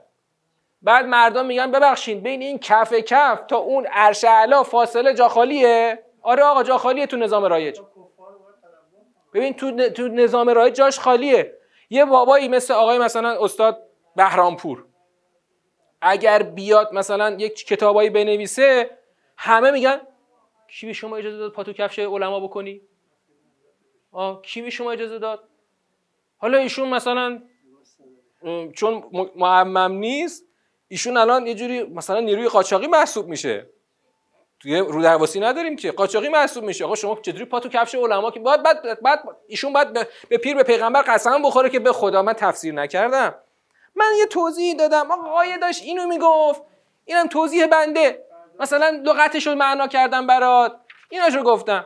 بعد 0.82 1.06
مردم 1.06 1.46
میگن 1.46 1.72
ببخشید 1.72 2.24
بین 2.24 2.42
این 2.42 2.60
کف 2.60 2.94
کف 2.94 3.42
تا 3.48 3.58
اون 3.58 3.86
عرش 3.86 4.24
اعلا 4.24 4.64
فاصله 4.64 5.14
جا 5.14 5.28
خالیه؟ 5.28 6.04
آره 6.22 6.44
آقا 6.44 6.64
جا 6.64 6.78
خالیه 6.78 7.08
تو 7.08 7.18
نظام 7.18 7.46
رایج. 7.46 7.80
ببین 9.36 9.54
تو, 9.54 9.90
تو 9.90 10.08
نظام 10.08 10.50
رایج 10.50 10.74
جاش 10.76 11.00
خالیه. 11.00 11.58
یه 11.90 12.06
بابایی 12.06 12.48
مثل 12.48 12.74
آقای 12.74 12.98
مثلا 12.98 13.44
استاد 13.44 13.84
بهرامپور. 14.16 14.86
اگر 16.02 16.44
بیاد 16.44 16.94
مثلا 16.94 17.36
یک 17.40 17.66
کتابایی 17.66 18.10
بنویسه 18.10 18.90
همه 19.38 19.72
میگن 19.72 20.02
کی 20.68 20.86
به 20.86 20.94
شما 20.94 21.18
اجازه 21.18 21.38
داد 21.38 21.52
پاتو 21.52 21.74
کفش 21.74 22.00
علما 22.00 22.40
بکنی؟ 22.40 22.82
آه 24.12 24.42
کی 24.42 24.62
به 24.62 24.70
شما 24.70 24.92
اجازه 24.92 25.20
داد؟ 25.20 25.48
حالا 26.38 26.58
ایشون 26.58 26.90
مثلا 26.90 27.42
چون 28.76 29.04
معمم 29.36 29.92
نیست 29.92 30.46
ایشون 30.88 31.18
الان 31.18 31.48
یه 31.48 31.54
جوری 31.54 31.84
مثلا 31.84 32.20
نیروی 32.20 32.48
قاچاقی 32.48 32.88
محسوب 32.88 33.28
میشه. 33.28 33.70
توی 34.66 34.78
رو 34.78 35.02
درواسی 35.02 35.40
نداریم 35.40 35.76
که. 35.76 35.92
قاچاقی 35.92 36.30
محسوب 36.30 36.64
میشه. 36.64 36.86
آقا 36.86 36.96
شما 36.96 37.16
چطوری 37.22 37.46
پاتو 37.46 37.70
کفش 37.70 37.96
علما 37.96 38.32
که 38.32 38.40
بعد 38.40 38.64
بعد 38.64 39.02
بعد 39.02 39.24
ایشون 39.48 39.74
بعد 39.74 39.94
به 40.30 40.38
پیر 40.38 40.56
به 40.56 40.64
پیغمبر 40.64 41.02
قسم 41.02 41.42
بخوره 41.42 41.70
که 41.70 41.80
به 41.80 41.94
خدا 41.94 42.22
من 42.22 42.34
تفسیر 42.34 42.74
نکردم. 42.74 43.36
من 43.96 44.06
یه 44.18 44.26
توضیح 44.26 44.76
دادم. 44.76 45.12
آقا 45.12 45.42
داشت 45.62 45.84
اینو 45.84 46.08
می‌گفت. 46.08 46.62
اینم 47.06 47.28
توضیح 47.28 47.66
بنده. 47.66 48.26
مثلا 48.60 49.02
لغتش 49.04 49.48
رو 49.48 49.56
معنا 49.56 49.88
کردم 49.88 50.28
برات. 50.28 50.76
ایناشو 51.10 51.44
گفتم. 51.44 51.86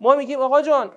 ما 0.00 0.14
میگیم 0.14 0.40
آقا 0.40 0.62
جان 0.62 0.92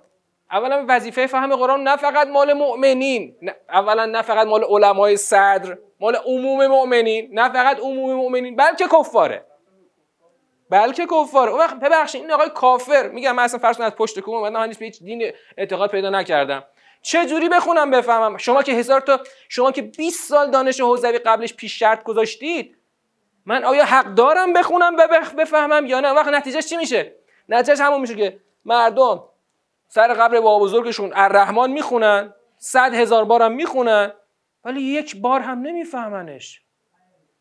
اولا 0.52 0.86
وظیفه 0.88 1.28
فهم 1.28 1.56
قرآن 1.56 1.84
نه 1.84 1.96
فقط 1.96 2.28
مال 2.28 2.54
مؤمنین 2.54 3.36
اولا 3.70 4.06
نه 4.06 4.22
فقط 4.22 4.48
مال 4.48 4.64
علمای 4.64 5.18
صدر 5.18 5.78
مال 6.00 6.16
عموم 6.16 6.68
مؤمنین 6.68 7.30
نه 7.32 7.50
فقط 7.50 7.80
عموم 7.80 8.14
مؤمنین 8.14 8.56
بلکه 8.56 8.88
کفاره. 8.88 9.46
بلکه 10.74 11.06
کفاره 11.06 11.52
اون 11.52 11.60
وقت 11.60 11.80
ببخشید 11.80 12.22
این 12.22 12.32
آقای 12.32 12.50
کافر 12.50 13.08
میگم 13.08 13.36
من 13.36 13.44
اصلا 13.44 13.60
فرض 13.60 13.82
از 13.82 13.96
پشت 13.96 14.20
کوم 14.20 14.36
اومدم 14.36 14.62
هنوز 14.62 14.78
به 14.78 14.86
هیچ 14.86 15.04
دین 15.04 15.32
اعتقاد 15.58 15.92
پیدا 15.92 16.10
نکردم. 16.10 16.64
چه 17.02 17.26
جوری 17.26 17.50
بخونم 17.50 17.92
بفهمم؟ 17.92 18.38
شما 18.38 18.64
که 18.64 18.72
هزار 18.72 19.02
تا 19.02 19.20
شما 19.50 19.72
که 19.72 19.82
20 19.82 20.30
سال 20.30 20.52
دانش 20.52 20.82
حوزوی 20.82 21.18
قبلش 21.18 21.54
پیش 21.54 21.80
شرط 21.80 22.04
گذاشتید 22.04 22.78
من 23.46 23.64
آیا 23.64 23.86
حق 23.86 24.14
دارم 24.14 24.54
بخونم 24.54 24.96
بفهمم 25.38 25.86
یا 25.86 26.00
نه؟ 26.00 26.12
وقت 26.12 26.28
نتیجهش 26.28 26.66
چی 26.66 26.78
میشه؟ 26.78 27.16
نتیجهش 27.50 27.80
همون 27.80 28.02
میشه 28.02 28.16
که 28.16 28.40
مردم 28.66 29.24
سر 29.88 30.14
قبر 30.14 30.40
بابا 30.40 30.60
بزرگشون 30.60 31.12
الرحمن 31.16 31.72
می‌خونن 31.72 32.34
صد 32.58 32.94
هزار 32.94 33.26
بارم 33.26 33.52
می‌خونن 33.52 34.14
ولی 34.66 34.82
یک 34.82 35.22
بار 35.22 35.40
هم 35.40 35.60
نمیفهمنش. 35.60 36.62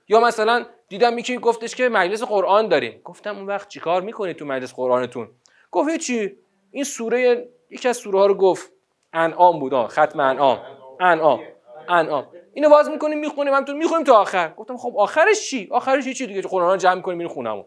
یا 0.09 0.20
مثلا 0.20 0.66
دیدم 0.93 1.18
یکی 1.18 1.38
گفتش 1.38 1.74
که 1.74 1.88
مجلس 1.88 2.22
قرآن 2.22 2.68
داریم. 2.68 3.01
گفتم 3.05 3.36
اون 3.36 3.47
وقت 3.47 3.68
چیکار 3.68 4.03
می‌کنید 4.03 4.36
تو 4.36 4.45
مجلس 4.45 4.74
قرآنتون؟ 4.74 5.28
گفت 5.70 5.97
چی 5.97 6.36
این 6.70 6.84
سوره 6.84 7.49
یکی 7.70 7.88
از 7.88 7.97
سوره 7.97 8.18
ها 8.18 8.26
رو 8.26 8.34
گفت 8.34 8.72
انعام 9.12 9.59
بود 9.59 9.86
ختم 9.86 10.20
انعام. 10.20 10.61
انعام. 11.01 11.40
انعام. 11.88 12.26
اینو 12.55 12.70
باز 12.70 12.90
می‌کنیم 12.90 13.18
می‌خونیم 13.18 13.55
همینطور 13.55 13.74
می‌خونیم 13.74 14.05
تا 14.05 14.20
آخر. 14.20 14.53
گفتم 14.57 14.76
خب 14.76 14.95
آخرش 14.97 15.51
چی؟ 15.51 15.68
آخرش 15.70 16.09
چی 16.09 16.26
دیگه. 16.26 16.43
قرآن 16.43 16.78
جمع 16.78 16.95
می‌کنیم 16.95 17.18
میریم 17.18 17.32
خونمون 17.32 17.64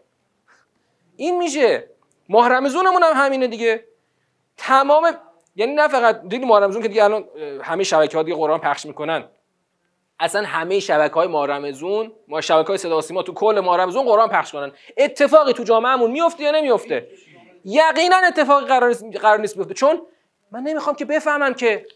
این 1.16 1.38
میشه. 1.38 1.90
ماه 2.28 2.48
رمضونمون 2.48 3.02
هم 3.02 3.12
همینه 3.14 3.46
دیگه. 3.46 3.84
تمام 4.56 5.10
یعنی 5.56 5.74
نه 5.74 5.88
فقط 5.88 6.22
دیگه 6.28 6.46
ماه 6.46 6.62
رمضون 6.62 6.82
که 6.82 6.88
دیگه 6.88 7.04
الان 7.04 7.24
همه 7.62 7.84
شبکه 7.84 8.22
دیگه 8.22 8.36
قرآن 8.36 8.60
پخش 8.60 8.86
می‌کنن. 8.86 9.24
اصلا 10.20 10.42
همه 10.42 10.80
شبکه 10.80 11.14
های 11.14 11.28
ماه 11.28 11.46
رمضون 11.46 12.12
ما 12.28 12.40
شبکه 12.40 12.68
های 12.68 12.78
صدا 12.78 13.00
سیما 13.00 13.22
تو 13.22 13.32
کل 13.32 13.60
ماه 13.60 13.80
رمضون 13.80 14.04
قرآن 14.04 14.28
پخش 14.28 14.52
کنن. 14.52 14.72
اتفاقی 14.96 15.52
تو 15.52 15.64
جامعهمون 15.64 16.10
میفته 16.10 16.42
یا 16.42 16.50
نمیفته؟ 16.50 17.08
یقینا 17.64 18.16
اتفاقی 18.28 18.66
قرار 18.66 18.88
نیست 18.88 19.04
قرار 19.04 19.40
نیست 19.40 19.56
بیفته. 19.56 19.74
چون 19.74 20.02
من 20.52 20.60
نمی‌خوام 20.60 20.96
که 20.96 21.04
بفهمم 21.04 21.54
که 21.54 21.86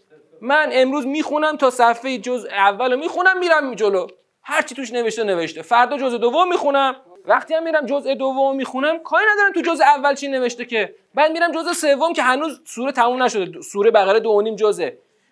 من 0.41 0.71
امروز 0.73 1.07
می‌خونم 1.07 1.57
تا 1.57 1.71
صفحه 1.71 2.19
جز 2.19 2.47
اول 2.51 2.97
می‌خونم 2.97 3.39
میرم 3.39 3.75
جلو. 3.75 4.07
هر 4.43 4.63
چی 4.63 4.75
توش 4.75 4.93
نوشته 4.93 5.25
نوشته. 5.25 5.63
فردا 5.63 5.99
جزء 5.99 6.17
دوم 6.17 6.49
می‌خونم. 6.49 6.97
وقتی 7.25 7.55
هم 7.55 7.63
میرم 7.63 7.87
جزء 7.87 8.15
دوم 8.15 8.57
می‌خونم 8.57 8.99
کاری 8.99 9.25
ندارم 9.33 9.53
تو 9.53 9.61
جزء 9.61 9.85
اول 9.85 10.15
چی 10.15 10.29
نوشته 10.29 10.65
که. 10.65 10.95
بعد 11.15 11.33
میرم 11.33 11.53
جزء 11.53 11.73
سوم 11.73 12.13
که 12.13 12.23
هنوز 12.23 12.61
سوره 12.65 12.93
تموم 12.93 13.23
نشده. 13.23 13.61
سوره 13.61 13.91
بقره 13.91 14.21
دو 14.21 14.31
و 14.31 14.41
نیم 14.41 14.57
جزء 14.57 14.91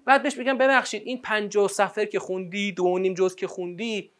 بعد 0.09 0.23
بهش 0.23 0.35
بگم 0.35 0.59
ببخشید 0.59 1.03
این 1.05 1.23
50 1.23 1.69
صفحه 1.69 2.07
که 2.07 2.19
خوندی 2.19 2.73
دو 2.73 2.99
نیم 2.99 3.15
جزء 3.15 3.37
که 3.37 3.47
خوندی 3.47 4.11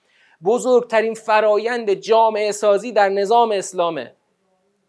بزرگترین 0.45 1.15
فرایند 1.15 1.93
جامعه 1.93 2.53
سازی 2.53 2.93
در 2.93 3.09
نظام 3.09 3.53
اسلامه 3.53 4.13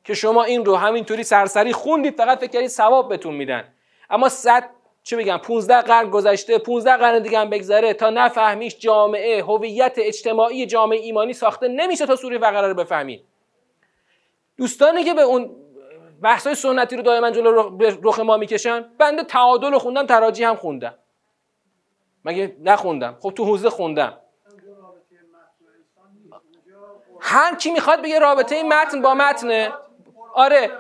که 0.04 0.14
شما 0.14 0.44
این 0.44 0.66
رو 0.66 0.76
همینطوری 0.76 1.24
سرسری 1.24 1.74
خوندید 1.74 2.16
فقط 2.16 2.40
فکر 2.40 2.50
کردید 2.50 2.70
ثواب 2.70 3.10
بهتون 3.10 3.36
میدن. 3.36 3.64
اما 4.10 4.30
صد 4.30 4.70
چه 5.04 5.18
بگم 5.18 5.38
15 5.38 5.82
قرن 5.82 6.10
گذشته 6.10 6.58
15 6.58 6.98
قرن 6.98 7.22
دیگه 7.22 7.40
هم 7.40 7.50
بگذره 7.50 7.94
تا 7.94 8.10
نفهمیش 8.10 8.78
جامعه 8.78 9.44
هویت 9.44 9.94
اجتماعی 9.98 10.66
جامعه 10.66 11.00
ایمانی 11.00 11.34
ساخته 11.34 11.68
نمیشه 11.68 12.06
تا 12.06 12.16
سوره 12.16 12.38
بقره 12.38 12.68
رو 12.68 12.74
بفهمید 12.74 13.24
دوستانی 14.58 15.04
که 15.04 15.14
به 15.14 15.22
اون 15.22 15.56
بحثای 16.22 16.56
سنتی 16.56 16.96
رو 16.96 17.02
دائما 17.02 17.32
جلو 17.32 17.78
رخ 18.04 18.20
ما 18.20 18.38
می‌کشن. 18.38 18.86
بنده 18.98 19.24
تعادل 19.24 19.72
رو 19.72 19.80
خوندم 19.80 20.06
تراجی 20.06 20.44
هم 20.44 20.56
خوندم. 20.56 20.96
مگه 22.26 22.56
نخوندم؟ 22.62 23.18
خب 23.20 23.30
تو 23.30 23.46
حوزه 23.46 23.70
خوندم. 23.70 24.18
هر 27.22 27.56
کی 27.56 27.72
می‌خواد 27.72 28.02
بگه 28.02 28.20
رابطه 28.20 28.64
متن 28.64 29.02
با 29.02 29.14
متنه. 29.14 29.74
آره. 30.34 30.72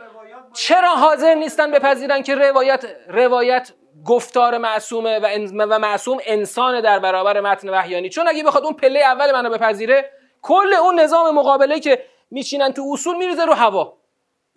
چرا 0.53 0.95
حاضر 0.95 1.33
نیستن 1.35 1.71
بپذیرن 1.71 2.23
که 2.23 2.35
روایت 2.35 2.85
روایت 3.07 3.71
گفتار 4.05 4.57
معصومه 4.57 5.19
و, 5.19 5.25
و 5.69 5.79
معصوم 5.79 6.17
انسان 6.25 6.81
در 6.81 6.99
برابر 6.99 7.41
متن 7.41 7.69
وحیانی؟ 7.69 8.09
چون 8.09 8.27
اگه 8.27 8.43
بخواد 8.43 8.63
اون 8.63 8.73
پله 8.73 8.99
اول 8.99 9.31
منو 9.31 9.49
بپذیره 9.49 10.11
کل 10.41 10.73
اون 10.73 10.99
نظام 10.99 11.35
مقابله 11.35 11.79
که 11.79 12.05
میچینن 12.31 12.73
تو 12.73 12.89
اصول 12.93 13.17
میریزه 13.17 13.45
رو 13.45 13.53
هوا. 13.53 13.98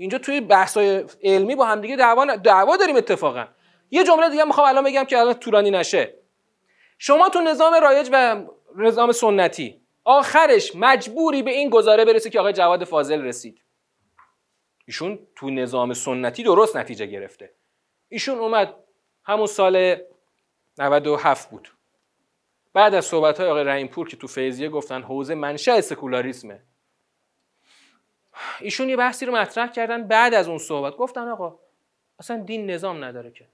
اینجا 0.02 0.18
توی 0.18 0.40
بحثای 0.40 1.04
علمی 1.22 1.54
با 1.54 1.64
همدیگه 1.64 1.96
دعوا 1.96 2.36
دعوا 2.36 2.76
داریم 2.76 2.96
اتفاقا. 2.96 3.46
یه 3.90 4.04
جمله 4.04 4.30
دیگه 4.30 4.44
می‌خوام 4.44 4.68
الان 4.68 4.84
بگم 4.84 5.04
که 5.04 5.18
الان 5.18 5.34
تورانی 5.34 5.70
نشه. 5.70 6.14
شما 6.98 7.28
تو 7.28 7.40
نظام 7.40 7.74
رایج 7.74 8.08
و 8.12 8.44
نظام 8.76 9.12
سنتی 9.12 9.80
آخرش 10.04 10.76
مجبوری 10.76 11.42
به 11.42 11.50
این 11.50 11.70
گزاره 11.70 12.04
برسی 12.04 12.30
که 12.30 12.40
آقای 12.40 12.52
جواد 12.52 12.84
فاضل 12.84 13.22
رسید. 13.22 13.62
ایشون 14.86 15.18
تو 15.36 15.50
نظام 15.50 15.94
سنتی 15.94 16.42
درست 16.42 16.76
نتیجه 16.76 17.06
گرفته. 17.06 17.54
ایشون 18.08 18.38
اومد 18.38 18.74
همون 19.24 19.46
سال 19.46 19.96
97 20.78 21.50
بود. 21.50 21.68
بعد 22.74 22.94
از 22.94 23.04
صحبت 23.04 23.40
های 23.40 23.48
آقای 23.48 23.64
رحیمپور 23.64 24.08
که 24.08 24.16
تو 24.16 24.26
فیضیه 24.26 24.68
گفتن 24.68 25.02
حوزه 25.02 25.34
منشأ 25.34 25.80
سکولاریسمه. 25.80 26.62
ایشون 28.60 28.88
یه 28.88 28.96
بحثی 28.96 29.26
رو 29.26 29.36
مطرح 29.36 29.66
کردن 29.72 30.08
بعد 30.08 30.34
از 30.34 30.48
اون 30.48 30.58
صحبت. 30.58 30.96
گفتن 30.96 31.28
آقا 31.28 31.58
اصلا 32.18 32.36
دین 32.36 32.70
نظام 32.70 33.04
نداره 33.04 33.30
که. 33.30 33.46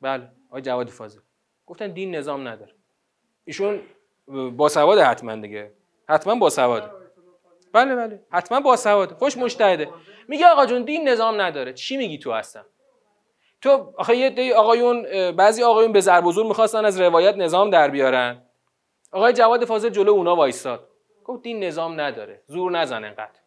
بله 0.00 0.28
آقای 0.48 0.62
جواد 0.62 0.88
فاضل. 0.88 1.20
گفتن 1.66 1.90
دین 1.90 2.14
نظام 2.14 2.48
نداره. 2.48 2.74
ایشون 3.44 3.80
باسواد 4.56 4.98
حتما 4.98 5.36
دیگه. 5.36 5.72
حتما 6.08 6.34
باسواده 6.34 6.90
بله 7.72 7.96
بله. 7.96 8.22
حتما 8.30 8.60
باسواده 8.60 9.14
خوش 9.14 9.36
مشتهده. 9.36 9.90
میگه 10.28 10.46
آقا 10.46 10.66
جون 10.66 10.82
دین 10.82 11.08
نظام 11.08 11.40
نداره. 11.40 11.72
چی 11.72 11.96
میگی 11.96 12.18
تو 12.18 12.32
هستم؟ 12.32 12.66
تو 13.60 13.94
آخه 13.96 14.16
یه 14.16 14.30
دی 14.30 14.52
آقایون 14.52 15.02
بعضی 15.32 15.62
آقایون 15.62 15.92
به 15.92 16.00
ضرب 16.00 16.24
می‌خواستن 16.24 16.84
از 16.84 17.00
روایت 17.00 17.36
نظام 17.36 17.70
در 17.70 17.90
بیارن. 17.90 18.42
آقای 19.12 19.32
جواد 19.32 19.64
فاضل 19.64 19.88
جلو 19.88 20.12
اونا 20.12 20.36
وایستاد. 20.36 20.88
گفت 21.24 21.42
دین 21.42 21.64
نظام 21.64 22.00
نداره 22.00 22.42
زور 22.46 22.70
نزن 22.70 23.04
انقدر. 23.04 23.40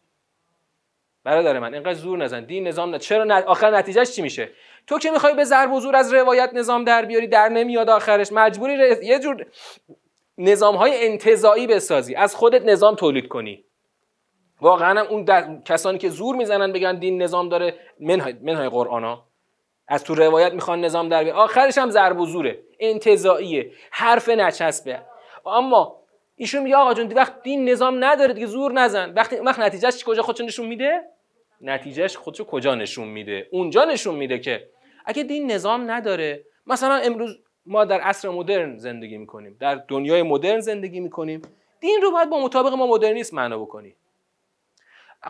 برادر 1.24 1.58
من 1.58 1.74
اینقدر 1.74 1.94
زور 1.94 2.18
نزن 2.18 2.44
دین 2.44 2.68
نظام 2.68 2.90
نه 2.90 2.98
چرا 2.98 3.24
نه؟ 3.24 3.42
آخر 3.42 3.76
نتیجهش 3.76 4.10
چی 4.10 4.22
میشه؟ 4.22 4.50
تو 4.86 4.98
که 4.98 5.10
می‌خوای 5.10 5.34
به 5.34 5.44
ضرب 5.44 5.72
و 5.72 5.80
زور 5.80 5.96
از 5.96 6.12
روایت 6.14 6.50
نظام 6.54 6.84
در 6.84 7.04
بیاری 7.04 7.26
در 7.26 7.48
نمیاد 7.48 7.90
آخرش 7.90 8.32
مجبوری 8.32 8.74
یه 9.02 9.18
جور 9.18 9.46
نظام 10.38 10.76
های 10.76 11.06
انتظایی 11.06 11.66
بسازی 11.66 12.14
از 12.14 12.34
خودت 12.34 12.62
نظام 12.62 12.94
تولید 12.94 13.28
کنی. 13.28 13.64
واقعا 14.60 15.00
اون 15.00 15.24
در... 15.24 15.62
کسانی 15.64 15.98
که 15.98 16.08
زور 16.08 16.36
می‌زنن 16.36 16.72
بگن 16.72 16.98
دین 16.98 17.22
نظام 17.22 17.48
داره 17.48 17.74
منهای, 18.00 18.32
منهای 18.42 18.68
قرآن 18.68 19.04
ها 19.04 19.26
از 19.88 20.04
تو 20.04 20.14
روایت 20.14 20.52
می‌خوان 20.52 20.80
نظام 20.80 21.08
در 21.08 21.24
بیاری 21.24 21.38
آخرش 21.38 21.78
هم 21.78 21.90
ضرب 21.90 22.20
و 22.20 22.26
زوره 22.26 22.58
انتظاییه 22.80 23.72
حرف 23.90 24.28
نچسبه. 24.28 25.02
اما 25.46 26.05
ایشون 26.36 26.62
میگه 26.62 26.76
آقا 26.76 26.94
جون 26.94 27.12
وقت 27.12 27.42
دین 27.42 27.68
نظام 27.68 28.04
نداره 28.04 28.34
دیگه 28.34 28.46
زور 28.46 28.72
نزن. 28.72 29.12
وقتی 29.12 29.36
وقت 29.36 29.58
نتیجهش 29.58 30.04
کجا 30.04 30.22
خودشو 30.22 30.44
نشون 30.44 30.66
میده؟ 30.66 31.00
نتیجهش 31.60 32.16
خودشو 32.16 32.44
کجا 32.44 32.74
نشون 32.74 33.08
میده؟ 33.08 33.48
اونجا 33.50 33.84
نشون 33.84 34.14
میده 34.14 34.38
که 34.38 34.68
اگه 35.04 35.22
دین 35.22 35.50
نظام 35.52 35.90
نداره 35.90 36.44
مثلا 36.66 36.94
امروز 36.94 37.38
ما 37.66 37.84
در 37.84 38.00
عصر 38.00 38.28
مدرن 38.28 38.76
زندگی 38.76 39.18
می‌کنیم 39.18 39.56
در 39.60 39.74
دنیای 39.88 40.22
مدرن 40.22 40.60
زندگی 40.60 41.00
می‌کنیم 41.00 41.42
دین 41.80 42.00
رو 42.02 42.10
باید 42.10 42.30
با 42.30 42.40
مطابق 42.40 42.72
ما 42.72 42.86
مدرنیسم 42.86 43.36
معنا 43.36 43.58
بکنی. 43.58 43.94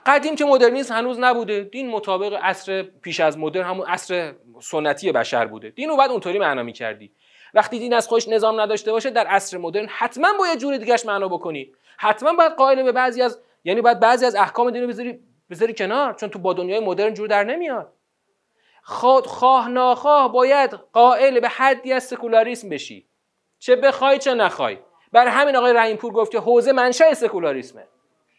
قدیم 0.06 0.36
که 0.36 0.44
مدرنیسم 0.44 0.94
هنوز 0.94 1.18
نبوده 1.18 1.62
دین 1.62 1.90
مطابق 1.90 2.38
عصر 2.42 2.82
پیش 2.82 3.20
از 3.20 3.38
مدرن 3.38 3.64
همون 3.64 3.86
عصر 3.86 4.34
سنتی 4.60 5.12
بشر 5.12 5.46
بوده. 5.46 5.70
دین 5.70 5.88
رو 5.88 5.96
باید 5.96 6.10
اونطوری 6.10 6.38
معنا 6.38 6.62
می‌کردی. 6.62 7.12
وقتی 7.56 7.78
دین 7.78 7.94
از 7.94 8.08
خودش 8.08 8.28
نظام 8.28 8.60
نداشته 8.60 8.92
باشه 8.92 9.10
در 9.10 9.26
عصر 9.26 9.58
مدرن 9.58 9.86
حتما 9.90 10.28
باید 10.38 10.58
جور 10.58 10.76
دیگهش 10.76 11.06
معنا 11.06 11.28
بکنی. 11.28 11.72
حتما 11.98 12.32
باید 12.32 12.52
قائل 12.52 12.82
به 12.82 12.92
بعضی 12.92 13.22
از 13.22 13.40
یعنی 13.64 13.80
باید 13.80 14.00
بعضی 14.00 14.26
از 14.26 14.34
احکام 14.34 14.70
دین 14.70 14.82
رو 14.82 14.88
بذاری 14.88 15.20
بذاری 15.50 15.74
کنار 15.74 16.14
چون 16.14 16.28
تو 16.28 16.38
با 16.38 16.52
دنیای 16.52 16.80
مدرن 16.80 17.14
جور 17.14 17.28
در 17.28 17.44
نمیاد. 17.44 17.92
خود 18.82 19.26
خواه 19.26 19.68
ناخواه 19.68 20.32
باید 20.32 20.70
قائل 20.70 21.40
به 21.40 21.48
حدی 21.48 21.92
از 21.92 22.04
سکولاریسم 22.04 22.68
بشی. 22.68 23.08
چه 23.58 23.76
بخوای 23.76 24.18
چه 24.18 24.34
نخوای. 24.34 24.78
بر 25.12 25.26
همین 25.26 25.56
آقای 25.56 25.72
رحیمپور 25.72 26.12
گفت 26.12 26.32
که 26.32 26.38
حوزه 26.38 26.72
منشأ 26.72 27.14
سکولاریسمه. 27.14 27.86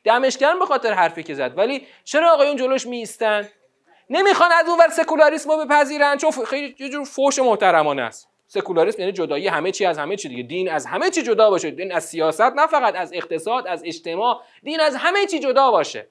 دمش 0.04 0.38
به 0.38 0.66
خاطر 0.68 0.94
حرفی 0.94 1.24
که 1.24 1.34
زد. 1.34 1.58
ولی 1.58 1.88
چرا 2.04 2.34
آقایون 2.34 2.56
جلوش 2.56 2.86
میستن 2.86 3.50
نمی‌خوان 4.10 4.52
از 4.52 4.70
اون 4.70 4.80
ور 4.80 4.90
سکولاریسم 4.90 5.52
رو 5.52 5.66
بپذیرن 5.66 6.18
چون 6.18 6.32
خیلی 6.32 6.76
یه 6.80 6.90
جور 6.90 7.06
فوش 7.06 7.40
محترمانه 7.40 8.02
است. 8.02 8.27
سکولاریسم 8.48 9.00
یعنی 9.00 9.12
جدایی 9.12 9.48
همه 9.48 9.72
چی 9.72 9.86
از 9.86 9.98
همه 9.98 10.16
چی 10.16 10.30
دیگه. 10.30 10.44
دین 10.44 10.70
از 10.70 10.86
همه 10.86 11.10
چی 11.10 11.24
جدا 11.24 11.50
باشه. 11.50 11.72
دین 11.72 11.92
از 11.92 12.06
سیاست 12.06 12.42
نه 12.42 12.68
فقط 12.68 12.96
از 12.96 13.14
اقتصاد 13.14 13.68
از 13.68 13.84
اجتماع. 13.86 14.42
دین 14.64 14.80
از 14.80 14.96
همه 14.96 15.26
چی 15.26 15.40
جدا 15.40 15.72
باشه. 15.72 16.08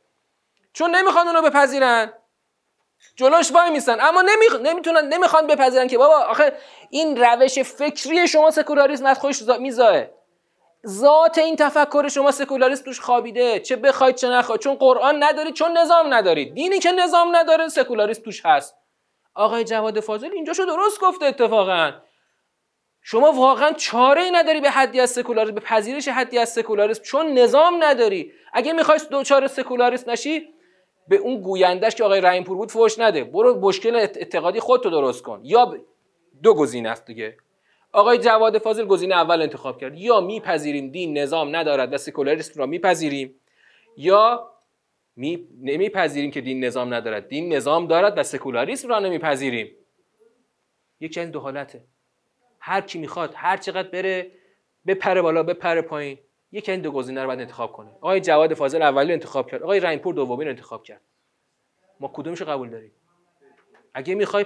چون 0.73 0.97
نمی‌خوان 0.97 1.29
اونو 1.29 1.43
بپذیرن. 1.43 2.13
جلوش 3.17 3.53
وای 3.53 3.71
میستن. 3.71 4.01
اما 4.01 4.23
نمی... 4.23 4.69
نمی‌تونن 4.69 5.09
نمی‌خوان 5.09 5.47
بپذیرن 5.47 5.87
که 5.87 5.99
بابا 5.99 6.17
آخه 6.17 6.53
این 6.91 7.17
روش 7.17 7.59
فکری 7.59 8.29
شما 8.29 8.51
سکولاریسم 8.51 9.07
از 9.07 9.19
خودش 9.19 9.43
میزاه 9.61 10.07
ذات 10.87 11.39
این 11.39 11.57
تفکر 11.57 12.09
شما 12.09 12.31
سکولاریسم 12.31 12.85
توش 12.85 13.01
خوابیده. 13.01 13.61
چه 13.61 13.77
بخواید 13.77 14.15
چه 14.15 14.29
نخواید. 14.29 14.61
چون 14.61 14.75
قرآن 14.75 15.23
ندارید 15.23 15.55
چون 15.55 15.79
نظام 15.79 16.15
ندارید 16.15 16.55
دینی 16.55 16.79
که 16.79 16.93
نظام 16.93 17.37
نداره 17.37 17.69
سکولاریسم 17.69 18.23
توش 18.23 18.47
هست. 18.47 18.77
آقای 19.35 19.65
جواد 19.65 20.01
فاضل 20.01 20.31
اینجاشو 20.33 20.65
درست 20.65 21.01
گفته 21.01 21.27
اتفاقا. 21.27 21.93
شما 23.09 23.33
واقعا 23.33 23.73
چاره 23.73 24.23
ای 24.23 24.31
نداری 24.31 24.61
به 24.61 24.71
حدی 24.71 25.01
از 25.01 25.11
سکولاریسم 25.11 25.55
به 25.55 25.61
پذیرش 25.61 26.09
حدی 26.09 26.39
از 26.39 26.49
سکولاریسم. 26.53 27.03
چون 27.03 27.39
نظام 27.39 27.85
نداری. 27.85 28.33
اگه 28.53 28.73
می‌خوای 28.73 28.99
دوچار 29.11 29.47
سکولاریسم 29.47 30.11
نشی 30.11 30.49
به 31.09 31.17
اون 31.17 31.41
گویندش 31.41 31.95
که 31.95 32.05
آقای 32.05 32.21
رحیم 32.21 32.45
پور 32.45 32.57
بود 32.57 32.71
فوش 32.71 32.99
نده. 32.99 33.25
برو 33.25 33.61
مشکل 33.61 33.97
اعتقادی 33.97 34.61
خودتو 34.61 34.91
درست 34.91 35.23
کن. 35.23 35.41
یا 35.45 35.77
دو 36.43 36.55
گزینه 36.55 36.89
است 36.89 37.07
دیگه. 37.07 37.37
آقای 37.93 38.19
جواد 38.19 38.59
فاضل 38.59 38.85
گزینه 38.85 39.15
اول 39.15 39.43
انتخاب 39.43 39.81
کرد. 39.81 39.99
یا 39.99 40.21
میپذیریم 40.21 40.91
دین 40.91 41.19
نظام 41.19 41.57
ندارد 41.57 41.95
و 41.95 41.99
سکولاریسم 41.99 42.61
را 42.61 42.67
میپذیریم 42.67 43.41
یا 43.97 44.51
می... 45.17 45.49
نمیپذیریم 45.63 46.31
که 46.31 46.41
دین 46.41 46.65
نظام 46.65 46.95
ندارد. 46.95 47.29
دین 47.29 47.55
نظام 47.55 47.87
دارد 47.87 48.19
و 48.19 48.23
سکولاریسم 48.23 48.89
را 48.89 48.99
نمیپذیریم. 48.99 49.77
یکی 51.01 51.21
از 51.21 51.31
دو 51.31 51.41
حالته. 51.41 51.85
هر 52.67 52.81
کی 52.81 52.99
می‌خواد 52.99 53.33
هر 53.37 53.57
چقدر 53.57 53.89
بره 53.89 54.31
بپره 54.87 55.23
بالا 55.23 55.43
بپره 55.43 55.83
پایین. 55.83 56.19
یکی 56.53 56.73
این 56.73 56.81
دو 56.81 56.91
گزینه 56.91 57.21
رو 57.21 57.27
باید 57.27 57.41
انتخاب 57.41 57.73
کنه. 57.73 57.91
آقای 58.01 58.21
جواد 58.21 58.55
فاضل 58.55 58.83
اولی 58.83 59.13
انتخاب 59.13 59.51
کرد. 59.51 59.63
آقای 59.63 59.81
رحیمپور 59.81 60.15
دومی 60.15 60.45
رو 60.45 60.51
انتخاب 60.51 60.83
کرد. 60.83 61.01
ما 62.01 62.11
کدومش 62.15 62.41
رو 62.41 62.47
قبول 62.47 62.71
داریم؟ 62.71 62.93
اگه 63.95 64.15
می‌خوای 64.15 64.45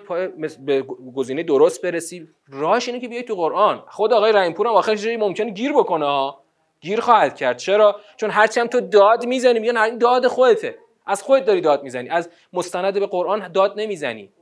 به 0.59 0.83
گزینه 1.15 1.43
درست 1.43 1.83
برسی 1.83 2.29
راهش 2.49 2.89
اینه 2.89 3.01
که 3.01 3.09
بیای 3.09 3.23
تو 3.23 3.35
قرآن. 3.35 3.85
خود 3.89 4.13
آقای 4.13 4.33
رحیمپور 4.33 4.67
هم 4.67 4.73
آخرش 4.73 5.03
جایی 5.03 5.17
ممکنه 5.17 5.51
گیر 5.51 5.73
بکنه 5.73 6.07
ها. 6.07 6.45
گیر 6.81 7.01
خواهد 7.01 7.37
کرد. 7.37 7.57
چرا؟ 7.57 8.01
چون 8.17 8.31
هرچی 8.31 8.61
هم 8.61 8.67
تو 8.67 8.81
داد 8.81 9.27
می‌زنی 9.27 9.59
میگن 9.59 9.99
داد 9.99 10.27
خودته. 10.27 10.79
از 11.07 11.23
خودت 11.23 11.45
داری 11.45 11.61
داد 11.61 11.83
می‌زنی. 11.83 12.09
از 12.09 12.31
مستند 12.53 12.95
به 13.01 13.07
قرآن 13.07 13.53
داد 13.53 13.81
نمی‌زنی. 13.81 14.33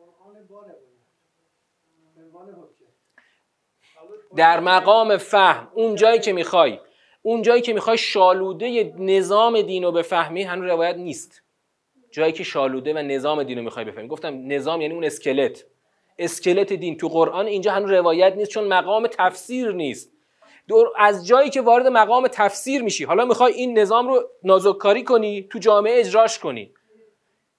در 4.39 4.61
مقام 4.61 5.17
فهم 5.17 5.69
اون 5.75 5.95
جایی 5.95 6.19
که 6.19 6.33
می‌خوای. 6.33 6.79
اون 7.23 7.43
جایی 7.43 7.63
که 7.63 7.73
می‌خوای 7.73 7.99
شالوده 7.99 8.95
نظام 8.99 9.63
دین 9.63 9.83
رو 9.83 9.93
بفهمی 9.93 10.43
هنوز 10.43 10.71
روایت 10.71 10.97
نیست. 10.97 11.43
جایی 12.11 12.33
که 12.33 12.45
شالوده 12.45 12.95
و 12.95 12.99
نظام 12.99 13.43
دین 13.43 13.59
رو 13.59 13.65
می‌خوای 13.65 13.85
بفهمی. 13.85 14.09
گفتم 14.09 14.43
نظام 14.47 14.81
یعنی 14.81 14.95
اون 14.95 15.05
اسکلت. 15.05 15.65
اسکلت 16.19 16.73
دین. 16.73 16.97
تو 16.97 17.09
قرآن 17.09 17.47
اینجا 17.47 17.73
هنوز 17.73 17.91
روایت 17.91 18.35
نیست 18.37 18.51
چون 18.51 18.65
مقام 18.65 19.07
تفسیر 19.07 19.73
نیست. 19.73 20.13
دور 20.69 20.89
از 20.97 21.27
جایی 21.27 21.51
که 21.51 21.61
وارد 21.61 21.87
مقام 21.87 22.29
تفسیر 22.29 22.83
میشی. 22.83 23.05
حالا 23.05 23.25
می‌خوای 23.25 23.53
این 23.53 23.79
نظام 23.79 24.09
رو 24.09 24.29
نازککاری 24.43 25.03
کنی 25.03 25.43
تو 25.43 25.59
جامعه 25.59 26.01
اجراش 26.01 26.39
کنی. 26.39 26.73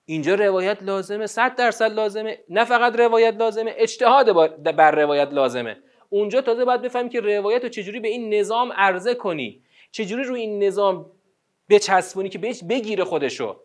اینجا 0.06 0.36
روایت 0.36 0.84
لازمه 0.84 1.28
صد 1.28 1.56
درصد 1.56 1.94
لازمه. 1.94 2.40
نه 2.50 2.66
فقط 2.66 2.96
روایت 3.00 3.36
لازمه 3.36 3.74
اجتهاد 3.78 4.56
بر 4.76 4.92
روایت 4.92 5.30
لازمه. 5.32 5.78
اونجا 6.10 6.42
تازه 6.42 6.66
باید 6.66 6.82
بفهمی 6.82 7.10
که 7.10 7.20
روایت 7.20 7.64
رو 7.64 7.70
چجوری 7.70 8.00
به 8.00 8.08
این 8.08 8.34
نظام 8.34 8.72
عرضه 8.72 9.16
کنی. 9.16 9.64
چجوری 9.92 10.24
روی 10.24 10.42
این 10.42 10.64
نظام 10.64 11.12
بچسبونی 11.70 12.30
که 12.30 12.40
بهش 12.40 12.64
بگیره 12.70 13.04
خودشو. 13.04 13.60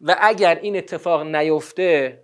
و 0.00 0.16
اگر 0.20 0.54
این 0.54 0.76
اتفاق 0.76 1.22
نیفته 1.22 2.22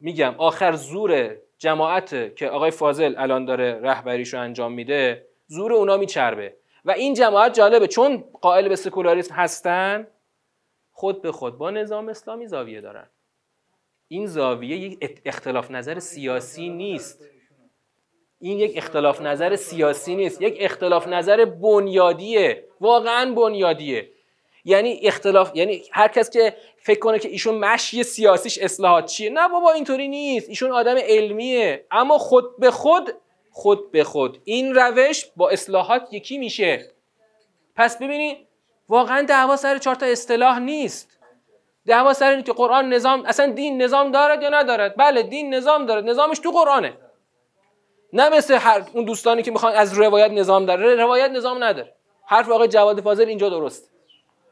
میگم 0.00 0.34
آخر 0.38 0.72
زور 0.72 1.36
جماعت 1.58 2.36
که 2.36 2.48
آقای 2.48 2.70
فاضل 2.70 3.14
الان 3.18 3.44
داره 3.44 3.80
رهبریشو 3.82 4.38
انجام 4.38 4.72
میده 4.72 5.26
زور 5.46 5.72
اونا 5.72 5.96
میچربه. 5.96 6.56
و 6.84 6.90
این 6.90 7.14
جماعت 7.14 7.54
جالبه 7.54 7.86
چون 7.86 8.24
قائل 8.40 8.68
به 8.68 8.76
سکولاریسم 8.76 9.34
هستن 9.34 10.06
خود 10.92 11.22
به 11.22 11.32
خود 11.32 11.58
با 11.58 11.70
نظام 11.70 12.08
اسلامی 12.08 12.46
زاویه 12.46 12.80
دارن. 12.80 13.10
این 14.08 14.26
زاویه 14.26 14.76
یک 14.76 15.20
اختلاف 15.24 15.70
نظر 15.70 15.98
سیاسی 15.98 16.68
نیست. 16.68 17.24
این 18.40 18.58
یک 18.58 18.72
اختلاف 18.76 19.20
نظر 19.20 19.56
سیاسی 19.56 20.16
نیست. 20.16 20.42
یک 20.42 20.56
اختلاف 20.60 21.08
نظر 21.08 21.44
بنیادیه. 21.44 22.64
واقعا 22.80 23.34
بنیادیه. 23.34 24.10
یعنی 24.64 25.00
اختلاف 25.02 25.50
یعنی 25.54 25.82
هر 25.92 26.08
کس 26.08 26.30
که 26.30 26.56
فکر 26.76 26.98
کنه 26.98 27.18
که 27.18 27.28
ایشون 27.28 27.54
مشی 27.54 28.02
سیاسیش 28.02 28.58
اصلاحات 28.58 29.06
چیه. 29.06 29.30
نه 29.30 29.48
بابا 29.48 29.72
اینطوری 29.72 30.08
نیست. 30.08 30.48
ایشون 30.48 30.70
آدم 30.72 30.96
علمیه. 30.96 31.86
اما 31.90 32.18
خود 32.18 32.56
به 32.58 32.70
خود 32.70 33.12
خود 33.50 33.90
به 33.90 34.04
خود. 34.04 34.40
این 34.44 34.74
روش 34.74 35.26
با 35.36 35.50
اصلاحات 35.50 36.08
یکی 36.12 36.38
میشه. 36.38 36.90
پس 37.76 37.98
ببینید 37.98 38.36
واقعا 38.88 39.22
دعوا 39.22 39.56
سر 39.56 39.78
چهار 39.78 39.96
تا 39.96 40.06
اصطلاح 40.06 40.58
نیست. 40.58 41.18
دعوا 41.86 42.12
سر 42.12 42.30
اینه 42.30 42.42
که 42.42 42.52
قرآن 42.52 42.92
نظام 42.92 43.24
اصلا 43.26 43.46
دین 43.46 43.82
نظام 43.82 44.10
دارد 44.10 44.42
یا 44.42 44.48
ندارد؟ 44.48 44.94
بله 44.96 45.22
دین 45.22 45.54
نظام 45.54 45.86
دارد. 45.86 46.04
نظامش 46.04 46.38
تو 46.38 46.50
قرآنه. 46.50 46.92
نه 48.12 48.28
مثل 48.28 48.54
هر 48.54 48.84
اون 48.94 49.04
دوستانی 49.04 49.42
که 49.42 49.50
می‌خوان 49.50 49.72
از 49.72 49.98
روایت 49.98 50.30
نظام 50.30 50.66
داره 50.66 50.94
روایت 50.94 51.30
نظام 51.30 51.64
نداره. 51.64 51.94
حرف 52.26 52.50
آقای 52.50 52.68
جواد 52.68 53.00
فاضل 53.00 53.28
اینجا 53.28 53.48
درست. 53.48 53.90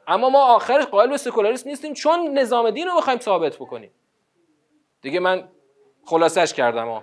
اما 0.06 0.30
ما 0.30 0.44
آخرش 0.54 0.84
قائل 0.84 1.10
به 1.10 1.16
سکولاریسم 1.16 1.68
نیستیم 1.68 1.94
چون 1.94 2.38
نظام 2.38 2.70
دین 2.70 2.86
رو 2.86 2.94
می‌خوایم 2.94 3.18
ثابت 3.18 3.56
بکنیم. 3.56 3.90
دیگه 5.02 5.20
من 5.20 5.48
خلاصش 6.04 6.54
کردم 6.54 6.88
ها 6.88 7.02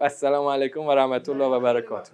السلام 0.00 0.46
علیکم 0.46 0.80
و 0.80 0.92
رحمت 0.92 1.28
الله 1.28 1.44
و 1.44 1.60
برکاته. 1.60 2.12